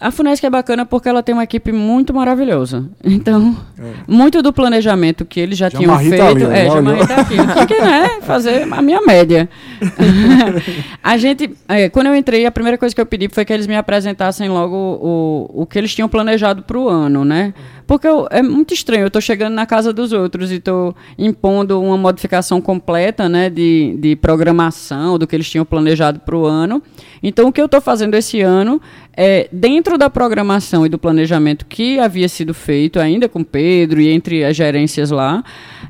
A 0.00 0.12
Funesc 0.12 0.44
é 0.46 0.50
bacana 0.50 0.86
porque 0.86 1.08
ela 1.08 1.22
tem 1.24 1.34
uma 1.34 1.42
equipe 1.42 1.72
muito 1.72 2.14
maravilhosa. 2.14 2.88
Então, 3.02 3.56
É. 3.78 3.82
muito 4.06 4.40
do 4.42 4.52
planejamento 4.52 5.24
que 5.24 5.40
eles 5.40 5.58
já 5.58 5.68
tinham 5.68 5.86
Jamarri 5.86 6.08
feito. 6.10 6.24
ali, 6.24 6.44
é, 6.44 6.64
já 6.66 7.06
tá 7.06 7.20
aqui. 7.22 7.34
Tinha 7.34 7.66
que 7.66 7.80
né, 7.80 8.20
fazer 8.22 8.72
a 8.72 8.80
minha 8.80 9.00
média. 9.02 9.48
a 11.02 11.16
gente, 11.16 11.50
é, 11.68 11.88
quando 11.88 12.06
eu 12.08 12.14
entrei, 12.16 12.46
a 12.46 12.50
primeira 12.52 12.78
coisa 12.78 12.94
que 12.94 13.00
eu 13.00 13.06
pedi 13.06 13.28
foi 13.28 13.44
que 13.44 13.52
eles 13.52 13.66
me 13.66 13.76
apresentassem 13.76 14.48
logo 14.48 14.76
o, 14.76 15.62
o 15.62 15.66
que 15.66 15.78
eles 15.78 15.94
tinham 15.94 16.08
planejado 16.08 16.62
para 16.62 16.78
o 16.78 16.88
ano, 16.88 17.24
né? 17.24 17.52
Porque 17.86 18.06
eu- 18.06 18.28
é 18.30 18.42
muito 18.42 18.74
estranho, 18.74 19.02
eu 19.02 19.06
estou 19.08 19.20
chegando 19.22 19.54
na 19.54 19.64
casa 19.66 19.92
dos 19.92 20.12
outros 20.12 20.52
e 20.52 20.56
estou 20.56 20.94
impondo 21.18 21.80
uma 21.80 21.96
modificação 21.96 22.60
completa 22.60 23.28
né, 23.28 23.48
de, 23.48 23.96
de 23.98 24.14
programação 24.16 25.18
do 25.18 25.26
que 25.26 25.34
eles 25.34 25.48
tinham 25.48 25.64
planejado 25.64 26.20
para 26.20 26.36
o 26.36 26.44
ano. 26.44 26.82
Então, 27.22 27.48
o 27.48 27.52
que 27.52 27.60
eu 27.60 27.64
estou 27.66 27.80
fazendo 27.80 28.14
esse 28.14 28.40
ano 28.42 28.80
é, 29.20 29.48
dentro 29.50 29.98
da 29.98 30.08
programação 30.08 30.86
e 30.86 30.88
do 30.88 30.96
planejamento 30.96 31.66
que 31.66 31.98
havia 31.98 32.28
sido 32.28 32.54
feito, 32.54 33.00
ainda 33.00 33.28
com 33.28 33.42
Pedro 33.42 34.00
e 34.00 34.08
entre 34.10 34.44
as 34.44 34.54
gerências 34.54 35.10
lá, 35.10 35.42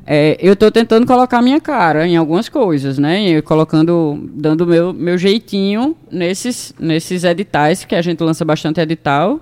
é, 0.03 0.35
eu 0.41 0.53
estou 0.53 0.71
tentando 0.71 1.05
colocar 1.05 1.39
minha 1.39 1.61
cara 1.61 2.07
em 2.07 2.17
algumas 2.17 2.49
coisas, 2.49 2.97
né? 2.97 3.21
E 3.29 3.41
colocando, 3.43 4.19
dando 4.33 4.65
meu, 4.65 4.91
meu 4.91 5.15
jeitinho 5.15 5.95
nesses, 6.11 6.73
nesses 6.79 7.23
editais, 7.23 7.85
que 7.85 7.93
a 7.93 8.01
gente 8.01 8.19
lança 8.23 8.43
bastante 8.43 8.81
edital. 8.81 9.39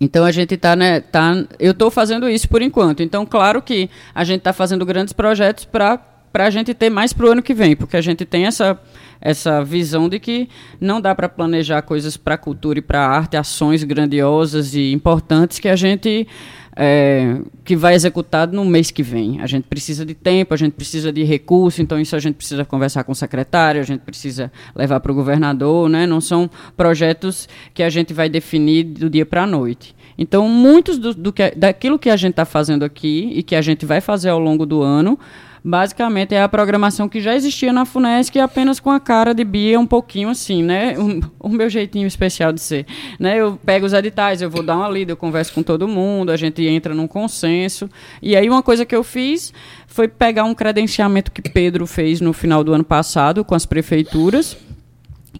Então 0.00 0.24
a 0.24 0.32
gente 0.32 0.54
está, 0.54 0.74
né, 0.74 1.00
tá, 1.00 1.44
eu 1.58 1.72
estou 1.72 1.90
fazendo 1.90 2.26
isso 2.26 2.48
por 2.48 2.62
enquanto. 2.62 3.02
Então, 3.02 3.26
claro 3.26 3.60
que 3.60 3.90
a 4.14 4.24
gente 4.24 4.38
está 4.38 4.54
fazendo 4.54 4.86
grandes 4.86 5.12
projetos 5.12 5.66
para 5.66 5.98
para 6.36 6.48
a 6.48 6.50
gente 6.50 6.74
ter 6.74 6.90
mais 6.90 7.14
para 7.14 7.24
o 7.24 7.30
ano 7.30 7.42
que 7.42 7.54
vem, 7.54 7.74
porque 7.74 7.96
a 7.96 8.00
gente 8.02 8.26
tem 8.26 8.44
essa, 8.44 8.78
essa 9.18 9.64
visão 9.64 10.06
de 10.06 10.20
que 10.20 10.50
não 10.78 11.00
dá 11.00 11.14
para 11.14 11.30
planejar 11.30 11.80
coisas 11.80 12.18
para 12.18 12.34
a 12.34 12.36
cultura 12.36 12.78
e 12.78 12.82
para 12.82 13.00
a 13.00 13.08
arte, 13.08 13.38
ações 13.38 13.82
grandiosas 13.82 14.74
e 14.74 14.92
importantes 14.92 15.58
que 15.58 15.66
a 15.66 15.74
gente 15.74 16.28
é, 16.76 17.38
que 17.64 17.74
vai 17.74 17.94
executar 17.94 18.46
no 18.48 18.66
mês 18.66 18.90
que 18.90 19.02
vem. 19.02 19.40
A 19.40 19.46
gente 19.46 19.64
precisa 19.64 20.04
de 20.04 20.12
tempo, 20.12 20.52
a 20.52 20.58
gente 20.58 20.74
precisa 20.74 21.10
de 21.10 21.24
recurso, 21.24 21.80
então 21.80 21.98
isso 21.98 22.14
a 22.14 22.18
gente 22.18 22.34
precisa 22.34 22.66
conversar 22.66 23.02
com 23.04 23.12
o 23.12 23.14
secretário, 23.14 23.80
a 23.80 23.84
gente 23.84 24.00
precisa 24.00 24.52
levar 24.74 25.00
para 25.00 25.10
o 25.10 25.14
governador, 25.14 25.88
né? 25.88 26.06
Não 26.06 26.20
são 26.20 26.50
projetos 26.76 27.48
que 27.72 27.82
a 27.82 27.88
gente 27.88 28.12
vai 28.12 28.28
definir 28.28 28.84
do 28.84 29.08
dia 29.08 29.24
para 29.24 29.44
a 29.44 29.46
noite. 29.46 29.96
Então, 30.18 30.46
muitos 30.50 30.98
do, 30.98 31.14
do 31.14 31.32
que, 31.32 31.50
daquilo 31.52 31.98
que 31.98 32.10
a 32.10 32.16
gente 32.16 32.32
está 32.32 32.44
fazendo 32.44 32.84
aqui 32.84 33.32
e 33.34 33.42
que 33.42 33.56
a 33.56 33.62
gente 33.62 33.86
vai 33.86 34.02
fazer 34.02 34.28
ao 34.28 34.38
longo 34.38 34.66
do 34.66 34.82
ano, 34.82 35.18
basicamente 35.66 36.32
é 36.32 36.40
a 36.40 36.48
programação 36.48 37.08
que 37.08 37.20
já 37.20 37.34
existia 37.34 37.72
na 37.72 37.84
FUNESC, 37.84 38.38
apenas 38.38 38.78
com 38.78 38.88
a 38.88 39.00
cara 39.00 39.34
de 39.34 39.42
Bia 39.42 39.80
um 39.80 39.86
pouquinho 39.86 40.28
assim, 40.28 40.62
né? 40.62 40.94
O, 40.96 41.20
o 41.48 41.48
meu 41.48 41.68
jeitinho 41.68 42.06
especial 42.06 42.52
de 42.52 42.60
ser. 42.60 42.86
Né? 43.18 43.38
Eu 43.38 43.58
pego 43.66 43.84
os 43.84 43.92
editais, 43.92 44.40
eu 44.40 44.48
vou 44.48 44.62
dar 44.62 44.76
uma 44.76 44.88
lida, 44.88 45.10
eu 45.10 45.16
converso 45.16 45.52
com 45.52 45.64
todo 45.64 45.88
mundo, 45.88 46.30
a 46.30 46.36
gente 46.36 46.64
entra 46.64 46.94
num 46.94 47.08
consenso. 47.08 47.90
E 48.22 48.36
aí 48.36 48.48
uma 48.48 48.62
coisa 48.62 48.86
que 48.86 48.94
eu 48.94 49.02
fiz 49.02 49.52
foi 49.88 50.06
pegar 50.06 50.44
um 50.44 50.54
credenciamento 50.54 51.32
que 51.32 51.42
Pedro 51.42 51.84
fez 51.84 52.20
no 52.20 52.32
final 52.32 52.62
do 52.62 52.72
ano 52.72 52.84
passado 52.84 53.44
com 53.44 53.56
as 53.56 53.66
prefeituras. 53.66 54.56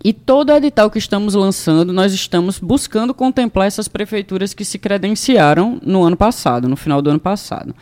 E 0.02 0.12
todo 0.12 0.52
edital 0.52 0.90
que 0.90 0.98
estamos 0.98 1.34
lançando, 1.34 1.92
nós 1.92 2.12
estamos 2.12 2.58
buscando 2.58 3.14
contemplar 3.14 3.68
essas 3.68 3.86
prefeituras 3.86 4.52
que 4.52 4.64
se 4.64 4.76
credenciaram 4.76 5.80
no 5.84 6.02
ano 6.02 6.16
passado, 6.16 6.68
no 6.68 6.76
final 6.76 7.00
do 7.00 7.10
ano 7.10 7.20
passado 7.20 7.72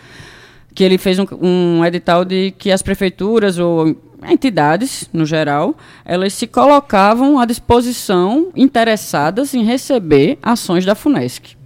que 0.75 0.83
ele 0.83 0.99
fez 0.99 1.19
um, 1.19 1.27
um, 1.41 1.85
edital 1.85 2.25
de 2.25 2.53
que 2.59 2.73
as 2.73 2.83
prefeituras 2.83 3.59
ou 3.59 3.97
entidades, 4.29 5.09
no 5.13 5.25
geral, 5.25 5.77
elas 6.05 6.33
se 6.33 6.47
colocavam 6.47 7.39
à 7.39 7.45
disposição, 7.45 8.49
interessadas 8.57 9.55
em 9.55 9.63
receber 9.63 10.39
ações 10.43 10.85
da 10.85 10.95
FUNESC. 10.95 11.57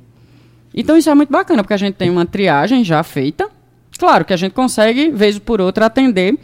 Então 0.74 0.96
isso 0.96 1.09
é 1.09 1.14
muito 1.14 1.30
bacana, 1.30 1.62
porque 1.62 1.74
a 1.74 1.78
gente 1.78 1.94
tem 1.94 2.11
uma 2.11 2.26
triagem 2.26 2.84
já 2.84 3.02
feita. 3.02 3.48
Claro 3.98 4.24
que 4.24 4.32
a 4.32 4.36
gente 4.36 4.52
consegue, 4.52 5.11
vez 5.11 5.38
por 5.38 5.61
outra, 5.61 5.86
atender 5.86 6.38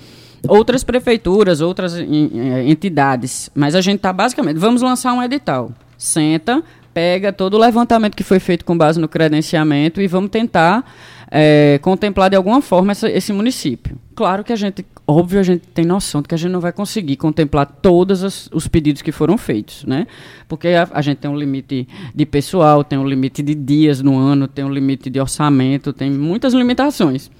outras 0.49 0.83
prefeituras, 0.83 1.61
outras 1.61 1.95
entidades, 1.97 3.51
mas 3.55 3.75
a 3.75 3.81
gente 3.81 3.97
está 3.97 4.13
basicamente, 4.13 4.57
vamos 4.57 4.83
lançar 4.83 5.13
um 5.13 5.23
edital. 5.23 5.73
Senta, 5.97 6.63
pega 6.93 7.33
todo 7.33 7.55
o 7.55 7.59
levantamento 7.59 8.15
que 8.15 8.23
foi 8.23 8.39
feito 8.39 8.65
com 8.65 8.77
base 8.77 9.01
no 9.01 9.09
credenciamento 9.09 10.01
e 10.01 10.07
vamos 10.07 10.31
tentar 10.31 10.85
é, 11.31 11.79
contemplar 11.83 12.31
de 12.31 12.37
alguma 12.37 12.61
forma 12.61 12.93
essa, 12.93 13.11
esse 13.11 13.33
município. 13.33 13.99
Claro 14.15 14.45
que 14.45 14.53
a 14.53 14.57
gente, 14.57 14.87
óbvio, 15.07 15.41
a 15.41 15.43
gente 15.43 15.67
tem 15.69 15.85
noção 15.85 16.23
de 16.23 16.29
que 16.29 16.35
a 16.35 16.39
gente 16.39 16.53
não 16.53 16.61
vai 16.61 16.73
conseguir 16.73 17.17
contemplar 17.17 17.67
todos 17.67 18.49
os 18.53 18.69
pedidos 18.69 19.03
que 19.03 19.11
foram 19.11 19.37
feitos, 19.37 19.85
né? 19.85 20.07
Porque 20.49 20.69
a, 20.69 20.89
a, 20.93 21.03
gente 21.03 21.19
tem 21.19 21.31
um 21.31 21.37
limite 21.37 21.89
de 22.15 22.27
pessoal, 22.27 22.85
tem 22.85 22.99
um 22.99 23.07
limite 23.07 23.43
de 23.43 23.55
dias 23.55 24.01
no 24.01 24.17
ano, 24.17 24.47
tem 24.47 24.65
um 24.65 24.73
limite 24.73 25.11
de 25.11 25.21
orçamento, 25.21 25.93
tem 25.93 26.11
muitas 26.11 26.55
limitações. 26.55 27.31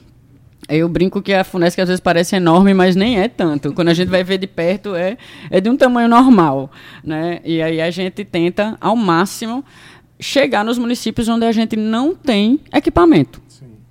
Eu 0.69 0.89
brinco 0.89 1.21
que 1.21 1.33
a 1.33 1.45
Funesc 1.45 1.79
às 1.81 1.89
vezes 1.89 2.01
parece 2.01 2.37
enorme, 2.37 2.73
mas 2.73 2.97
nem 2.97 3.19
é 3.19 3.29
tanto. 3.29 3.73
Quando 3.73 3.89
a 3.89 3.95
gente 3.95 4.09
vai 4.09 4.25
ver 4.25 4.39
de 4.39 4.47
perto, 4.47 4.95
é, 4.95 5.17
é 5.51 5.61
de 5.61 5.69
um 5.69 5.77
tamanho 5.77 6.09
normal. 6.09 6.71
Né? 7.03 7.41
E 7.45 7.61
aí 7.61 7.81
a 7.81 7.91
gente 7.91 8.25
tenta, 8.25 8.77
ao 8.81 8.97
máximo, 8.97 9.63
chegar 10.19 10.65
nos 10.65 10.79
municípios 10.79 11.29
onde 11.29 11.45
a 11.45 11.53
gente 11.53 11.77
não 11.77 12.15
tem 12.15 12.61
equipamento. 12.73 13.44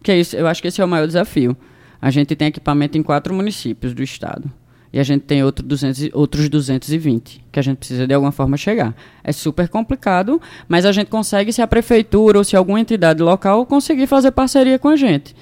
Que 0.03 0.11
é 0.11 0.19
isso, 0.19 0.35
eu 0.35 0.45
acho 0.45 0.61
que 0.61 0.67
esse 0.67 0.81
é 0.81 0.85
o 0.85 0.87
maior 0.87 1.07
desafio. 1.07 1.57
A 2.01 2.11
gente 2.11 2.35
tem 2.35 2.49
equipamento 2.49 2.97
em 2.97 3.01
quatro 3.01 3.33
municípios 3.33 3.93
do 3.93 4.03
estado. 4.03 4.51
E 4.91 4.99
a 4.99 5.03
gente 5.03 5.21
tem 5.21 5.43
outro 5.43 5.65
200, 5.65 6.09
outros 6.13 6.47
220 6.49 7.43
que 7.51 7.59
a 7.59 7.63
gente 7.63 7.77
precisa 7.77 8.05
de 8.05 8.13
alguma 8.13 8.31
forma 8.31 8.55
chegar. 8.57 8.93
É 9.23 9.31
super 9.31 9.67
complicado, 9.67 10.39
mas 10.67 10.85
a 10.85 10.91
gente 10.91 11.07
consegue 11.07 11.51
se 11.51 11.63
a 11.63 11.67
prefeitura 11.67 12.37
ou 12.37 12.43
se 12.43 12.55
alguma 12.55 12.79
entidade 12.79 13.23
local 13.23 13.65
conseguir 13.65 14.05
fazer 14.05 14.31
parceria 14.31 14.77
com 14.77 14.89
a 14.89 14.95
gente. 14.95 15.35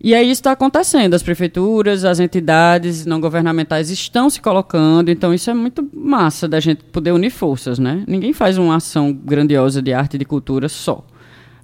E 0.00 0.14
aí 0.14 0.30
está 0.30 0.52
acontecendo. 0.52 1.14
As 1.14 1.22
prefeituras, 1.22 2.04
as 2.04 2.20
entidades 2.20 3.06
não 3.06 3.20
governamentais 3.20 3.90
estão 3.90 4.30
se 4.30 4.40
colocando. 4.40 5.10
Então 5.10 5.34
isso 5.34 5.50
é 5.50 5.54
muito 5.54 5.88
massa 5.92 6.46
da 6.46 6.60
gente 6.60 6.84
poder 6.84 7.10
unir 7.10 7.30
forças, 7.30 7.80
né? 7.80 8.04
Ninguém 8.06 8.32
faz 8.32 8.58
uma 8.58 8.76
ação 8.76 9.12
grandiosa 9.12 9.82
de 9.82 9.92
arte 9.92 10.14
e 10.14 10.18
de 10.18 10.24
cultura 10.24 10.68
só. 10.68 11.04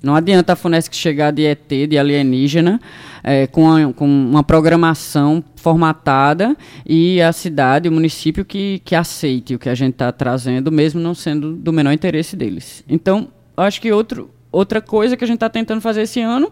Não 0.03 0.15
adianta 0.15 0.55
a 0.55 0.57
Funesc 0.57 0.97
chegar 0.97 1.31
de 1.31 1.45
ET, 1.45 1.69
de 1.69 1.99
alienígena, 1.99 2.81
é, 3.23 3.47
com, 3.47 3.71
a, 3.71 3.93
com, 3.93 4.07
uma 4.07 4.43
programação 4.43 5.45
formatada 5.57 6.57
e 6.87 7.21
a 7.21 7.33
cidade, 7.33 7.89
o 7.89 7.93
município 7.93 8.45
que, 8.45 8.81
que 8.83 8.95
aceite 8.95 9.55
o 9.55 9.59
que 9.59 9.69
a 9.69 9.75
gente 9.75 9.93
está 9.93 10.11
trazendo, 10.11 10.73
mesmo 10.73 11.01
não 11.01 11.15
sendo 11.15 11.55
do 11.55 11.71
menor 11.71 11.93
interesse 11.93 12.35
deles. 12.35 12.83
Então, 12.89 13.29
acho 13.55 13.79
que 13.79 13.93
outro, 13.93 14.31
outra 14.51 14.81
coisa 14.81 15.19
que 15.19 15.25
a 15.25 15.27
gente 15.27 15.37
está 15.37 15.51
tentando 15.51 15.83
fazer 15.83 16.03
esse 16.03 16.21
ano 16.21 16.51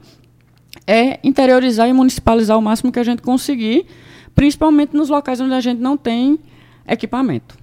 é 0.86 1.18
interiorizar 1.24 1.88
e 1.88 1.92
municipalizar 1.92 2.59
o 2.59 2.62
máximo 2.62 2.92
que 2.92 2.99
a 2.99 3.05
gente 3.05 3.22
conseguir, 3.22 3.86
principalmente 4.34 4.94
nos 4.94 5.09
locais 5.09 5.40
onde 5.40 5.55
a 5.55 5.61
gente 5.61 5.80
não 5.80 5.96
tem 5.96 6.38
equipamento. 6.86 7.57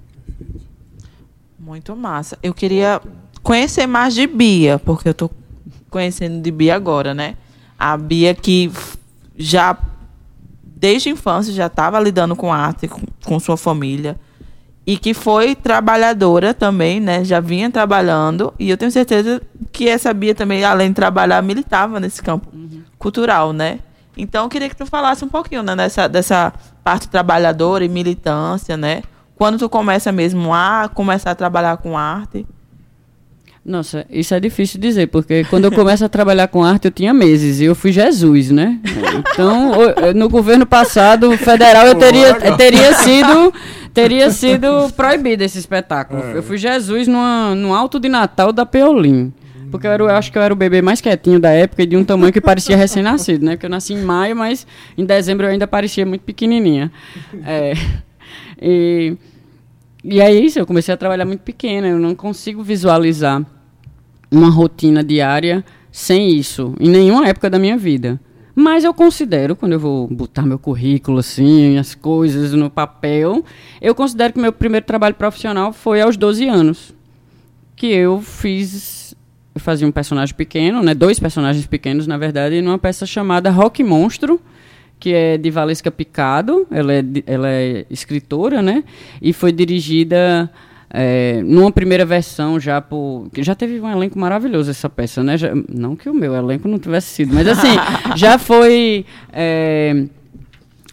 Muito 1.59 1.95
massa. 1.95 2.37
Eu 2.41 2.53
queria 2.55 2.99
conhecer 3.43 3.85
mais 3.85 4.15
de 4.15 4.25
Bia, 4.25 4.79
porque 4.79 5.07
eu 5.07 5.11
estou 5.11 5.31
conhecendo 5.95 6.41
de 6.41 6.51
Bia 6.51 6.75
agora, 6.75 7.13
né? 7.13 7.35
A 7.79 7.95
Bia 7.95 8.35
que 8.35 8.69
já 9.37 9.77
desde 10.61 11.07
a 11.07 11.13
infância 11.13 11.53
já 11.53 11.67
estava 11.67 11.97
lidando 12.01 12.35
com 12.35 12.51
arte 12.51 12.85
com, 12.85 12.99
com, 13.23 13.39
sua 13.39 13.55
família 13.55 14.19
e 14.85 14.97
que 14.97 15.13
foi 15.13 15.55
trabalhadora 15.55 16.53
também, 16.53 16.99
né? 16.99 17.23
Já 17.23 17.39
vinha 17.39 17.71
trabalhando 17.71 18.53
e 18.59 18.69
eu 18.69 18.75
tenho 18.75 18.91
certeza 18.91 19.41
que 19.71 19.87
essa 19.87 20.13
Bia 20.13 20.35
também, 20.35 20.65
além 20.65 20.89
de 20.89 20.95
trabalhar, 20.95 21.41
militava 21.41 21.97
nesse 21.97 22.21
campo 22.21 22.49
uhum. 22.53 22.83
cultural, 22.99 23.53
né? 23.53 23.79
Então 24.17 24.43
eu 24.43 24.49
queria 24.49 24.67
que 24.67 24.75
tu 24.75 24.85
falasse 24.85 25.23
um 25.23 25.29
pouquinho 25.29 25.63
né, 25.63 25.77
dessa, 25.77 26.09
dessa 26.09 26.51
parte 26.83 27.07
trabalhadora 27.07 27.85
e 27.85 27.89
militância, 27.89 28.75
né? 28.75 29.01
Quando 29.37 29.57
tu 29.57 29.69
começa 29.69 30.11
mesmo 30.11 30.53
a 30.53 30.89
começar 30.93 31.31
a 31.31 31.35
trabalhar 31.35 31.77
com 31.77 31.97
arte? 31.97 32.45
Nossa, 33.65 34.05
isso 34.11 34.33
é 34.35 34.39
difícil 34.39 34.79
dizer, 34.79 35.07
porque 35.07 35.43
quando 35.45 35.65
eu 35.65 35.71
começo 35.71 36.05
a 36.05 36.09
trabalhar 36.09 36.47
com 36.47 36.63
arte 36.63 36.85
eu 36.85 36.91
tinha 36.91 37.11
meses 37.13 37.59
e 37.59 37.65
eu 37.65 37.73
fui 37.73 37.91
Jesus, 37.91 38.51
né? 38.51 38.79
Então, 39.33 39.71
no 40.15 40.29
governo 40.29 40.67
passado, 40.67 41.35
federal, 41.37 41.87
eu 41.87 41.95
teria, 41.95 42.35
teria 42.55 42.93
sido 42.93 43.53
teria 43.91 44.29
sido 44.29 44.91
proibido 44.95 45.43
esse 45.43 45.57
espetáculo. 45.57 46.21
É. 46.21 46.37
Eu 46.37 46.43
fui 46.43 46.57
Jesus 46.57 47.07
numa, 47.07 47.55
no 47.55 47.73
alto 47.73 47.99
de 47.99 48.07
Natal 48.07 48.51
da 48.51 48.65
Peolim. 48.65 49.33
Porque 49.71 49.87
eu, 49.87 49.91
era, 49.91 50.03
eu 50.03 50.09
acho 50.09 50.31
que 50.31 50.37
eu 50.37 50.41
era 50.41 50.53
o 50.53 50.57
bebê 50.57 50.81
mais 50.81 51.01
quietinho 51.01 51.39
da 51.39 51.49
época 51.49 51.81
e 51.83 51.85
de 51.85 51.97
um 51.97 52.03
tamanho 52.03 52.31
que 52.31 52.39
parecia 52.39 52.77
recém-nascido, 52.77 53.43
né? 53.43 53.53
Porque 53.53 53.65
eu 53.65 53.69
nasci 53.69 53.93
em 53.93 54.01
maio, 54.01 54.35
mas 54.35 54.67
em 54.97 55.03
dezembro 55.03 55.47
eu 55.47 55.49
ainda 55.49 55.65
parecia 55.65 56.05
muito 56.05 56.21
pequenininha. 56.21 56.91
É, 57.43 57.73
E, 58.61 59.17
e 60.03 60.21
é 60.21 60.31
isso, 60.31 60.59
eu 60.59 60.65
comecei 60.65 60.93
a 60.93 60.97
trabalhar 60.97 61.25
muito 61.25 61.41
pequena, 61.41 61.87
eu 61.87 61.99
não 61.99 62.15
consigo 62.15 62.63
visualizar 62.63 63.43
uma 64.37 64.49
rotina 64.49 65.03
diária 65.03 65.63
sem 65.91 66.35
isso, 66.35 66.73
em 66.79 66.89
nenhuma 66.89 67.27
época 67.27 67.49
da 67.49 67.57
minha 67.57 67.77
vida. 67.77 68.19
Mas 68.53 68.83
eu 68.83 68.93
considero, 68.93 69.55
quando 69.55 69.73
eu 69.73 69.79
vou 69.79 70.07
botar 70.07 70.43
meu 70.43 70.57
currículo, 70.57 71.19
assim, 71.19 71.77
as 71.77 71.93
coisas 71.93 72.53
no 72.53 72.69
papel, 72.69 73.43
eu 73.81 73.93
considero 73.93 74.33
que 74.33 74.39
meu 74.39 74.53
primeiro 74.53 74.85
trabalho 74.85 75.15
profissional 75.15 75.73
foi 75.73 76.01
aos 76.01 76.15
12 76.15 76.47
anos. 76.47 76.95
Que 77.75 77.87
eu 77.87 78.21
fiz. 78.21 79.13
Eu 79.53 79.59
fazia 79.59 79.85
um 79.85 79.91
personagem 79.91 80.33
pequeno, 80.33 80.81
né? 80.81 80.93
Dois 80.93 81.19
personagens 81.19 81.65
pequenos, 81.65 82.07
na 82.07 82.17
verdade, 82.17 82.61
numa 82.61 82.77
peça 82.77 83.05
chamada 83.05 83.49
Rock 83.49 83.83
Monstro, 83.83 84.39
que 84.99 85.13
é 85.13 85.37
de 85.37 85.49
Valesca 85.49 85.91
Picado. 85.91 86.65
Ela 86.71 86.93
é, 86.93 87.03
ela 87.25 87.49
é 87.49 87.85
escritora, 87.89 88.61
né? 88.61 88.85
E 89.21 89.33
foi 89.33 89.51
dirigida 89.51 90.49
é, 90.97 91.41
numa 91.43 91.73
primeira 91.73 92.05
versão 92.05 92.57
já 92.57 92.79
por. 92.79 93.27
Já 93.39 93.53
teve 93.53 93.81
um 93.81 93.91
elenco 93.91 94.17
maravilhoso 94.17 94.71
essa 94.71 94.89
peça, 94.89 95.21
né? 95.21 95.37
Já, 95.37 95.51
não 95.67 95.93
que 95.93 96.09
o 96.09 96.13
meu 96.13 96.33
elenco 96.33 96.69
não 96.69 96.79
tivesse 96.79 97.07
sido, 97.07 97.33
mas 97.33 97.45
assim, 97.45 97.75
já 98.15 98.39
foi. 98.39 99.05
É, 99.33 100.05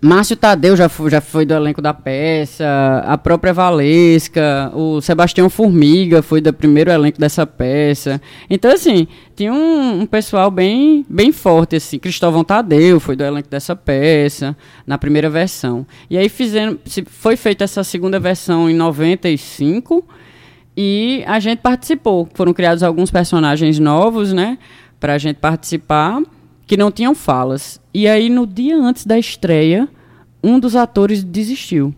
Márcio 0.05 0.35
Tadeu 0.35 0.77
já 0.77 0.89
foi, 0.89 1.09
já 1.13 1.21
foi 1.21 1.47
do 1.47 1.55
elenco 1.55 1.81
da 1.81 1.95
peça, 1.95 2.67
a 3.07 3.17
própria 3.17 3.53
Valesca, 3.53 4.73
o 4.75 5.01
Sebastião 5.01 5.49
Formiga 5.49 6.23
foi 6.23 6.41
do 6.41 6.53
primeiro 6.53 6.91
elenco 6.91 7.21
dessa 7.21 7.47
peça. 7.47 8.21
Então, 8.51 8.73
assim, 8.73 9.07
tinha 9.37 9.53
um, 9.53 10.01
um, 10.01 10.07
pessoal 10.07 10.51
bem, 10.51 11.07
bem 11.09 11.31
forte, 11.31 11.77
assim. 11.77 12.01
Cristóvão 12.01 12.43
Tadeu 12.43 12.99
foi 12.99 13.15
do 13.15 13.23
elenco 13.23 13.49
dessa 13.49 13.77
peça, 13.77 14.57
na 14.85 14.99
primeira 14.99 15.31
versão. 15.31 15.87
E 16.11 16.19
aí 16.19 16.29
fizeram, 16.29 16.77
foi 17.07 17.37
feita 17.37 17.63
essa 17.63 17.85
segunda 17.85 18.19
versão 18.19 18.69
em 18.69 18.75
95 18.75 20.05
e 20.77 21.23
a 21.29 21.39
gente 21.39 21.61
participou. 21.61 22.29
Foram 22.35 22.53
criados 22.53 22.83
alguns 22.83 23.13
personagens 23.13 23.79
novos, 23.79 24.33
né, 24.33 24.59
pra 24.99 25.17
gente 25.17 25.37
participar 25.37 26.21
que 26.73 26.77
não 26.79 26.91
tinham 26.91 27.15
falas. 27.15 27.79
E 27.93 28.09
aí, 28.09 28.31
no 28.31 28.47
dia 28.47 28.79
antes 28.79 29.05
da 29.05 29.19
estreia, 29.19 29.87
um 30.43 30.59
dos 30.59 30.75
atores 30.75 31.23
desistiu. 31.23 31.95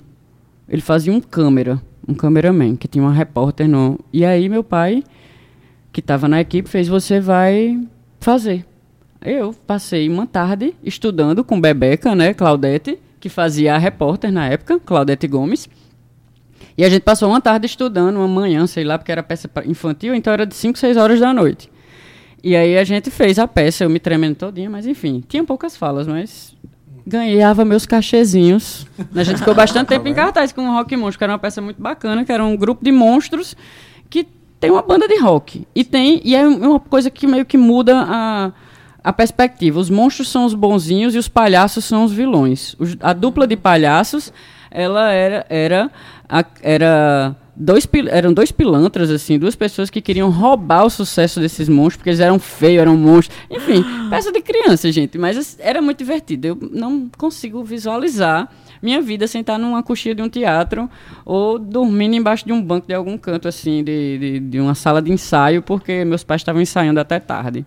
Ele 0.68 0.82
fazia 0.82 1.12
um 1.12 1.20
câmera, 1.20 1.80
um 2.08 2.12
cameraman, 2.12 2.74
que 2.74 2.88
tinha 2.88 3.04
uma 3.04 3.12
repórter 3.12 3.68
no. 3.68 4.00
E 4.12 4.24
aí, 4.24 4.48
meu 4.48 4.64
pai, 4.64 5.04
que 5.92 6.00
estava 6.00 6.26
na 6.26 6.40
equipe, 6.40 6.68
fez: 6.68 6.88
Você 6.88 7.20
vai 7.20 7.86
fazer. 8.18 8.66
Eu 9.24 9.54
passei 9.64 10.08
uma 10.08 10.26
tarde 10.26 10.74
estudando 10.82 11.44
com 11.44 11.60
Bebeca, 11.60 12.12
né, 12.16 12.34
Claudete, 12.34 12.98
que 13.20 13.28
fazia 13.28 13.76
a 13.76 13.78
repórter 13.78 14.32
na 14.32 14.48
época, 14.48 14.80
Claudete 14.80 15.28
Gomes. 15.28 15.68
E 16.76 16.84
a 16.84 16.90
gente 16.90 17.02
passou 17.02 17.28
uma 17.28 17.40
tarde 17.40 17.66
estudando, 17.66 18.16
uma 18.16 18.26
manhã, 18.26 18.66
sei 18.66 18.82
lá, 18.82 18.98
porque 18.98 19.12
era 19.12 19.22
peça 19.22 19.48
infantil, 19.66 20.16
então 20.16 20.32
era 20.32 20.44
de 20.44 20.56
5, 20.56 20.76
6 20.76 20.96
horas 20.96 21.20
da 21.20 21.32
noite. 21.32 21.72
E 22.44 22.54
aí 22.54 22.76
a 22.76 22.84
gente 22.84 23.10
fez 23.10 23.38
a 23.38 23.48
peça, 23.48 23.84
eu 23.84 23.90
me 23.90 23.98
tremendo 23.98 24.36
todinha, 24.36 24.68
mas 24.68 24.86
enfim, 24.86 25.24
tinha 25.26 25.42
poucas 25.42 25.74
falas, 25.78 26.06
mas 26.06 26.54
ganhava 27.06 27.64
meus 27.64 27.86
cachezinhos. 27.86 28.86
A 29.16 29.22
gente 29.24 29.38
ficou 29.38 29.54
bastante 29.54 29.88
tempo 29.96 30.06
em 30.06 30.12
cartaz 30.12 30.52
com 30.52 30.68
o 30.68 30.70
Rock 30.70 30.94
Monstro, 30.94 31.16
que 31.16 31.24
era 31.24 31.32
uma 31.32 31.38
peça 31.38 31.62
muito 31.62 31.80
bacana, 31.80 32.22
que 32.22 32.30
era 32.30 32.44
um 32.44 32.54
grupo 32.54 32.84
de 32.84 32.92
monstros 32.92 33.56
que 34.10 34.28
tem 34.60 34.70
uma 34.70 34.82
banda 34.82 35.08
de 35.08 35.18
rock. 35.18 35.66
E 35.74 35.82
tem 35.84 36.20
e 36.22 36.36
é 36.36 36.46
uma 36.46 36.78
coisa 36.78 37.10
que 37.10 37.26
meio 37.26 37.46
que 37.46 37.56
muda 37.56 38.04
a, 38.06 38.52
a 39.02 39.10
perspectiva. 39.10 39.80
Os 39.80 39.88
monstros 39.88 40.28
são 40.28 40.44
os 40.44 40.52
bonzinhos 40.52 41.14
e 41.14 41.18
os 41.18 41.28
palhaços 41.28 41.86
são 41.86 42.04
os 42.04 42.12
vilões. 42.12 42.76
Os, 42.78 42.94
a 43.00 43.14
dupla 43.14 43.46
de 43.46 43.56
palhaços, 43.56 44.30
ela 44.70 45.10
era 45.10 45.46
era 45.48 45.90
a, 46.28 46.44
era 46.60 47.34
dois 47.56 47.88
eram 48.10 48.32
dois 48.32 48.50
pilantras 48.50 49.10
assim, 49.10 49.38
duas 49.38 49.54
pessoas 49.54 49.90
que 49.90 50.00
queriam 50.00 50.30
roubar 50.30 50.84
o 50.84 50.90
sucesso 50.90 51.40
desses 51.40 51.68
monstros 51.68 51.96
porque 51.96 52.10
eles 52.10 52.20
eram 52.20 52.38
feios, 52.38 52.80
eram 52.80 52.96
monstros, 52.96 53.36
enfim, 53.50 53.84
peça 54.10 54.32
de 54.32 54.40
criança, 54.40 54.90
gente, 54.90 55.16
mas 55.18 55.56
era 55.60 55.80
muito 55.80 55.98
divertido. 55.98 56.46
Eu 56.46 56.58
não 56.72 57.08
consigo 57.16 57.62
visualizar 57.62 58.50
minha 58.82 59.00
vida 59.00 59.26
sem 59.26 59.40
estar 59.40 59.58
numa 59.58 59.82
coxinha 59.82 60.14
de 60.14 60.22
um 60.22 60.28
teatro 60.28 60.90
ou 61.24 61.58
dormindo 61.58 62.14
embaixo 62.14 62.44
de 62.44 62.52
um 62.52 62.62
banco 62.62 62.86
de 62.86 62.94
algum 62.94 63.16
canto 63.16 63.48
assim, 63.48 63.82
de, 63.82 64.18
de, 64.18 64.40
de 64.40 64.60
uma 64.60 64.74
sala 64.74 65.00
de 65.00 65.10
ensaio, 65.12 65.62
porque 65.62 66.04
meus 66.04 66.24
pais 66.24 66.40
estavam 66.40 66.60
ensaiando 66.60 67.00
até 67.00 67.18
tarde. 67.18 67.64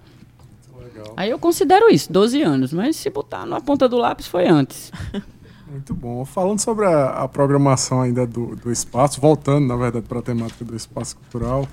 Legal. 0.79 1.13
Aí 1.15 1.29
eu 1.29 1.39
considero 1.39 1.89
isso, 1.89 2.11
12 2.11 2.41
anos, 2.41 2.73
mas 2.73 2.95
se 2.95 3.09
botar 3.09 3.45
na 3.45 3.59
ponta 3.61 3.88
do 3.88 3.97
lápis 3.97 4.27
foi 4.27 4.47
antes. 4.47 4.91
Muito 5.70 5.93
bom. 5.93 6.24
Falando 6.26 6.59
sobre 6.59 6.86
a, 6.86 7.09
a 7.24 7.28
programação 7.28 8.01
ainda 8.01 8.26
do, 8.26 8.55
do 8.55 8.72
espaço, 8.72 9.20
voltando, 9.20 9.68
na 9.68 9.76
verdade, 9.76 10.05
para 10.07 10.20
a 10.20 10.22
temática 10.22 10.63
do 10.63 10.76
espaço 10.76 11.18
cultural, 11.18 11.68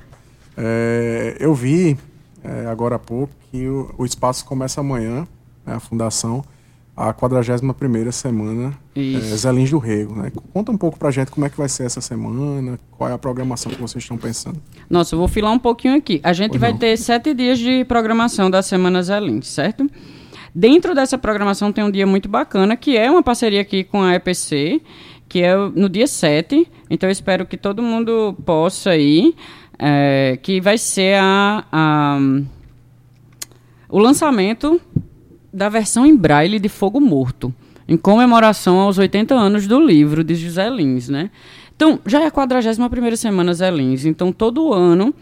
é, 0.56 1.36
eu 1.38 1.54
vi 1.54 1.96
é, 2.42 2.66
agora 2.66 2.96
há 2.96 2.98
pouco 2.98 3.32
que 3.50 3.66
o, 3.66 3.94
o 3.96 4.04
espaço 4.04 4.44
começa 4.44 4.80
amanhã, 4.80 5.26
né, 5.64 5.74
a 5.74 5.80
fundação, 5.80 6.44
a 6.96 7.12
41 7.12 8.12
semana 8.12 8.72
é, 8.94 9.18
Zelins 9.36 9.70
do 9.70 9.78
Rego. 9.78 10.14
Né? 10.14 10.30
Conta 10.52 10.70
um 10.70 10.76
pouco 10.76 10.98
para 10.98 11.08
a 11.08 11.10
gente 11.10 11.30
como 11.30 11.44
é 11.44 11.50
que 11.50 11.56
vai 11.56 11.68
ser 11.68 11.84
essa 11.84 12.00
semana, 12.00 12.78
qual 12.92 13.10
é 13.10 13.12
a 13.12 13.18
programação 13.18 13.72
que 13.72 13.80
vocês 13.80 14.04
estão 14.04 14.16
pensando. 14.16 14.60
Nossa, 14.88 15.14
eu 15.14 15.18
vou 15.18 15.26
filar 15.26 15.52
um 15.52 15.58
pouquinho 15.58 15.96
aqui. 15.96 16.20
A 16.22 16.32
gente 16.32 16.56
vai 16.56 16.70
não. 16.70 16.78
ter 16.78 16.96
sete 16.96 17.34
dias 17.34 17.58
de 17.58 17.84
programação 17.84 18.48
da 18.48 18.62
Semana 18.62 19.02
Zelins, 19.02 19.48
certo? 19.48 19.90
Dentro 20.54 20.94
dessa 20.94 21.18
programação 21.18 21.72
tem 21.72 21.82
um 21.82 21.90
dia 21.90 22.06
muito 22.06 22.28
bacana, 22.28 22.76
que 22.76 22.96
é 22.96 23.10
uma 23.10 23.22
parceria 23.22 23.60
aqui 23.60 23.82
com 23.82 24.00
a 24.00 24.14
EPC, 24.14 24.80
que 25.28 25.42
é 25.42 25.56
no 25.56 25.88
dia 25.88 26.06
7. 26.06 26.68
Então 26.88 27.08
eu 27.08 27.12
espero 27.12 27.44
que 27.44 27.56
todo 27.56 27.82
mundo 27.82 28.36
possa 28.46 28.96
ir, 28.96 29.34
é, 29.78 30.38
que 30.40 30.60
vai 30.60 30.78
ser 30.78 31.18
a, 31.20 31.64
a, 31.72 32.18
o 33.88 33.98
lançamento 33.98 34.80
da 35.52 35.68
versão 35.68 36.06
em 36.06 36.16
braille 36.16 36.60
de 36.60 36.68
Fogo 36.68 37.00
Morto, 37.00 37.52
em 37.88 37.96
comemoração 37.96 38.78
aos 38.78 38.96
80 38.96 39.34
anos 39.34 39.66
do 39.66 39.80
livro 39.84 40.22
de 40.22 40.36
José 40.36 40.70
Lins, 40.70 41.08
né? 41.08 41.30
Então, 41.74 41.98
já 42.06 42.22
é 42.22 42.26
a 42.26 42.30
41ª 42.30 43.16
semana 43.16 43.52
Zé 43.52 43.70
Lins, 43.70 44.04
então 44.04 44.32
todo 44.32 44.72
ano 44.72 45.12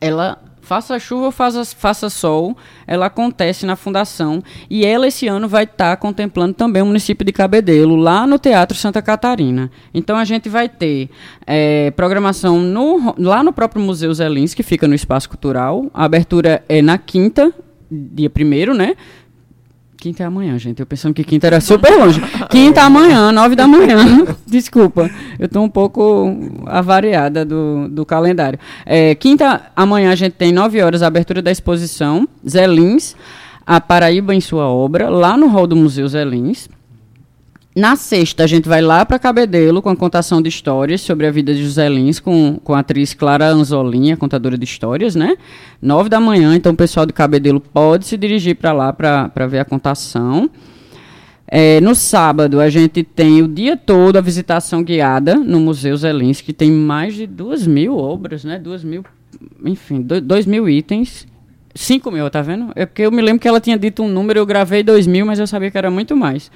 ela 0.00 0.40
Faça 0.64 0.98
chuva 0.98 1.26
ou 1.26 1.30
faça, 1.30 1.64
faça 1.64 2.08
sol, 2.08 2.56
ela 2.86 3.06
acontece 3.06 3.66
na 3.66 3.76
fundação 3.76 4.42
e 4.70 4.84
ela 4.84 5.06
esse 5.06 5.28
ano 5.28 5.46
vai 5.46 5.64
estar 5.64 5.90
tá 5.90 5.96
contemplando 5.96 6.54
também 6.54 6.82
o 6.82 6.86
município 6.86 7.24
de 7.24 7.32
Cabedelo, 7.32 7.96
lá 7.96 8.26
no 8.26 8.38
Teatro 8.38 8.76
Santa 8.76 9.02
Catarina. 9.02 9.70
Então 9.92 10.16
a 10.16 10.24
gente 10.24 10.48
vai 10.48 10.68
ter 10.68 11.10
é, 11.46 11.90
programação 11.90 12.60
no, 12.60 13.14
lá 13.18 13.42
no 13.42 13.52
próprio 13.52 13.82
Museu 13.82 14.12
Zelins, 14.14 14.54
que 14.54 14.62
fica 14.62 14.88
no 14.88 14.94
Espaço 14.94 15.28
Cultural. 15.28 15.90
A 15.92 16.04
abertura 16.04 16.64
é 16.66 16.80
na 16.80 16.96
quinta, 16.96 17.52
dia 17.90 18.30
primeiro, 18.30 18.72
né? 18.72 18.96
Quinta 20.04 20.22
é 20.22 20.26
amanhã, 20.26 20.58
gente. 20.58 20.80
Eu 20.80 20.84
pensando 20.84 21.14
que 21.14 21.24
quinta 21.24 21.46
era 21.46 21.62
super 21.62 21.90
longe. 21.96 22.20
Quinta 22.50 22.80
é 22.80 22.82
amanhã, 22.82 23.32
nove 23.32 23.56
da 23.56 23.66
manhã. 23.66 23.96
Desculpa. 24.46 25.10
Eu 25.38 25.46
estou 25.46 25.64
um 25.64 25.68
pouco 25.70 26.30
avariada 26.66 27.42
do, 27.42 27.88
do 27.88 28.04
calendário. 28.04 28.58
É, 28.84 29.14
quinta 29.14 29.62
amanhã 29.74 30.12
a 30.12 30.14
gente 30.14 30.34
tem 30.34 30.52
nove 30.52 30.82
horas 30.82 31.02
a 31.02 31.06
abertura 31.06 31.40
da 31.40 31.50
exposição 31.50 32.28
Zé 32.46 32.66
Lins, 32.66 33.16
a 33.66 33.80
Paraíba 33.80 34.34
em 34.34 34.42
sua 34.42 34.68
obra, 34.68 35.08
lá 35.08 35.38
no 35.38 35.46
hall 35.46 35.66
do 35.66 35.74
Museu 35.74 36.06
Zé 36.06 36.22
Lins. 36.22 36.68
Na 37.76 37.96
sexta, 37.96 38.44
a 38.44 38.46
gente 38.46 38.68
vai 38.68 38.80
lá 38.80 39.04
para 39.04 39.18
Cabedelo 39.18 39.82
com 39.82 39.88
a 39.88 39.96
contação 39.96 40.40
de 40.40 40.48
histórias 40.48 41.00
sobre 41.00 41.26
a 41.26 41.30
vida 41.32 41.52
de 41.52 41.64
José 41.64 41.88
Lins 41.88 42.20
com, 42.20 42.60
com 42.62 42.72
a 42.72 42.78
atriz 42.78 43.12
Clara 43.14 43.48
Anzolinha, 43.48 44.16
contadora 44.16 44.56
de 44.56 44.64
histórias, 44.64 45.16
né? 45.16 45.36
Nove 45.82 46.08
da 46.08 46.20
manhã, 46.20 46.54
então 46.54 46.72
o 46.72 46.76
pessoal 46.76 47.04
de 47.04 47.12
Cabedelo 47.12 47.58
pode 47.58 48.06
se 48.06 48.16
dirigir 48.16 48.54
para 48.54 48.72
lá 48.72 48.92
para 48.92 49.46
ver 49.48 49.58
a 49.58 49.64
contação. 49.64 50.48
É, 51.48 51.80
no 51.80 51.96
sábado, 51.96 52.60
a 52.60 52.70
gente 52.70 53.02
tem 53.02 53.42
o 53.42 53.48
dia 53.48 53.76
todo 53.76 54.18
a 54.18 54.20
visitação 54.20 54.80
guiada 54.80 55.34
no 55.34 55.58
Museu 55.58 55.96
Zé 55.96 56.12
Lins, 56.12 56.40
que 56.40 56.52
tem 56.52 56.70
mais 56.70 57.14
de 57.14 57.26
duas 57.26 57.66
mil 57.66 57.96
obras, 57.98 58.44
né? 58.44 58.56
Duas 58.56 58.84
mil, 58.84 59.04
enfim, 59.64 60.00
dois, 60.00 60.22
dois 60.22 60.46
mil 60.46 60.68
itens. 60.68 61.26
Cinco 61.74 62.08
mil, 62.12 62.30
tá 62.30 62.40
vendo? 62.40 62.70
É 62.76 62.86
porque 62.86 63.02
eu 63.02 63.10
me 63.10 63.20
lembro 63.20 63.40
que 63.40 63.48
ela 63.48 63.60
tinha 63.60 63.76
dito 63.76 64.00
um 64.04 64.08
número, 64.08 64.38
eu 64.38 64.46
gravei 64.46 64.84
dois 64.84 65.08
mil, 65.08 65.26
mas 65.26 65.40
eu 65.40 65.46
sabia 65.48 65.72
que 65.72 65.78
era 65.78 65.90
muito 65.90 66.16
mais. 66.16 66.52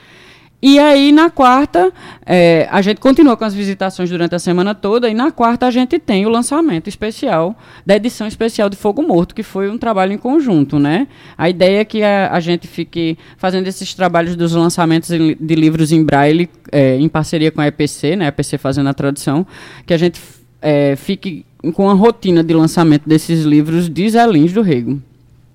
E 0.61 0.77
aí, 0.81 1.13
na 1.13 1.31
quarta, 1.31 1.93
é, 2.27 2.67
a 2.69 2.83
gente 2.83 3.01
continua 3.01 3.37
com 3.37 3.45
as 3.45 3.55
visitações 3.55 4.11
durante 4.11 4.35
a 4.35 4.41
semana 4.41 4.75
toda, 4.75 5.09
e 5.09 5.15
na 5.15 5.31
quarta 5.31 5.67
a 5.67 5.71
gente 5.71 6.01
tem 6.01 6.27
o 6.27 6.29
lançamento 6.29 6.89
especial 6.89 7.57
da 7.87 7.95
edição 7.95 8.27
especial 8.27 8.69
de 8.69 8.77
Fogo 8.77 9.01
Morto, 9.01 9.37
que 9.37 9.45
foi 9.45 9.71
um 9.71 9.79
trabalho 9.79 10.13
em 10.13 10.19
conjunto, 10.19 10.77
né? 10.81 11.07
A 11.37 11.49
ideia 11.49 11.81
é 11.81 11.85
que 11.85 12.03
a, 12.03 12.33
a 12.33 12.41
gente 12.41 12.67
fique 12.67 13.17
fazendo 13.37 13.69
esses 13.69 13.95
trabalhos 13.95 14.35
dos 14.35 14.53
lançamentos 14.53 15.11
de 15.11 15.55
livros 15.55 15.93
em 15.93 16.03
braille, 16.03 16.51
é, 16.73 16.97
em 16.97 17.09
parceria 17.09 17.53
com 17.53 17.61
a 17.61 17.69
EPC, 17.69 18.17
né? 18.17 18.25
A 18.25 18.29
EPC 18.29 18.59
fazendo 18.59 18.89
a 18.89 18.95
tradução, 18.95 19.47
que 19.87 19.95
a 19.95 19.99
gente 19.99 20.21
é, 20.61 20.97
fique 20.97 21.47
com 21.73 21.89
a 21.89 21.95
rotina 21.95 22.43
de 22.43 22.53
lançamento 22.53 23.09
desses 23.09 23.45
livros 23.45 23.89
de 23.89 24.11
Zé 24.11 24.27
Lins 24.27 24.53
do 24.53 24.63
Rego. 24.63 25.01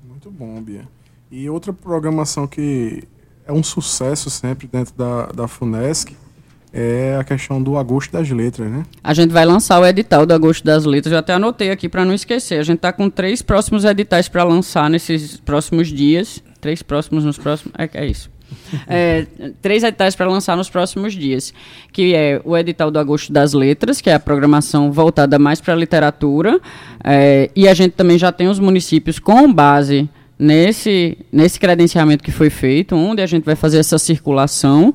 Muito 0.07 0.31
bom, 0.31 0.61
Bia. 0.61 0.87
E 1.29 1.49
outra 1.49 1.73
programação 1.73 2.47
que 2.47 3.03
é 3.45 3.51
um 3.51 3.63
sucesso 3.63 4.29
sempre 4.29 4.67
dentro 4.67 4.93
da, 4.95 5.27
da 5.27 5.47
FUNESC, 5.47 6.15
é 6.71 7.15
a 7.19 7.23
questão 7.23 7.61
do 7.61 7.77
agosto 7.77 8.11
das 8.11 8.29
letras, 8.29 8.69
né? 8.71 8.83
A 9.03 9.13
gente 9.13 9.31
vai 9.31 9.45
lançar 9.45 9.79
o 9.79 9.85
edital 9.85 10.25
do 10.25 10.33
agosto 10.33 10.63
das 10.63 10.85
letras, 10.85 11.11
eu 11.13 11.19
até 11.19 11.33
anotei 11.33 11.69
aqui 11.69 11.87
para 11.87 12.03
não 12.03 12.13
esquecer. 12.13 12.59
A 12.59 12.63
gente 12.63 12.77
está 12.77 12.91
com 12.91 13.09
três 13.09 13.43
próximos 13.43 13.85
editais 13.85 14.27
para 14.27 14.43
lançar 14.43 14.89
nesses 14.89 15.37
próximos 15.37 15.89
dias. 15.89 16.43
Três 16.59 16.81
próximos 16.81 17.25
nos 17.25 17.37
próximos. 17.37 17.73
É, 17.77 17.89
é 17.93 18.07
isso. 18.07 18.31
É, 18.87 19.25
três 19.61 19.83
editais 19.83 20.15
para 20.15 20.27
lançar 20.27 20.55
nos 20.55 20.69
próximos 20.69 21.13
dias, 21.13 21.53
que 21.91 22.15
é 22.15 22.41
o 22.43 22.57
edital 22.57 22.89
do 22.89 22.99
Agosto 22.99 23.31
das 23.31 23.53
Letras, 23.53 23.99
que 24.01 24.09
é 24.09 24.13
a 24.13 24.19
programação 24.19 24.91
voltada 24.91 25.37
mais 25.37 25.59
para 25.59 25.73
a 25.73 25.77
literatura, 25.77 26.59
é, 27.03 27.49
e 27.55 27.67
a 27.67 27.73
gente 27.73 27.91
também 27.91 28.17
já 28.17 28.31
tem 28.31 28.47
os 28.47 28.59
municípios 28.59 29.19
com 29.19 29.51
base 29.51 30.09
nesse, 30.37 31.17
nesse 31.31 31.59
credenciamento 31.59 32.23
que 32.23 32.31
foi 32.31 32.49
feito, 32.49 32.95
onde 32.95 33.21
a 33.21 33.25
gente 33.25 33.43
vai 33.43 33.55
fazer 33.55 33.77
essa 33.77 33.97
circulação. 33.97 34.93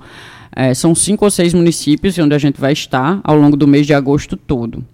É, 0.55 0.74
são 0.74 0.95
cinco 0.95 1.24
ou 1.24 1.30
seis 1.30 1.55
municípios 1.55 2.18
onde 2.18 2.34
a 2.34 2.39
gente 2.39 2.61
vai 2.61 2.72
estar 2.72 3.20
ao 3.22 3.36
longo 3.36 3.57
do 3.57 3.66
mês 3.66 3.86
de 3.86 3.95
agosto 3.95 4.36
todo. 4.36 4.84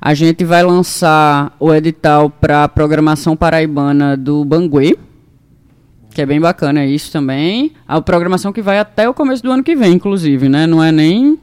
A 0.00 0.14
gente 0.14 0.44
vai 0.44 0.62
lançar 0.62 1.54
o 1.58 1.72
edital 1.72 2.28
para 2.28 2.64
a 2.64 2.68
programação 2.68 3.36
paraibana 3.36 4.16
do 4.16 4.44
Banguê, 4.44 4.98
que 6.14 6.20
é 6.22 6.26
bem 6.26 6.40
bacana 6.40 6.84
isso 6.84 7.10
também. 7.10 7.72
A 7.88 8.00
programação 8.00 8.52
que 8.52 8.62
vai 8.62 8.78
até 8.78 9.08
o 9.08 9.14
começo 9.14 9.42
do 9.42 9.50
ano 9.50 9.62
que 9.62 9.74
vem, 9.74 9.94
inclusive, 9.94 10.48
né? 10.48 10.66
Não 10.66 10.82
é 10.82 10.92
nem 10.92 11.38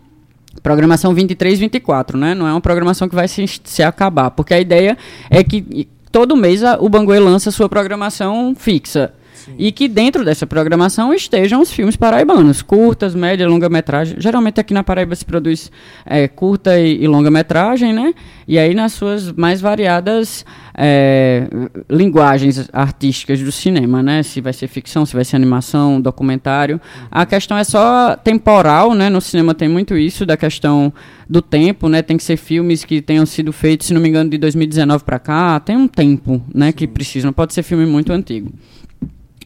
programação 0.62 1.14
23, 1.14 1.60
24, 1.60 2.18
né? 2.18 2.36
Não 2.36 2.48
é 2.48 2.52
uma 2.52 2.62
programação 2.62 3.10
que 3.10 3.16
vai 3.16 3.28
se, 3.28 3.46
se 3.64 3.84
acabar, 3.84 4.32
porque 4.32 4.54
a 4.54 4.60
ideia 4.60 4.98
é 5.30 5.44
que 5.44 5.88
todo 6.12 6.36
mês 6.36 6.64
a, 6.64 6.78
o 6.80 6.90
Banguê 6.90 7.20
lança 7.20 7.52
sua 7.52 7.70
programação 7.70 8.54
fixa. 8.56 9.14
Sim. 9.34 9.56
E 9.58 9.72
que 9.72 9.88
dentro 9.88 10.24
dessa 10.24 10.46
programação 10.46 11.12
estejam 11.14 11.62
os 11.62 11.72
filmes 11.72 11.96
paraibanos, 11.96 12.62
curtas, 12.62 13.16
média, 13.16 13.48
longa-metragem. 13.48 14.18
Geralmente 14.20 14.60
aqui 14.60 14.74
na 14.74 14.84
Paraíba 14.84 15.16
se 15.16 15.26
produz 15.26 15.72
é, 16.06 16.28
curta 16.28 16.80
e, 16.80 17.04
e 17.04 17.08
longa-metragem, 17.08 17.92
né? 17.92 18.14
E 18.48 18.60
aí 18.60 18.76
nas 18.76 18.94
suas 18.94 19.32
mais 19.32 19.60
variadas 19.60 20.46
é, 20.74 21.48
linguagens 21.90 22.70
artísticas 22.72 23.42
do 23.42 23.52
cinema, 23.52 24.02
né? 24.02 24.24
Se 24.24 24.42
vai 24.42 24.54
ser 24.54 24.68
ficção, 24.68 25.06
se 25.06 25.14
vai 25.14 25.26
ser 25.26 25.36
animação, 25.36 26.00
documentário. 26.00 26.80
A 27.10 27.26
questão 27.26 27.58
é 27.58 27.64
só 27.64 28.16
temporal, 28.16 28.94
né? 28.94 29.10
No 29.10 29.22
cinema 29.22 29.54
tem 29.54 29.68
muito 29.68 29.98
isso 29.98 30.26
da 30.26 30.38
questão 30.38 30.94
do 31.30 31.42
tempo, 31.42 31.88
né? 31.88 32.02
Tem 32.02 32.18
que 32.18 32.24
ser 32.24 32.38
filmes 32.38 32.84
que 32.84 33.02
tenham 33.02 33.26
sido 33.26 33.52
feitos, 33.54 33.88
se 33.88 33.94
não 33.94 34.02
me 34.02 34.10
engano, 34.10 34.30
de 34.30 34.38
2019 34.38 35.04
para 35.04 35.20
cá. 35.20 35.60
Tem 35.60 35.76
um 35.78 35.88
tempo, 35.88 36.42
né? 36.54 36.72
Que 36.72 36.88
precisa. 36.88 37.26
Não 37.26 37.34
pode 37.34 37.54
ser 37.54 37.64
filme 37.64 37.86
muito 37.86 38.12
antigo. 38.12 38.52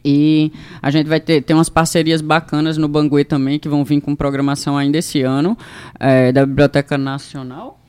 E 0.08 0.52
a 0.80 0.88
gente 0.88 1.08
vai 1.08 1.18
ter, 1.18 1.42
ter 1.42 1.52
umas 1.52 1.68
parcerias 1.68 2.20
bacanas 2.20 2.78
no 2.78 2.86
Banguê 2.86 3.24
também, 3.24 3.58
que 3.58 3.68
vão 3.68 3.84
vir 3.84 4.00
com 4.00 4.14
programação 4.14 4.78
ainda 4.78 4.98
esse 4.98 5.22
ano, 5.22 5.58
é, 5.98 6.30
da 6.30 6.46
Biblioteca 6.46 6.96
Nacional. 6.96 7.80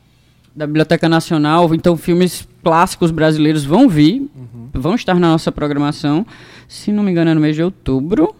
Da 0.55 0.65
Biblioteca 0.65 1.07
Nacional, 1.07 1.75
então 1.75 1.95
filmes 1.95 2.47
clássicos 2.67 3.11
brasileiros 3.11 3.63
vão 3.63 3.87
vir, 3.87 4.29
uhum. 4.35 4.69
vão 4.73 4.93
estar 4.93 5.13
na 5.13 5.29
nossa 5.29 5.53
programação, 5.53 6.25
se 6.67 6.91
não 6.91 7.01
me 7.01 7.11
engano 7.11 7.31
é 7.31 7.33
no 7.33 7.39
mês 7.39 7.55
de 7.55 7.63
outubro. 7.63 8.35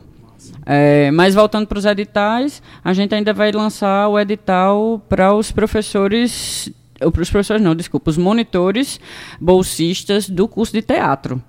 É, 0.66 1.10
mas 1.12 1.34
voltando 1.34 1.66
para 1.66 1.78
os 1.78 1.86
editais, 1.86 2.62
a 2.84 2.92
gente 2.92 3.16
ainda 3.16 3.32
vai 3.32 3.54
lançar 3.54 4.10
o 4.10 4.20
edital 4.20 5.02
para 5.08 5.34
os 5.34 5.50
professores, 5.50 6.70
para 7.00 7.22
os 7.22 7.30
professores 7.30 7.62
não, 7.62 7.74
desculpa, 7.74 8.10
os 8.10 8.18
monitores 8.18 9.00
bolsistas 9.40 10.30
do 10.30 10.46
curso 10.46 10.74
de 10.74 10.82
teatro. 10.82 11.42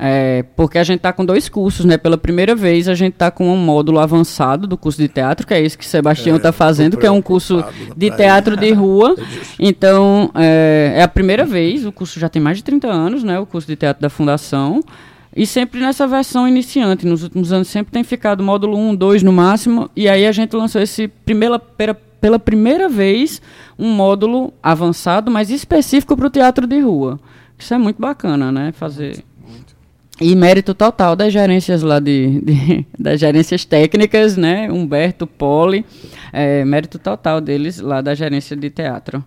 É, 0.00 0.44
porque 0.54 0.78
a 0.78 0.84
gente 0.84 0.98
está 0.98 1.12
com 1.12 1.24
dois 1.24 1.48
cursos, 1.48 1.84
né? 1.84 1.98
Pela 1.98 2.16
primeira 2.16 2.54
vez 2.54 2.88
a 2.88 2.94
gente 2.94 3.14
está 3.14 3.32
com 3.32 3.52
um 3.52 3.56
módulo 3.56 3.98
avançado 3.98 4.64
do 4.66 4.76
curso 4.76 5.00
de 5.00 5.08
teatro, 5.08 5.44
que 5.44 5.52
é 5.52 5.60
esse 5.60 5.76
que 5.76 5.84
o 5.84 5.88
Sebastião 5.88 6.36
está 6.36 6.50
é, 6.50 6.52
fazendo, 6.52 6.96
que 6.96 7.04
é 7.04 7.10
um 7.10 7.20
curso 7.20 7.64
de 7.96 8.10
teatro 8.12 8.56
de 8.56 8.72
rua. 8.72 9.16
Então, 9.60 10.30
é, 10.34 10.94
é, 10.96 11.02
a 11.02 11.08
primeira 11.08 11.44
vez, 11.44 11.84
o 11.84 11.90
curso 11.90 12.20
já 12.20 12.28
tem 12.28 12.40
mais 12.40 12.58
de 12.58 12.64
30 12.64 12.86
anos, 12.86 13.24
né? 13.24 13.40
O 13.40 13.46
curso 13.46 13.66
de 13.66 13.74
teatro 13.74 14.00
da 14.00 14.08
Fundação. 14.08 14.82
E 15.34 15.46
sempre 15.46 15.80
nessa 15.80 16.06
versão 16.06 16.46
iniciante. 16.46 17.06
Nos 17.06 17.24
últimos 17.24 17.52
anos 17.52 17.66
sempre 17.66 17.92
tem 17.92 18.04
ficado 18.04 18.42
módulo 18.42 18.78
1, 18.78 18.94
2 18.94 19.22
no 19.22 19.32
máximo. 19.32 19.90
E 19.96 20.08
aí 20.08 20.26
a 20.26 20.32
gente 20.32 20.54
lançou 20.54 20.80
esse 20.80 21.08
primeira, 21.08 21.58
pela, 21.58 21.94
pela 21.94 22.38
primeira 22.38 22.88
vez 22.88 23.42
um 23.78 23.90
módulo 23.90 24.52
avançado, 24.62 25.30
mas 25.30 25.50
específico 25.50 26.16
para 26.16 26.26
o 26.26 26.30
teatro 26.30 26.66
de 26.66 26.78
rua. 26.80 27.18
Isso 27.58 27.74
é 27.74 27.78
muito 27.78 28.00
bacana, 28.00 28.52
né? 28.52 28.72
Fazer 28.72 29.24
e 30.20 30.34
mérito 30.34 30.74
total 30.74 31.14
das 31.14 31.32
gerências 31.32 31.82
lá 31.82 31.98
de, 31.98 32.40
de 32.40 32.86
das 32.98 33.20
gerências 33.20 33.64
técnicas, 33.64 34.36
né? 34.36 34.70
Humberto, 34.70 35.26
Poli, 35.26 35.84
é, 36.32 36.64
mérito 36.64 36.98
total 36.98 37.40
deles 37.40 37.80
lá 37.80 38.00
da 38.00 38.14
gerência 38.14 38.56
de 38.56 38.70
teatro. 38.70 39.24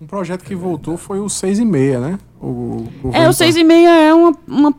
Um 0.00 0.06
projeto 0.06 0.44
que 0.44 0.54
voltou 0.54 0.96
foi 0.96 1.20
o 1.20 1.28
6 1.28 1.58
e 1.58 1.64
meia, 1.64 1.98
né? 1.98 2.18
O, 2.40 2.86
o 3.02 3.10
é, 3.14 3.28
o 3.28 3.32
6 3.32 3.56
e 3.56 3.64
meia 3.64 3.88
é 3.88 4.12
uma, 4.12 4.36
uma 4.46 4.74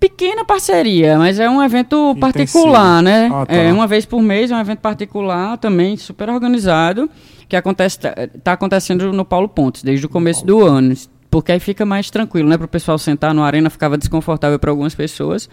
pequena 0.00 0.44
parceria, 0.44 1.18
mas 1.18 1.38
é 1.38 1.48
um 1.48 1.62
evento 1.62 2.14
particular, 2.20 3.02
né? 3.02 3.30
Ah, 3.32 3.46
tá. 3.46 3.54
É 3.54 3.72
uma 3.72 3.86
vez 3.86 4.04
por 4.04 4.22
mês, 4.22 4.50
é 4.50 4.56
um 4.56 4.60
evento 4.60 4.80
particular 4.80 5.58
também, 5.58 5.96
super 5.96 6.28
organizado, 6.30 7.10
que 7.48 7.56
acontece, 7.56 7.98
está 8.34 8.52
acontecendo 8.52 9.12
no 9.12 9.24
Paulo 9.24 9.48
Pontes, 9.48 9.82
desde 9.82 10.04
o 10.06 10.08
começo 10.08 10.44
do 10.46 10.62
ano. 10.62 10.94
Porque 11.34 11.50
aí 11.50 11.58
fica 11.58 11.84
mais 11.84 12.10
tranquilo, 12.10 12.48
né? 12.48 12.56
Para 12.56 12.66
o 12.66 12.68
pessoal 12.68 12.96
sentar 12.96 13.34
no 13.34 13.42
arena, 13.42 13.68
ficava 13.68 13.98
desconfortável 13.98 14.56
para 14.56 14.70
algumas 14.70 14.94
pessoas. 14.94 15.50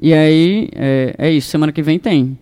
E 0.00 0.14
aí, 0.14 0.70
é, 0.74 1.14
é 1.18 1.30
isso. 1.30 1.50
Semana 1.50 1.70
que 1.70 1.82
vem 1.82 1.98
tem. 1.98 2.38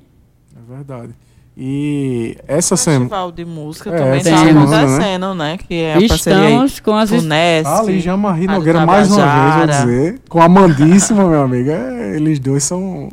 É 0.57 0.72
verdade. 0.72 1.12
E 1.59 2.36
essa 2.46 2.76
semana. 2.76 3.07
Festival 3.07 3.32
de 3.32 3.44
música 3.46 3.88
é, 3.88 3.96
também 3.96 4.18
está 4.18 4.42
acontecendo, 4.42 5.34
né? 5.34 5.52
né? 5.52 5.59
Que 5.66 5.74
é 5.74 5.98
Estamos 6.02 6.80
com 6.80 6.94
as 6.94 7.09
Funesc, 7.09 7.66
Ali, 7.66 7.98
Jean-Marie 7.98 8.46
Nogueira, 8.46 8.84
mais 8.84 9.11
uma 9.11 9.24
vez, 9.24 9.57
vou 9.57 9.66
dizer. 9.66 10.20
Com 10.28 10.42
a 10.42 10.50
Mandíssima, 10.50 11.24
meu 11.24 11.40
amigo. 11.40 11.70
É, 11.70 12.16
eles 12.16 12.38
dois 12.38 12.62
são. 12.62 13.09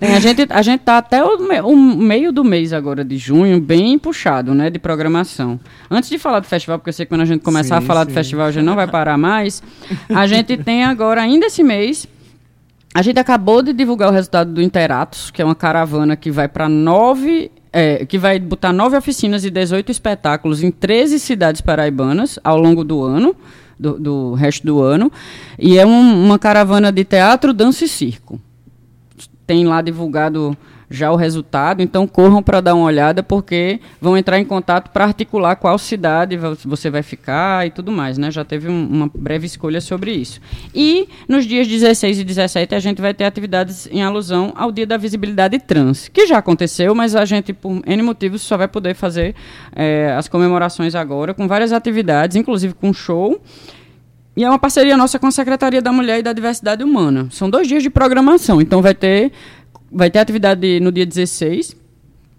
Tem, 0.00 0.14
a, 0.14 0.20
gente, 0.20 0.46
a 0.48 0.62
gente 0.62 0.80
tá 0.80 0.96
até 0.96 1.22
o, 1.22 1.36
o, 1.66 1.76
meio 1.76 2.32
do 2.32 2.42
mês 2.42 2.72
agora 2.72 3.04
de 3.04 3.18
junho, 3.18 3.60
bem 3.60 3.98
puxado, 3.98 4.54
né? 4.54 4.70
De 4.70 4.78
programação. 4.78 5.60
Antes 5.90 6.08
de 6.08 6.18
falar 6.18 6.40
do 6.40 6.46
festival, 6.46 6.78
porque 6.78 6.88
eu 6.88 6.94
sei 6.94 7.04
que 7.04 7.10
quando 7.10 7.20
a 7.20 7.26
gente 7.26 7.42
começar 7.42 7.78
sim, 7.78 7.84
a 7.84 7.86
falar 7.86 8.06
sim. 8.06 8.12
do 8.12 8.14
festival 8.14 8.50
já 8.50 8.62
não 8.62 8.74
vai 8.74 8.86
parar 8.86 9.18
mais. 9.18 9.62
A 10.08 10.26
gente 10.26 10.56
tem 10.56 10.84
agora, 10.84 11.20
ainda 11.20 11.44
esse 11.44 11.62
mês 11.62 12.08
a 12.94 13.00
gente 13.00 13.18
acabou 13.18 13.62
de 13.62 13.72
divulgar 13.72 14.10
o 14.10 14.12
resultado 14.12 14.52
do 14.52 14.60
Interatos, 14.60 15.30
que 15.30 15.40
é 15.40 15.44
uma 15.44 15.54
caravana 15.54 16.16
que 16.16 16.30
vai 16.30 16.48
para 16.48 16.68
nove. 16.68 17.50
É, 17.74 18.04
que 18.04 18.18
vai 18.18 18.38
botar 18.38 18.70
nove 18.70 18.98
oficinas 18.98 19.46
e 19.46 19.50
18 19.50 19.90
espetáculos 19.90 20.62
em 20.62 20.70
13 20.70 21.18
cidades 21.18 21.62
paraibanas 21.62 22.38
ao 22.44 22.58
longo 22.58 22.84
do 22.84 23.02
ano, 23.02 23.34
do, 23.78 23.98
do 23.98 24.34
resto 24.34 24.66
do 24.66 24.82
ano. 24.82 25.10
E 25.58 25.78
é 25.78 25.86
um, 25.86 26.26
uma 26.26 26.38
caravana 26.38 26.92
de 26.92 27.02
teatro, 27.02 27.54
dança 27.54 27.86
e 27.86 27.88
circo. 27.88 28.38
Tem 29.46 29.64
lá 29.64 29.80
divulgado 29.80 30.54
já 30.92 31.10
o 31.10 31.16
resultado, 31.16 31.82
então 31.82 32.06
corram 32.06 32.42
para 32.42 32.60
dar 32.60 32.74
uma 32.74 32.84
olhada, 32.84 33.22
porque 33.22 33.80
vão 34.00 34.16
entrar 34.16 34.38
em 34.38 34.44
contato 34.44 34.90
para 34.90 35.04
articular 35.04 35.56
qual 35.56 35.78
cidade 35.78 36.38
você 36.64 36.90
vai 36.90 37.02
ficar 37.02 37.66
e 37.66 37.70
tudo 37.70 37.90
mais, 37.90 38.18
né? 38.18 38.30
Já 38.30 38.44
teve 38.44 38.68
um, 38.68 38.86
uma 38.86 39.10
breve 39.12 39.46
escolha 39.46 39.80
sobre 39.80 40.12
isso. 40.12 40.40
E 40.74 41.08
nos 41.26 41.46
dias 41.46 41.66
16 41.66 42.20
e 42.20 42.24
17 42.24 42.74
a 42.74 42.78
gente 42.78 43.00
vai 43.00 43.14
ter 43.14 43.24
atividades 43.24 43.88
em 43.90 44.02
alusão 44.02 44.52
ao 44.54 44.70
Dia 44.70 44.86
da 44.86 44.96
Visibilidade 44.96 45.58
Trans, 45.58 46.08
que 46.08 46.26
já 46.26 46.38
aconteceu, 46.38 46.94
mas 46.94 47.16
a 47.16 47.24
gente, 47.24 47.52
por 47.52 47.82
N 47.86 48.02
motivos, 48.02 48.42
só 48.42 48.56
vai 48.56 48.68
poder 48.68 48.94
fazer 48.94 49.34
é, 49.74 50.14
as 50.16 50.28
comemorações 50.28 50.94
agora, 50.94 51.32
com 51.32 51.48
várias 51.48 51.72
atividades, 51.72 52.36
inclusive 52.36 52.74
com 52.74 52.92
show. 52.92 53.40
E 54.34 54.42
é 54.42 54.48
uma 54.48 54.58
parceria 54.58 54.96
nossa 54.96 55.18
com 55.18 55.26
a 55.26 55.30
Secretaria 55.30 55.82
da 55.82 55.92
Mulher 55.92 56.20
e 56.20 56.22
da 56.22 56.32
Diversidade 56.32 56.82
Humana. 56.82 57.28
São 57.30 57.50
dois 57.50 57.68
dias 57.68 57.82
de 57.82 57.90
programação, 57.90 58.62
então 58.62 58.80
vai 58.80 58.94
ter 58.94 59.30
vai 59.92 60.10
ter 60.10 60.18
atividade 60.18 60.80
no 60.80 60.90
dia 60.90 61.06
16 61.06 61.76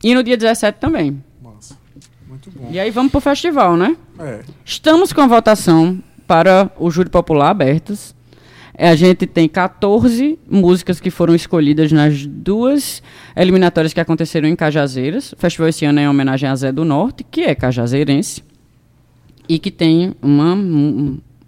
e 0.03 0.15
no 0.15 0.23
dia 0.23 0.35
17 0.35 0.79
também. 0.79 1.23
Nossa, 1.41 1.77
muito 2.27 2.49
bom. 2.51 2.69
E 2.71 2.79
aí 2.79 2.89
vamos 2.89 3.11
pro 3.11 3.21
festival, 3.21 3.77
né? 3.77 3.95
É. 4.19 4.41
Estamos 4.65 5.13
com 5.13 5.21
a 5.21 5.27
votação 5.27 6.01
para 6.27 6.71
o 6.77 6.89
júri 6.89 7.09
popular 7.09 7.49
abertas. 7.49 8.15
A 8.75 8.95
gente 8.95 9.27
tem 9.27 9.47
14 9.47 10.39
músicas 10.49 10.99
que 10.99 11.11
foram 11.11 11.35
escolhidas 11.35 11.91
nas 11.91 12.25
duas 12.25 13.03
eliminatórias 13.35 13.93
que 13.93 13.99
aconteceram 13.99 14.47
em 14.49 14.55
Cajazeiras. 14.55 15.31
O 15.33 15.37
festival 15.37 15.69
esse 15.69 15.85
ano 15.85 15.99
é 15.99 16.03
em 16.03 16.07
homenagem 16.07 16.49
a 16.49 16.55
Zé 16.55 16.71
do 16.71 16.83
Norte, 16.83 17.23
que 17.23 17.41
é 17.41 17.53
cajazeirense, 17.53 18.43
e 19.47 19.59
que 19.59 19.69
tem 19.69 20.15
uma, 20.21 20.55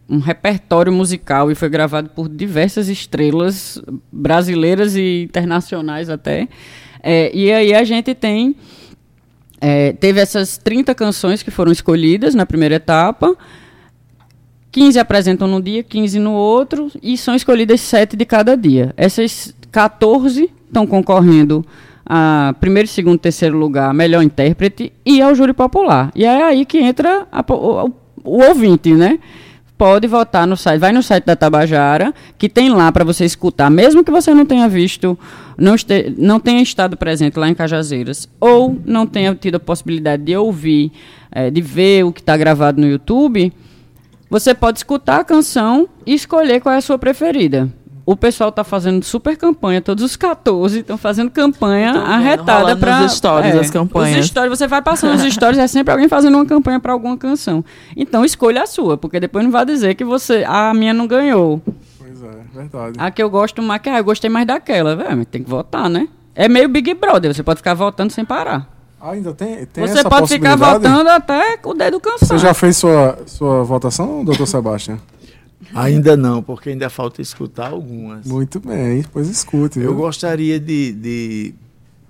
um, 0.10 0.20
repertório 0.20 0.91
musical 0.91 1.51
e 1.51 1.56
foi 1.56 1.70
gravado 1.70 2.10
por 2.10 2.28
diversas 2.30 2.89
estrelas 2.89 3.82
brasileiras 4.12 4.95
e 4.95 5.24
internacionais 5.24 6.10
até. 6.10 6.47
É, 7.01 7.32
e 7.34 7.51
aí 7.51 7.74
a 7.74 7.84
gente 7.84 8.14
tem. 8.16 8.56
É, 9.62 9.93
teve 9.93 10.20
essas 10.20 10.58
30 10.58 10.93
canções 10.93 11.41
que 11.41 11.51
foram 11.51 11.72
escolhidas 11.72 12.36
na 12.36 12.45
primeira 12.45 12.76
etapa. 12.76 13.36
15 14.72 14.99
apresentam 14.99 15.47
num 15.47 15.62
dia, 15.62 15.82
15 15.84 16.20
no 16.20 16.34
outro, 16.34 16.91
e 17.01 17.18
são 17.18 17.34
escolhidas 17.34 17.80
7 17.80 18.18
de 18.18 18.26
cada 18.26 18.58
dia. 18.58 18.93
Essas 18.97 19.56
14 19.72 20.51
estão 20.68 20.86
concorrendo 20.86 21.66
a 22.06 22.53
primeiro, 22.60 22.88
segundo, 22.88 23.18
terceiro 23.18 23.58
lugar, 23.58 23.93
melhor 23.93 24.22
intérprete 24.22 24.93
e 25.06 25.22
ao 25.22 25.34
júri 25.34 25.53
popular. 25.53 26.12
E 26.14 26.24
é 26.24 26.43
aí 26.43 26.66
que 26.66 26.78
entra 26.78 27.28
a, 27.32 27.43
o, 27.51 27.91
o, 28.24 28.43
ouvinte, 28.43 28.93
né? 28.93 29.18
Pode 29.78 30.08
votar 30.08 30.48
no 30.48 30.56
site, 30.56 30.80
vai 30.80 30.92
no 30.94 31.04
site 31.04 31.26
da 31.26 31.36
Tabajara, 31.36 32.14
que 32.38 32.48
tem 32.48 32.70
lá 32.70 32.92
para 32.92 33.04
você 33.04 33.26
escutar, 33.26 33.70
mesmo 33.70 34.04
que 34.04 34.12
você 34.12 34.34
não 34.34 34.46
tenha 34.46 34.70
visto, 34.70 35.18
não, 35.58 35.76
este, 35.76 36.14
não 36.18 36.40
tenha 36.40 36.62
estado 36.62 36.96
presente 36.96 37.38
lá 37.38 37.50
em 37.50 37.54
Cajazeiras, 37.54 38.30
ou 38.40 38.80
não 38.86 39.06
tenha 39.06 39.36
tido 39.36 39.56
a 39.56 39.60
possibilidade 39.60 40.24
de 40.24 40.36
ouvir, 40.36 40.92
é, 41.32 41.52
de 41.52 41.62
ver 41.62 42.06
o 42.06 42.14
que 42.14 42.22
está 42.22 42.38
gravado 42.38 42.80
no 42.80 42.88
YouTube, 42.88 43.52
você 44.30 44.56
pode 44.56 44.80
escutar 44.80 45.20
a 45.20 45.24
canção 45.24 45.90
e 46.06 46.14
escolher 46.14 46.62
qual 46.62 46.74
é 46.74 46.78
a 46.78 46.82
sua 46.82 46.98
preferida 46.98 47.70
o 48.06 48.16
pessoal 48.16 48.49
está 48.49 48.64
fazendo 48.64 49.03
super 49.03 49.36
campanha, 49.36 49.82
todos 49.82 50.03
os 50.03 50.16
14 50.16 50.80
estão 50.80 50.97
fazendo 50.97 51.32
campanha 51.32 51.91
arretada 51.91 52.76
para 52.78 52.99
as 52.99 53.14
histórias, 53.14 53.56
é, 53.56 53.60
as 53.60 53.72
campanhas. 53.72 54.20
Os 54.20 54.28
stories, 54.28 54.58
você 54.58 54.68
vai 54.68 54.82
passando 54.82 55.16
os 55.16 55.24
stories, 55.34 55.58
é 55.58 55.66
sempre 55.66 55.91
alguém 55.91 56.08
fazendo 56.08 56.36
uma 56.36 56.45
campanha 56.45 56.80
para 56.80 56.93
alguma 56.93 57.18
canção. 57.18 57.66
Então 57.97 58.24
escolha 58.24 58.62
a 58.62 58.68
sua, 58.68 58.95
porque 58.95 59.20
depois 59.20 59.43
não 59.43 59.51
vai 59.51 59.66
dizer 59.66 59.95
que 59.95 60.03
você, 60.03 60.43
a 60.47 60.72
minha 60.74 60.93
não 60.93 61.08
ganhou. 61.08 61.60
Pois 61.97 62.22
é, 62.22 62.32
verdade. 62.53 62.93
A 62.99 63.10
que 63.10 63.24
eu 63.24 63.30
gosto 63.30 63.62
mais, 63.64 63.82
que 63.82 63.89
ah, 63.89 63.97
eu 63.97 64.03
gostei 64.03 64.30
mais 64.30 64.45
daquela, 64.45 64.95
velho, 64.95 65.26
tem 65.26 65.43
que 65.43 65.49
votar, 65.49 65.89
né? 65.89 66.08
É 66.36 66.47
meio 66.47 66.70
Big 66.70 66.93
Brother, 66.93 67.34
você 67.34 67.41
pode 67.41 67.58
ficar 67.58 67.74
votando 67.74 68.14
sem 68.14 68.24
parar. 68.24 68.70
Ah, 69.01 69.12
ainda 69.12 69.34
tem, 69.34 69.66
tem 69.66 69.88
Você 69.88 70.03
pode 70.03 70.28
ficar 70.28 70.56
votando 70.56 71.10
até 71.10 71.60
o 71.64 71.74
dedo 71.74 71.99
cansado. 71.99 72.28
Você 72.28 72.38
já 72.39 72.53
fez 72.53 72.78
sua, 72.78 73.18
sua 73.26 73.64
votação, 73.64 74.24
doutor 74.24 74.45
Sebastião? 74.47 74.99
Ainda 75.74 76.16
não, 76.16 76.41
porque 76.41 76.70
ainda 76.70 76.89
falta 76.89 77.22
escutar 77.22 77.72
algumas. 77.72 78.26
Muito 78.26 78.59
bem, 78.59 79.03
pois 79.11 79.30
escute. 79.30 79.80
Eu 79.80 79.95
gostaria 79.95 80.59
de, 80.59 80.93
de 80.93 81.55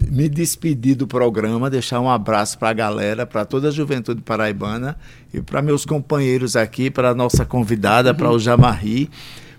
me 0.09 0.29
despedir 0.29 0.95
do 0.95 1.07
programa, 1.07 1.69
deixar 1.69 1.99
um 1.99 2.09
abraço 2.09 2.57
para 2.57 2.69
a 2.69 2.73
galera, 2.73 3.25
para 3.25 3.45
toda 3.45 3.69
a 3.69 3.71
juventude 3.71 4.21
paraibana 4.21 4.97
e 5.33 5.41
para 5.41 5.61
meus 5.61 5.85
companheiros 5.85 6.55
aqui, 6.55 6.89
para 6.89 7.09
a 7.09 7.15
nossa 7.15 7.45
convidada, 7.45 8.13
para 8.13 8.29
o 8.29 8.37
Jamarri, 8.37 9.09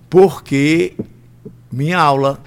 porque 0.09 0.95
minha 1.73 1.99
aula 1.99 2.39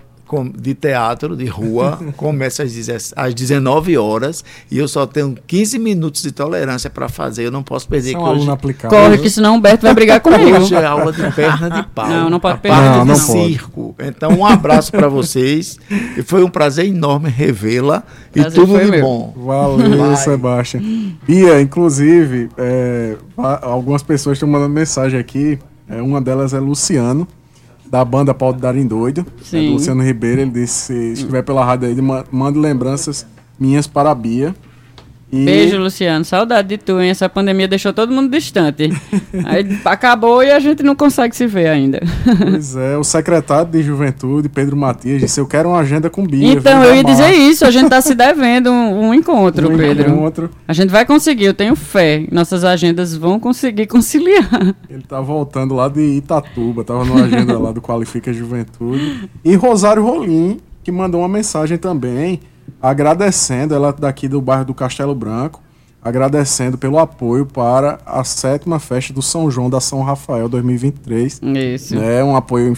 de 0.56 0.74
teatro 0.74 1.36
de 1.36 1.46
rua 1.46 2.00
começa 2.16 2.64
às 2.64 3.34
19 3.34 3.98
horas 3.98 4.44
e 4.70 4.78
eu 4.78 4.88
só 4.88 5.06
tenho 5.06 5.36
15 5.48 5.80
minutos 5.80 6.22
de 6.22 6.32
tolerância 6.32 6.90
para 6.90 7.10
fazer. 7.10 7.46
Eu 7.46 7.52
não 7.52 7.64
posso 7.64 7.88
perder. 7.88 8.12
São 8.12 8.24
que 8.24 8.30
hoje... 8.30 8.50
aplicado. 8.50 8.96
Corre, 8.96 9.18
que 9.18 9.30
senão 9.30 9.54
o 9.54 9.58
Humberto 9.58 9.84
vai 9.84 9.94
brigar 9.94 10.22
comigo. 10.22 10.58
Hoje 10.58 10.76
é 10.76 10.86
aula 10.86 11.12
de 11.12 11.32
perna 11.32 11.70
de 11.70 11.84
pau. 11.94 12.08
Não, 12.08 12.30
não 12.30 12.40
pode 12.40 12.60
perder. 12.60 12.82
Não, 12.82 13.06
não 13.06 13.16
de 13.16 13.26
pode. 13.26 13.32
circo. 13.32 13.96
Então, 14.00 14.32
um 14.32 14.46
abraço 14.46 14.92
para 14.92 15.08
vocês. 15.08 15.80
E 16.18 16.22
foi 16.22 16.44
um 16.44 16.50
prazer 16.50 16.86
enorme 16.86 17.30
revê-la. 17.30 18.04
E 18.36 18.44
tudo 18.46 18.78
de 18.80 18.86
meu. 18.86 19.02
bom. 19.02 19.34
Valeu, 19.36 20.16
Sebastião. 20.16 20.84
Bia, 21.28 21.62
inclusive, 21.62 22.50
é, 22.58 23.16
algumas 23.38 24.04
pessoas 24.04 24.38
estão 24.38 24.48
mandando 24.48 24.74
mensagem 24.74 25.20
aqui. 25.20 25.58
É, 25.88 26.02
uma 26.02 26.22
delas 26.22 26.54
é 26.54 26.60
Luciano 26.60 27.28
da 27.90 28.06
banda 28.06 28.34
Paulo 28.34 28.58
Darim 28.58 28.86
Doido. 28.86 29.26
É, 29.52 29.60
Luciano 29.70 30.04
Ribeiro, 30.04 30.42
ele 30.42 30.52
disse: 30.52 30.94
se 30.94 31.14
estiver 31.14 31.44
pela 31.44 31.66
rádio 31.66 31.88
aí, 31.88 31.96
manda 32.32 32.60
lembranças 32.60 33.26
minhas 33.60 33.88
para 33.88 34.12
a 34.12 34.16
Bia. 34.16 34.56
E... 35.32 35.46
Beijo, 35.46 35.78
Luciano. 35.78 36.26
Saudade 36.26 36.70
de 36.70 36.78
tu, 36.78 37.00
hein? 37.00 37.10
Essa 37.10 37.30
pandemia 37.30 37.68
deixou 37.68 37.94
todo 37.94 38.12
mundo 38.12 38.32
distante. 38.32 38.92
Aí 39.46 39.80
acabou 39.86 40.44
e 40.44 40.52
a 40.52 40.60
gente 40.60 40.82
não 40.82 40.96
consegue 40.96 41.36
se 41.36 41.46
ver 41.46 41.68
ainda. 41.68 42.02
Pois 42.42 42.76
é, 42.76 42.98
o 42.98 43.04
secretário 43.04 43.72
de 43.72 43.84
Juventude, 43.84 44.50
Pedro 44.50 44.76
Matias, 44.76 45.22
disse: 45.22 45.40
Eu 45.40 45.48
quero 45.48 45.70
uma 45.70 45.80
agenda 45.80 46.10
com 46.10 46.26
Bia. 46.26 46.54
Então, 46.54 46.84
eu 46.84 46.96
ia 46.96 47.04
dizer 47.04 47.32
isso. 47.32 47.64
A 47.66 47.72
gente 47.72 47.86
está 47.86 48.02
se 48.02 48.16
devendo 48.16 48.72
um, 48.72 49.10
um 49.10 49.14
encontro, 49.14 49.72
um 49.72 49.78
Pedro. 49.78 50.10
Encontro. 50.10 50.50
A 50.68 50.74
gente 50.74 50.90
vai 50.90 51.06
conseguir, 51.06 51.46
eu 51.46 51.54
tenho 51.54 51.76
fé. 51.76 52.26
Nossas 52.32 52.64
agendas 52.64 53.16
vão 53.16 53.40
conseguir 53.40 53.86
conciliar. 53.88 54.76
Ele 54.90 55.04
tá 55.04 55.22
voltando 55.22 55.76
lá 55.76 55.88
de 55.88 56.02
Itatuba, 56.02 56.84
tava 56.84 57.06
numa 57.06 57.26
agenda 57.26 57.58
lá 57.58 57.72
do 57.72 57.82
Qualifica 57.82 58.34
Juventude. 58.34 59.30
E 59.46 59.56
Rosário 59.56 60.04
Rolim, 60.04 60.60
que 60.84 60.92
mandou 60.92 61.22
uma 61.22 61.30
mensagem 61.30 61.78
também 61.78 62.40
agradecendo, 62.82 63.74
ela 63.74 63.92
daqui 63.92 64.28
do 64.28 64.42
bairro 64.42 64.66
do 64.66 64.74
Castelo 64.74 65.16
Branco, 65.16 65.62
agradecendo 66.02 66.78
pelo 66.78 66.98
apoio 66.98 67.46
para 67.46 68.00
a 68.06 68.24
sétima 68.24 68.80
festa 68.80 69.14
do 69.14 69.22
São 69.22 69.52
João 69.52 69.70
da 69.70 69.80
São 69.80 70.02
Rafael 70.02 70.48
2023. 70.48 71.42
Isso. 71.44 71.96
É 72.00 72.24
um 72.24 72.36
apoio 72.36 72.78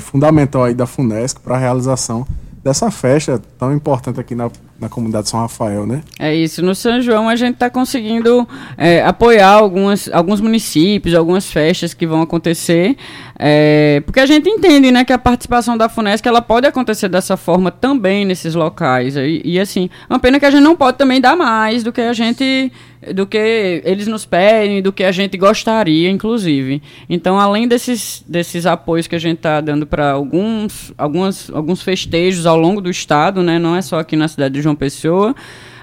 fundamental 0.00 0.64
aí 0.64 0.74
da 0.74 0.86
FUNESC 0.86 1.40
para 1.40 1.56
a 1.56 1.58
realização 1.58 2.26
dessa 2.62 2.90
festa 2.90 3.40
tão 3.58 3.72
importante 3.74 4.20
aqui 4.20 4.34
na, 4.34 4.50
na 4.78 4.88
comunidade 4.88 5.24
de 5.24 5.30
São 5.30 5.40
Rafael, 5.40 5.86
né? 5.86 6.02
É 6.18 6.34
isso. 6.34 6.62
No 6.62 6.74
São 6.74 7.00
João 7.00 7.28
a 7.28 7.34
gente 7.34 7.54
está 7.54 7.70
conseguindo 7.70 8.46
é, 8.76 9.02
apoiar 9.02 9.52
algumas, 9.52 10.10
alguns 10.12 10.40
municípios, 10.40 11.14
algumas 11.14 11.50
festas 11.50 11.94
que 11.94 12.06
vão 12.06 12.20
acontecer, 12.20 12.96
é, 13.42 14.02
porque 14.04 14.20
a 14.20 14.26
gente 14.26 14.50
entende, 14.50 14.92
né, 14.92 15.02
que 15.02 15.14
a 15.14 15.18
participação 15.18 15.74
da 15.74 15.88
Funesc 15.88 16.28
ela 16.28 16.42
pode 16.42 16.66
acontecer 16.66 17.08
dessa 17.08 17.38
forma 17.38 17.70
também 17.70 18.26
nesses 18.26 18.54
locais. 18.54 19.16
E, 19.16 19.40
e 19.42 19.58
assim, 19.58 19.88
é 20.08 20.12
uma 20.12 20.18
pena 20.18 20.38
que 20.38 20.44
a 20.44 20.50
gente 20.50 20.62
não 20.62 20.76
pode 20.76 20.98
também 20.98 21.22
dar 21.22 21.34
mais 21.34 21.82
do 21.82 21.90
que 21.90 22.02
a 22.02 22.12
gente 22.12 22.70
do 23.14 23.26
que 23.26 23.80
eles 23.82 24.06
nos 24.06 24.26
pedem, 24.26 24.82
do 24.82 24.92
que 24.92 25.02
a 25.02 25.10
gente 25.10 25.38
gostaria, 25.38 26.10
inclusive. 26.10 26.82
Então, 27.08 27.40
além 27.40 27.66
desses, 27.66 28.22
desses 28.28 28.66
apoios 28.66 29.06
que 29.06 29.16
a 29.16 29.18
gente 29.18 29.38
está 29.38 29.58
dando 29.62 29.86
para 29.86 30.10
alguns, 30.10 30.92
alguns 30.98 31.80
festejos 31.80 32.44
ao 32.44 32.58
longo 32.58 32.82
do 32.82 32.90
estado, 32.90 33.42
né, 33.42 33.58
não 33.58 33.74
é 33.74 33.80
só 33.80 34.00
aqui 34.00 34.16
na 34.16 34.28
cidade 34.28 34.52
de 34.52 34.60
João 34.60 34.76
Pessoa, 34.76 35.34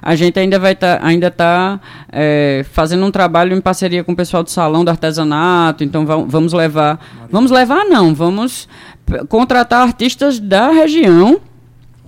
a 0.02 0.16
gente 0.16 0.40
ainda 0.40 0.60
vai 0.60 0.76
tá, 0.76 1.00
ainda 1.02 1.30
tá 1.32 1.80
é, 2.12 2.66
fazendo 2.72 3.06
um 3.06 3.12
trabalho 3.12 3.56
em 3.56 3.62
parceria 3.62 4.04
com 4.04 4.12
o 4.12 4.16
pessoal 4.16 4.44
do 4.44 4.50
salão 4.50 4.84
do 4.86 4.90
artesanato. 4.90 5.84
Então 5.84 6.06
vamos 6.06 6.54
levar, 6.54 7.00
vamos 7.30 7.52
levar 7.52 7.86
não, 7.86 8.14
vamos 8.14 8.68
contratar 9.30 9.82
artistas 9.82 10.40
da 10.40 10.70
região 10.70 11.40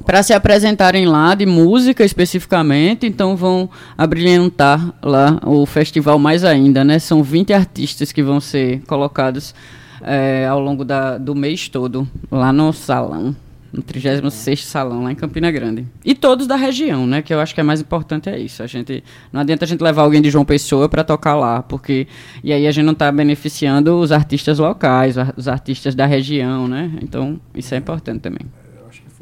para 0.06 0.24
se 0.24 0.34
apresentarem 0.34 1.06
lá 1.06 1.36
de 1.36 1.46
música 1.46 2.04
especificamente, 2.04 3.06
então 3.06 3.36
vão 3.36 3.70
abrilhantar 3.98 4.94
lá 5.04 5.40
o 5.46 5.66
festival 5.66 6.18
mais 6.18 6.44
ainda, 6.44 6.84
né? 6.84 7.00
São 7.00 7.22
20 7.22 7.54
artistas 7.54 8.12
que 8.12 8.24
vão 8.24 8.40
ser 8.40 8.82
colocados 8.88 9.54
é, 10.02 10.48
ao 10.48 10.60
longo 10.60 10.86
da, 10.86 11.18
do 11.18 11.36
mês 11.36 11.68
todo 11.70 12.08
lá 12.32 12.52
no 12.52 12.72
salão, 12.74 13.36
no 13.72 13.82
36 13.82 14.66
salão 14.66 15.04
lá 15.04 15.12
em 15.12 15.16
Campina 15.16 15.52
Grande. 15.52 15.86
E 16.04 16.16
todos 16.16 16.48
da 16.48 16.56
região, 16.56 17.06
né? 17.06 17.22
Que 17.22 17.34
eu 17.34 17.40
acho 17.40 17.54
que 17.54 17.62
é 17.62 17.64
mais 17.64 17.82
importante 17.82 18.30
é 18.30 18.40
isso. 18.40 18.64
A 18.64 18.68
gente 18.68 19.04
não 19.32 19.42
adianta 19.42 19.66
a 19.66 19.68
gente 19.68 19.82
levar 19.82 20.04
alguém 20.04 20.22
de 20.22 20.30
João 20.30 20.46
Pessoa 20.46 20.90
para 20.90 21.04
tocar 21.04 21.36
lá, 21.36 21.62
porque 21.62 22.08
e 22.44 22.52
aí 22.52 22.66
a 22.68 22.72
gente 22.72 22.86
não 22.86 22.94
está 22.94 23.12
beneficiando 23.12 24.00
os 24.00 24.12
artistas 24.12 24.60
locais, 24.60 25.16
os 25.36 25.48
artistas 25.48 25.96
da 25.96 26.06
região, 26.06 26.68
né? 26.68 26.92
Então 27.02 27.40
isso 27.54 27.74
é 27.74 27.78
importante 27.78 28.22
também 28.22 28.48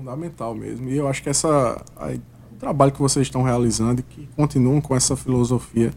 fundamental 0.08 0.56
mesmo. 0.56 0.90
E 0.90 0.96
eu 0.96 1.08
acho 1.08 1.22
que 1.22 1.30
essa 1.30 1.84
aí, 1.98 2.22
o 2.54 2.56
trabalho 2.56 2.92
que 2.92 3.00
vocês 3.00 3.28
estão 3.28 3.44
realizando 3.44 4.00
e 4.00 4.04
que 4.04 4.30
continuam 4.36 4.80
com 4.80 4.96
essa 4.96 5.18
filosofia 5.18 5.92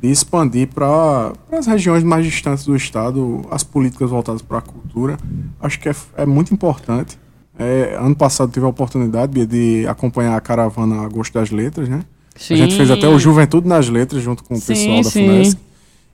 de 0.00 0.10
expandir 0.10 0.68
para 0.68 1.32
as 1.52 1.66
regiões 1.66 2.02
mais 2.02 2.24
distantes 2.24 2.64
do 2.64 2.74
estado 2.74 3.42
as 3.50 3.62
políticas 3.62 4.10
voltadas 4.10 4.42
para 4.42 4.58
a 4.58 4.62
cultura, 4.62 5.16
acho 5.60 5.78
que 5.78 5.88
é, 5.88 5.94
é 6.16 6.26
muito 6.26 6.52
importante. 6.52 7.18
É, 7.58 7.96
ano 8.00 8.16
passado 8.16 8.50
tive 8.50 8.66
a 8.66 8.68
oportunidade 8.68 9.46
de 9.46 9.86
acompanhar 9.86 10.36
a 10.36 10.40
caravana 10.40 11.02
Agosto 11.04 11.34
das 11.34 11.50
Letras, 11.50 11.88
né? 11.88 12.02
Sim. 12.36 12.54
A 12.54 12.56
gente 12.56 12.76
fez 12.76 12.90
até 12.90 13.08
o 13.08 13.18
Juventude 13.18 13.68
nas 13.68 13.88
Letras 13.88 14.22
junto 14.22 14.42
com 14.42 14.54
o 14.54 14.56
sim, 14.56 14.66
pessoal 14.66 15.02
da 15.02 15.10
sim. 15.10 15.26
FUNESC. 15.26 15.58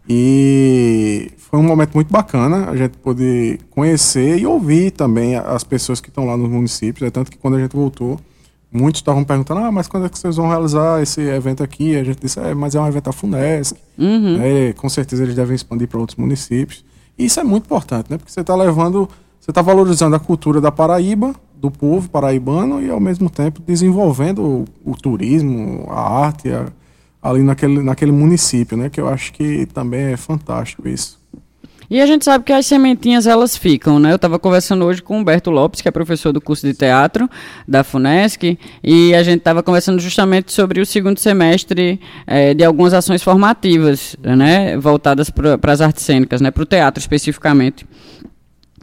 E 0.08 1.30
foi 1.38 1.58
um 1.58 1.62
momento 1.62 1.94
muito 1.94 2.10
bacana 2.10 2.68
a 2.68 2.76
gente 2.76 2.96
poder 2.98 3.60
conhecer 3.70 4.38
e 4.38 4.46
ouvir 4.46 4.90
também 4.90 5.36
as 5.36 5.64
pessoas 5.64 6.00
que 6.00 6.08
estão 6.08 6.26
lá 6.26 6.36
nos 6.36 6.48
municípios. 6.48 7.06
É 7.06 7.10
tanto 7.10 7.30
que 7.30 7.38
quando 7.38 7.56
a 7.56 7.60
gente 7.60 7.74
voltou, 7.74 8.18
muitos 8.72 9.00
estavam 9.00 9.24
perguntando: 9.24 9.60
ah, 9.60 9.72
mas 9.72 9.88
quando 9.88 10.06
é 10.06 10.08
que 10.08 10.18
vocês 10.18 10.36
vão 10.36 10.48
realizar 10.48 11.02
esse 11.02 11.20
evento 11.20 11.62
aqui? 11.62 11.96
A 11.96 12.04
gente 12.04 12.20
disse: 12.20 12.38
é, 12.40 12.54
mas 12.54 12.74
é 12.74 12.80
um 12.80 12.86
evento 12.86 13.04
da 13.04 13.12
FUNESC. 13.12 13.76
Uhum. 13.98 14.38
É, 14.42 14.72
com 14.72 14.88
certeza 14.88 15.22
eles 15.22 15.34
devem 15.34 15.54
expandir 15.54 15.88
para 15.88 15.98
outros 15.98 16.16
municípios. 16.16 16.84
E 17.18 17.26
isso 17.26 17.38
é 17.38 17.44
muito 17.44 17.64
importante, 17.64 18.10
né? 18.10 18.16
Porque 18.16 18.32
você 18.32 18.40
está 18.40 18.54
levando, 18.54 19.08
você 19.50 19.52
está 19.52 19.62
valorizando 19.62 20.14
a 20.14 20.20
cultura 20.20 20.60
da 20.60 20.70
Paraíba, 20.70 21.34
do 21.56 21.72
povo 21.72 22.08
paraibano, 22.08 22.80
e 22.80 22.88
ao 22.88 23.00
mesmo 23.00 23.28
tempo 23.28 23.60
desenvolvendo 23.60 24.42
o, 24.84 24.92
o 24.92 24.94
turismo, 24.96 25.86
a 25.90 26.24
arte, 26.24 26.48
a, 26.50 26.66
ali 27.20 27.42
naquele, 27.42 27.82
naquele 27.82 28.12
município, 28.12 28.76
né? 28.76 28.88
Que 28.88 29.00
eu 29.00 29.08
acho 29.08 29.32
que 29.32 29.66
também 29.66 30.12
é 30.12 30.16
fantástico 30.16 30.88
isso. 30.88 31.18
E 31.90 32.00
a 32.00 32.06
gente 32.06 32.24
sabe 32.24 32.44
que 32.44 32.52
as 32.52 32.64
sementinhas 32.66 33.26
elas 33.26 33.56
ficam, 33.56 33.98
né? 33.98 34.12
Eu 34.12 34.16
estava 34.16 34.38
conversando 34.38 34.84
hoje 34.84 35.02
com 35.02 35.16
o 35.16 35.18
Humberto 35.18 35.50
Lopes, 35.50 35.80
que 35.80 35.88
é 35.88 35.90
professor 35.90 36.32
do 36.32 36.40
curso 36.40 36.64
de 36.64 36.72
teatro 36.72 37.28
da 37.66 37.82
FUNESC, 37.82 38.56
e 38.84 39.12
a 39.12 39.24
gente 39.24 39.38
estava 39.38 39.64
conversando 39.64 39.98
justamente 39.98 40.52
sobre 40.52 40.80
o 40.80 40.86
segundo 40.86 41.18
semestre 41.18 42.00
é, 42.24 42.54
de 42.54 42.62
algumas 42.62 42.94
ações 42.94 43.24
formativas, 43.24 44.14
né? 44.22 44.78
Voltadas 44.78 45.28
para 45.28 45.72
as 45.72 45.80
artes 45.80 46.04
cênicas, 46.04 46.40
né? 46.40 46.52
Para 46.52 46.62
o 46.62 46.66
teatro 46.66 47.00
especificamente. 47.00 47.84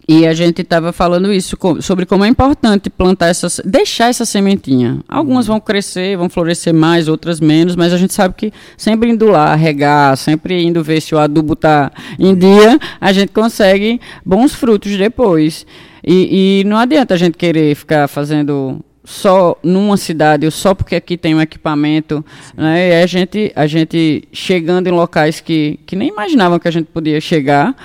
E 0.08 0.26
a 0.26 0.34
gente 0.34 0.62
estava 0.62 0.94
falando 0.94 1.34
isso 1.34 1.58
sobre 1.82 2.06
como 2.06 2.24
é 2.24 2.30
importante 2.30 2.90
plantar 2.90 3.28
essas, 3.28 3.60
deixar 3.66 4.08
essa 4.08 4.26
sementinha. 4.26 5.00
Algumas 5.06 5.48
vão 5.48 5.60
crescer, 5.60 6.16
vão 6.16 6.30
florescer 6.30 6.74
mais, 6.74 7.10
outras 7.10 7.42
menos, 7.42 7.76
mas 7.76 7.92
a 7.92 7.98
gente 7.98 8.14
sabe 8.14 8.34
que 8.34 8.54
sempre 8.78 9.10
indo 9.10 9.26
lá, 9.28 9.54
regar, 9.54 10.16
sempre 10.16 10.64
indo 10.64 10.82
ver 10.82 11.02
se 11.02 11.14
o 11.14 11.20
adubo 11.20 11.54
está 11.54 11.92
em 12.18 12.34
dia, 12.34 12.80
a 13.02 13.12
gente 13.12 13.34
consegue 13.34 14.00
bons 14.26 14.54
frutos 14.54 14.96
depois. 14.96 15.66
E, 16.02 16.62
e 16.62 16.64
não 16.64 16.78
adianta 16.78 17.14
a 17.14 17.18
gente 17.18 17.38
querer 17.38 17.76
ficar 17.76 18.08
fazendo 18.08 18.80
só 19.04 19.58
numa 19.62 19.98
cidade 19.98 20.46
ou 20.46 20.52
só 20.52 20.74
porque 20.74 20.96
aqui 20.96 21.18
tem 21.18 21.36
um 21.36 21.42
equipamento, 21.42 22.24
né? 22.56 22.92
E 22.92 23.04
a 23.04 23.06
gente, 23.06 23.52
a 23.54 23.68
gente 23.68 24.24
chegando 24.32 24.88
em 24.88 24.92
locais 24.92 25.42
que, 25.42 25.80
que 25.86 25.98
nem 25.98 26.08
imaginavam 26.08 26.60
que 26.60 26.68
a 26.68 26.72
gente 26.72 26.88
podia 26.88 27.20
chegar 27.20 27.76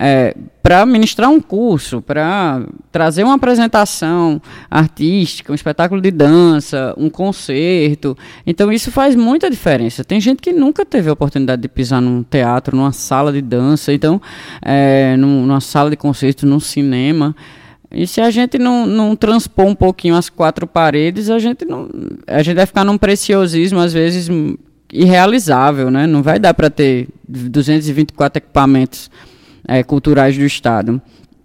é, 0.00 0.32
para 0.62 0.86
ministrar 0.86 1.28
um 1.28 1.40
curso, 1.40 2.00
para 2.00 2.64
trazer 2.92 3.24
uma 3.24 3.34
apresentação 3.34 4.40
artística, 4.70 5.50
um 5.50 5.54
espetáculo 5.54 6.00
de 6.00 6.12
dança, 6.12 6.94
um 6.96 7.10
concerto. 7.10 8.16
Então 8.46 8.72
isso 8.72 8.92
faz 8.92 9.16
muita 9.16 9.50
diferença. 9.50 10.04
Tem 10.04 10.20
gente 10.20 10.40
que 10.40 10.52
nunca 10.52 10.86
teve 10.86 11.10
a 11.10 11.12
oportunidade 11.12 11.60
de 11.62 11.68
pisar 11.68 12.00
num 12.00 12.22
teatro, 12.22 12.76
numa 12.76 12.92
sala 12.92 13.32
de 13.32 13.42
dança, 13.42 13.92
então 13.92 14.22
é, 14.62 15.16
numa 15.16 15.60
sala 15.60 15.90
de 15.90 15.96
concerto, 15.96 16.46
num 16.46 16.60
cinema. 16.60 17.34
E 17.90 18.06
se 18.06 18.20
a 18.20 18.30
gente 18.30 18.56
não, 18.56 18.86
não 18.86 19.16
transpor 19.16 19.66
um 19.66 19.74
pouquinho 19.74 20.14
as 20.14 20.28
quatro 20.28 20.64
paredes, 20.66 21.28
a 21.28 21.40
gente 21.40 21.64
não, 21.64 21.88
a 22.26 22.42
gente 22.42 22.54
vai 22.54 22.66
ficar 22.66 22.84
num 22.84 22.98
preciosismo 22.98 23.80
às 23.80 23.92
vezes 23.92 24.28
irrealizável, 24.92 25.90
né? 25.90 26.06
Não 26.06 26.22
vai 26.22 26.38
dar 26.38 26.54
para 26.54 26.70
ter 26.70 27.08
224 27.26 28.38
equipamentos 28.38 29.10
é, 29.68 29.82
culturais 29.82 30.36
do 30.36 30.44
Estado. 30.44 31.00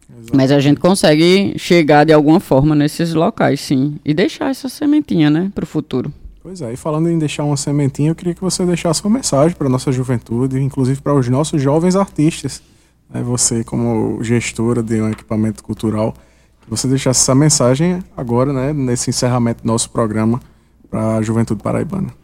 Exato. 0.09 0.35
Mas 0.35 0.51
a 0.51 0.59
gente 0.59 0.79
consegue 0.79 1.53
chegar 1.57 2.05
de 2.05 2.13
alguma 2.13 2.39
forma 2.39 2.73
nesses 2.73 3.13
locais, 3.13 3.59
sim. 3.59 3.97
E 4.05 4.13
deixar 4.13 4.49
essa 4.49 4.69
sementinha, 4.69 5.29
né, 5.29 5.51
para 5.53 5.63
o 5.63 5.67
futuro. 5.67 6.11
Pois 6.41 6.61
é, 6.61 6.73
e 6.73 6.75
falando 6.77 7.09
em 7.09 7.19
deixar 7.19 7.43
uma 7.43 7.57
sementinha, 7.57 8.11
eu 8.11 8.15
queria 8.15 8.33
que 8.33 8.41
você 8.41 8.65
deixasse 8.65 9.03
uma 9.03 9.17
mensagem 9.17 9.55
para 9.55 9.67
a 9.67 9.69
nossa 9.69 9.91
juventude, 9.91 10.59
inclusive 10.59 11.01
para 11.01 11.13
os 11.13 11.27
nossos 11.27 11.61
jovens 11.61 11.95
artistas. 11.95 12.61
Né, 13.09 13.21
você, 13.21 13.63
como 13.63 14.23
gestora 14.23 14.81
de 14.81 15.01
um 15.01 15.09
equipamento 15.09 15.63
cultural, 15.63 16.13
que 16.61 16.69
você 16.69 16.87
deixasse 16.87 17.21
essa 17.21 17.35
mensagem 17.35 17.99
agora, 18.15 18.53
né, 18.53 18.73
nesse 18.73 19.09
encerramento 19.09 19.63
do 19.63 19.67
nosso 19.67 19.89
programa 19.89 20.41
para 20.89 21.17
a 21.17 21.21
juventude 21.21 21.61
paraibana. 21.61 22.22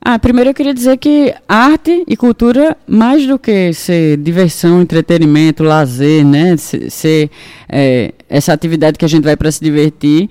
Ah, 0.00 0.18
primeiro 0.18 0.50
eu 0.50 0.54
queria 0.54 0.72
dizer 0.72 0.96
que 0.96 1.34
arte 1.48 2.04
e 2.06 2.16
cultura, 2.16 2.76
mais 2.86 3.26
do 3.26 3.38
que 3.38 3.72
ser 3.72 4.16
diversão, 4.16 4.80
entretenimento, 4.80 5.62
lazer, 5.62 6.24
né, 6.24 6.56
ser, 6.56 6.90
ser 6.90 7.30
é, 7.68 8.14
essa 8.28 8.52
atividade 8.52 8.96
que 8.96 9.04
a 9.04 9.08
gente 9.08 9.24
vai 9.24 9.36
para 9.36 9.50
se 9.50 9.62
divertir, 9.62 10.30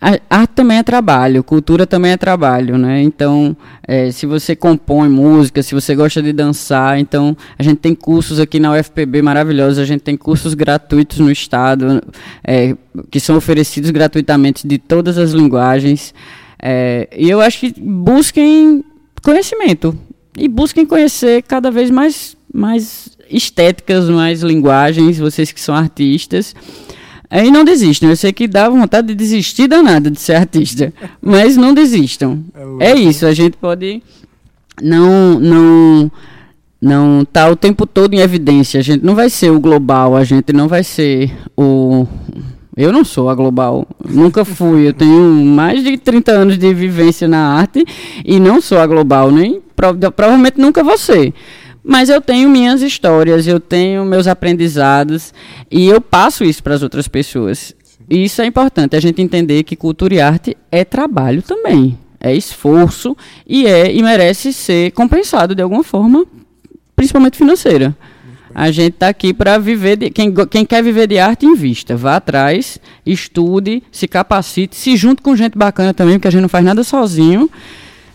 a 0.00 0.18
arte 0.30 0.52
também 0.54 0.78
é 0.78 0.82
trabalho, 0.82 1.42
cultura 1.42 1.86
também 1.86 2.12
é 2.12 2.16
trabalho, 2.16 2.76
né? 2.76 3.02
Então, 3.02 3.56
é, 3.82 4.10
se 4.10 4.26
você 4.26 4.54
compõe 4.54 5.08
música, 5.08 5.62
se 5.62 5.74
você 5.74 5.94
gosta 5.94 6.22
de 6.22 6.32
dançar, 6.32 6.98
então 7.00 7.34
a 7.58 7.62
gente 7.62 7.78
tem 7.78 7.94
cursos 7.94 8.38
aqui 8.38 8.60
na 8.60 8.72
UFPB 8.72 9.22
maravilhosos, 9.22 9.78
a 9.78 9.84
gente 9.84 10.02
tem 10.02 10.16
cursos 10.16 10.52
gratuitos 10.52 11.18
no 11.18 11.30
estado, 11.30 12.02
é, 12.44 12.76
que 13.10 13.18
são 13.18 13.36
oferecidos 13.36 13.90
gratuitamente 13.90 14.68
de 14.68 14.76
todas 14.76 15.16
as 15.16 15.32
linguagens. 15.32 16.14
É, 16.62 17.08
e 17.16 17.30
eu 17.30 17.40
acho 17.40 17.60
que 17.60 17.74
busquem 17.80 18.84
conhecimento. 19.26 19.98
E 20.38 20.46
busquem 20.46 20.86
conhecer 20.86 21.42
cada 21.42 21.68
vez 21.68 21.90
mais, 21.90 22.36
mais 22.52 23.08
estéticas, 23.28 24.08
mais 24.08 24.42
linguagens, 24.42 25.18
vocês 25.18 25.50
que 25.50 25.60
são 25.60 25.74
artistas. 25.74 26.54
E 27.30 27.50
não 27.50 27.64
desistam. 27.64 28.08
Eu 28.08 28.16
sei 28.16 28.32
que 28.32 28.46
dá 28.46 28.68
vontade 28.68 29.08
de 29.08 29.14
desistir 29.16 29.66
danada 29.66 30.08
de 30.08 30.20
ser 30.20 30.36
artista. 30.36 30.92
Mas 31.20 31.56
não 31.56 31.74
desistam. 31.74 32.44
É, 32.78 32.92
é 32.92 32.94
isso, 32.94 33.26
a 33.26 33.34
gente 33.34 33.56
pode 33.56 34.00
não 34.80 35.40
não 35.40 36.12
não 36.80 37.24
tá 37.24 37.50
o 37.50 37.56
tempo 37.56 37.84
todo 37.84 38.14
em 38.14 38.20
evidência. 38.20 38.78
A 38.78 38.82
gente 38.82 39.04
não 39.04 39.16
vai 39.16 39.28
ser 39.28 39.50
o 39.50 39.58
global, 39.58 40.14
a 40.14 40.22
gente 40.22 40.52
não 40.52 40.68
vai 40.68 40.84
ser 40.84 41.32
o 41.56 42.06
eu 42.76 42.92
não 42.92 43.04
sou 43.04 43.30
a 43.30 43.34
global, 43.34 43.88
nunca 44.06 44.44
fui. 44.44 44.88
Eu 44.88 44.92
tenho 44.92 45.22
mais 45.44 45.82
de 45.82 45.96
30 45.96 46.32
anos 46.32 46.58
de 46.58 46.74
vivência 46.74 47.26
na 47.26 47.54
arte 47.54 47.82
e 48.22 48.38
não 48.38 48.60
sou 48.60 48.78
a 48.78 48.86
global, 48.86 49.30
nem 49.30 49.62
provavelmente 50.14 50.60
nunca 50.60 50.84
ser. 50.98 51.32
Mas 51.82 52.10
eu 52.10 52.20
tenho 52.20 52.50
minhas 52.50 52.82
histórias, 52.82 53.46
eu 53.46 53.58
tenho 53.58 54.04
meus 54.04 54.26
aprendizados 54.26 55.32
e 55.70 55.86
eu 55.86 56.00
passo 56.00 56.44
isso 56.44 56.62
para 56.62 56.74
as 56.74 56.82
outras 56.82 57.08
pessoas. 57.08 57.74
E 58.10 58.24
isso 58.24 58.42
é 58.42 58.46
importante, 58.46 58.94
a 58.94 59.00
gente 59.00 59.22
entender 59.22 59.62
que 59.62 59.74
cultura 59.74 60.14
e 60.14 60.20
arte 60.20 60.56
é 60.70 60.84
trabalho 60.84 61.42
também, 61.42 61.98
é 62.20 62.34
esforço 62.34 63.16
e 63.46 63.66
é 63.66 63.90
e 63.92 64.02
merece 64.02 64.52
ser 64.52 64.92
compensado 64.92 65.54
de 65.54 65.62
alguma 65.62 65.82
forma, 65.82 66.26
principalmente 66.94 67.38
financeira. 67.38 67.96
A 68.58 68.70
gente 68.70 68.94
está 68.94 69.08
aqui 69.08 69.34
para 69.34 69.58
viver. 69.58 69.98
De, 69.98 70.08
quem, 70.08 70.32
quem 70.50 70.64
quer 70.64 70.82
viver 70.82 71.06
de 71.06 71.18
arte, 71.18 71.44
invista. 71.44 71.94
Vá 71.94 72.16
atrás, 72.16 72.78
estude, 73.04 73.82
se 73.92 74.08
capacite, 74.08 74.74
se 74.74 74.96
junte 74.96 75.20
com 75.20 75.36
gente 75.36 75.58
bacana 75.58 75.92
também, 75.92 76.14
porque 76.14 76.28
a 76.28 76.30
gente 76.30 76.40
não 76.40 76.48
faz 76.48 76.64
nada 76.64 76.82
sozinho. 76.82 77.50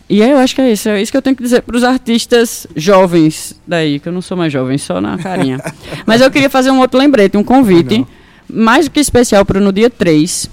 E 0.10 0.24
aí 0.24 0.32
eu 0.32 0.40
acho 0.40 0.56
que 0.56 0.62
é 0.62 0.72
isso. 0.72 0.90
É 0.90 1.00
isso 1.00 1.12
que 1.12 1.18
eu 1.18 1.22
tenho 1.22 1.36
que 1.36 1.44
dizer 1.44 1.62
para 1.62 1.78
os 1.78 1.84
artistas 1.84 2.66
jovens 2.76 3.56
daí, 3.68 4.00
que 4.00 4.10
eu 4.10 4.12
não 4.12 4.20
sou 4.20 4.36
mais 4.36 4.52
jovem, 4.52 4.80
só 4.80 5.00
na 5.00 5.16
carinha. 5.16 5.60
Mas 6.08 6.22
eu 6.22 6.32
queria 6.32 6.50
fazer 6.50 6.72
um 6.72 6.80
outro 6.80 7.00
lembrete, 7.00 7.38
um 7.38 7.44
convite, 7.44 8.04
mais 8.50 8.86
do 8.86 8.92
que 8.92 9.00
especial 9.00 9.46
para 9.46 9.60
no 9.60 9.72
dia 9.72 9.92
3 9.92 10.50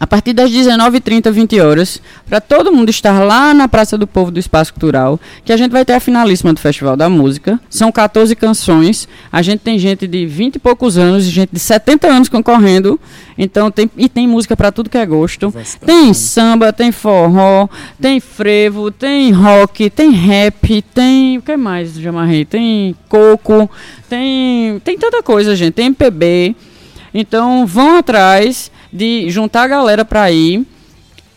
a 0.00 0.06
partir 0.06 0.32
das 0.32 0.50
19h30, 0.50 1.30
20 1.30 1.60
horas, 1.60 2.00
para 2.28 2.40
todo 2.40 2.72
mundo 2.72 2.88
estar 2.88 3.20
lá 3.20 3.52
na 3.52 3.66
Praça 3.66 3.98
do 3.98 4.06
Povo 4.06 4.30
do 4.30 4.38
Espaço 4.38 4.72
Cultural, 4.72 5.18
que 5.44 5.52
a 5.52 5.56
gente 5.56 5.72
vai 5.72 5.84
ter 5.84 5.94
a 5.94 6.00
finalíssima 6.00 6.52
do 6.52 6.60
Festival 6.60 6.96
da 6.96 7.08
Música. 7.08 7.58
São 7.68 7.90
14 7.90 8.36
canções. 8.36 9.08
A 9.32 9.42
gente 9.42 9.60
tem 9.60 9.78
gente 9.78 10.06
de 10.06 10.24
20 10.24 10.56
e 10.56 10.58
poucos 10.58 10.96
anos 10.96 11.26
e 11.26 11.30
gente 11.30 11.50
de 11.52 11.58
70 11.58 12.06
anos 12.06 12.28
concorrendo. 12.28 12.98
Então 13.36 13.70
tem 13.70 13.90
e 13.96 14.08
tem 14.08 14.28
música 14.28 14.56
para 14.56 14.70
tudo 14.70 14.88
que 14.88 14.98
é 14.98 15.04
gosto. 15.04 15.52
Tem 15.84 16.14
samba, 16.14 16.72
tem 16.72 16.92
forró, 16.92 17.68
tem 18.00 18.20
frevo, 18.20 18.90
tem 18.90 19.32
rock, 19.32 19.90
tem 19.90 20.10
rap, 20.12 20.82
tem 20.94 21.38
o 21.38 21.42
que 21.42 21.56
mais, 21.56 21.94
Jamarrei? 21.94 22.44
Tem 22.44 22.94
coco, 23.08 23.68
tem 24.08 24.80
tem 24.84 24.96
tanta 24.96 25.22
coisa, 25.22 25.56
gente. 25.56 25.74
Tem 25.74 25.86
MPB. 25.86 26.54
Então 27.12 27.66
vão 27.66 27.96
atrás 27.96 28.70
de 28.92 29.30
juntar 29.30 29.62
a 29.62 29.68
galera 29.68 30.04
para 30.04 30.30
ir. 30.30 30.66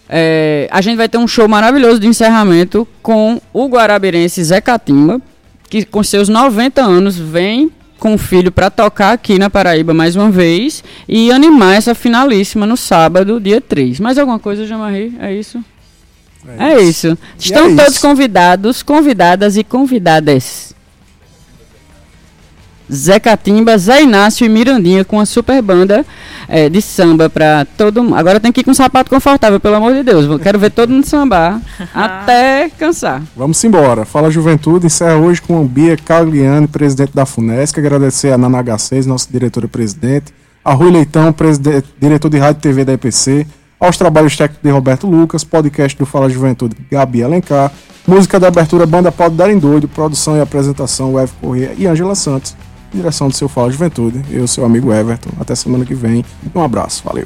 É, 0.09 0.67
a 0.71 0.81
gente 0.81 0.97
vai 0.97 1.07
ter 1.07 1.17
um 1.17 1.27
show 1.27 1.47
maravilhoso 1.47 1.99
de 1.99 2.07
encerramento 2.07 2.87
com 3.01 3.41
o 3.53 3.67
guarabirense 3.67 4.43
Zé 4.43 4.59
Catimba, 4.59 5.21
que 5.69 5.85
com 5.85 6.03
seus 6.03 6.27
90 6.27 6.81
anos 6.81 7.17
vem 7.17 7.71
com 7.97 8.15
o 8.15 8.17
filho 8.17 8.51
para 8.51 8.69
tocar 8.69 9.13
aqui 9.13 9.37
na 9.37 9.49
Paraíba 9.49 9.93
mais 9.93 10.15
uma 10.15 10.31
vez 10.31 10.83
e 11.07 11.31
animar 11.31 11.75
essa 11.75 11.93
finalíssima 11.93 12.65
no 12.65 12.75
sábado, 12.75 13.39
dia 13.39 13.61
3. 13.61 13.99
Mais 13.99 14.17
alguma 14.17 14.39
coisa, 14.39 14.65
Jamarri? 14.65 15.15
É 15.19 15.31
isso? 15.33 15.63
É, 16.57 16.73
é 16.73 16.81
isso. 16.81 17.09
isso. 17.09 17.17
Estão 17.37 17.67
é 17.67 17.75
todos 17.75 17.93
isso. 17.93 18.01
convidados, 18.01 18.83
convidadas 18.83 19.55
e 19.55 19.63
convidadas. 19.63 20.75
Zé 22.93 23.19
Catimba, 23.19 23.77
Zé 23.77 24.03
Inácio 24.03 24.45
e 24.45 24.49
Mirandinha 24.49 25.05
com 25.05 25.19
a 25.19 25.25
super 25.25 25.61
banda 25.61 26.05
é, 26.47 26.67
de 26.67 26.81
samba 26.81 27.29
para 27.29 27.65
todo 27.77 28.03
mundo. 28.03 28.15
Agora 28.15 28.39
tem 28.39 28.51
que 28.51 28.59
ir 28.59 28.63
com 28.63 28.71
um 28.71 28.73
sapato 28.73 29.09
confortável, 29.09 29.59
pelo 29.59 29.75
amor 29.75 29.93
de 29.93 30.03
Deus. 30.03 30.41
Quero 30.41 30.59
ver 30.59 30.71
todo 30.71 30.89
mundo 30.89 31.05
sambar 31.05 31.61
até 31.95 32.69
cansar. 32.77 33.21
Vamos 33.35 33.63
embora. 33.63 34.03
Fala 34.03 34.29
Juventude, 34.29 34.87
encerra 34.87 35.15
hoje 35.15 35.41
com 35.41 35.61
a 35.61 35.63
Bia 35.63 35.95
Cagliani, 35.95 36.67
presidente 36.67 37.13
da 37.13 37.25
FUNESC. 37.25 37.79
Agradecer 37.79 38.33
a 38.33 38.37
Nana 38.37 38.61
H6, 38.61 39.05
nossa 39.05 39.27
diretora-presidente, 39.31 40.33
a 40.63 40.73
Rui 40.73 40.91
Leitão, 40.91 41.33
diretor 41.99 42.29
de 42.29 42.37
rádio 42.37 42.59
e 42.59 42.61
TV 42.61 42.83
da 42.83 42.93
EPC, 42.93 43.47
aos 43.79 43.97
trabalhos 43.97 44.35
técnicos 44.35 44.63
de 44.63 44.69
Roberto 44.69 45.07
Lucas, 45.07 45.43
podcast 45.43 45.97
do 45.97 46.05
Fala 46.05 46.29
Juventude, 46.29 46.75
Gabi 46.91 47.23
Alencar, 47.23 47.71
música 48.05 48.39
da 48.39 48.49
abertura 48.49 48.85
Banda 48.85 49.11
Pode 49.11 49.35
Dar 49.35 49.49
em 49.49 49.57
Doido, 49.57 49.87
produção 49.87 50.35
e 50.35 50.41
apresentação, 50.41 51.13
Web 51.13 51.31
Corrêa 51.39 51.73
e 51.77 51.87
Angela 51.87 52.15
Santos 52.15 52.55
direção 52.93 53.27
do 53.27 53.35
seu 53.35 53.47
Fala 53.47 53.71
Juventude. 53.71 54.21
Eu, 54.29 54.47
seu 54.47 54.65
amigo 54.65 54.93
Everton. 54.93 55.29
Até 55.39 55.55
semana 55.55 55.85
que 55.85 55.95
vem. 55.95 56.25
Um 56.53 56.61
abraço. 56.61 57.03
Valeu. 57.03 57.25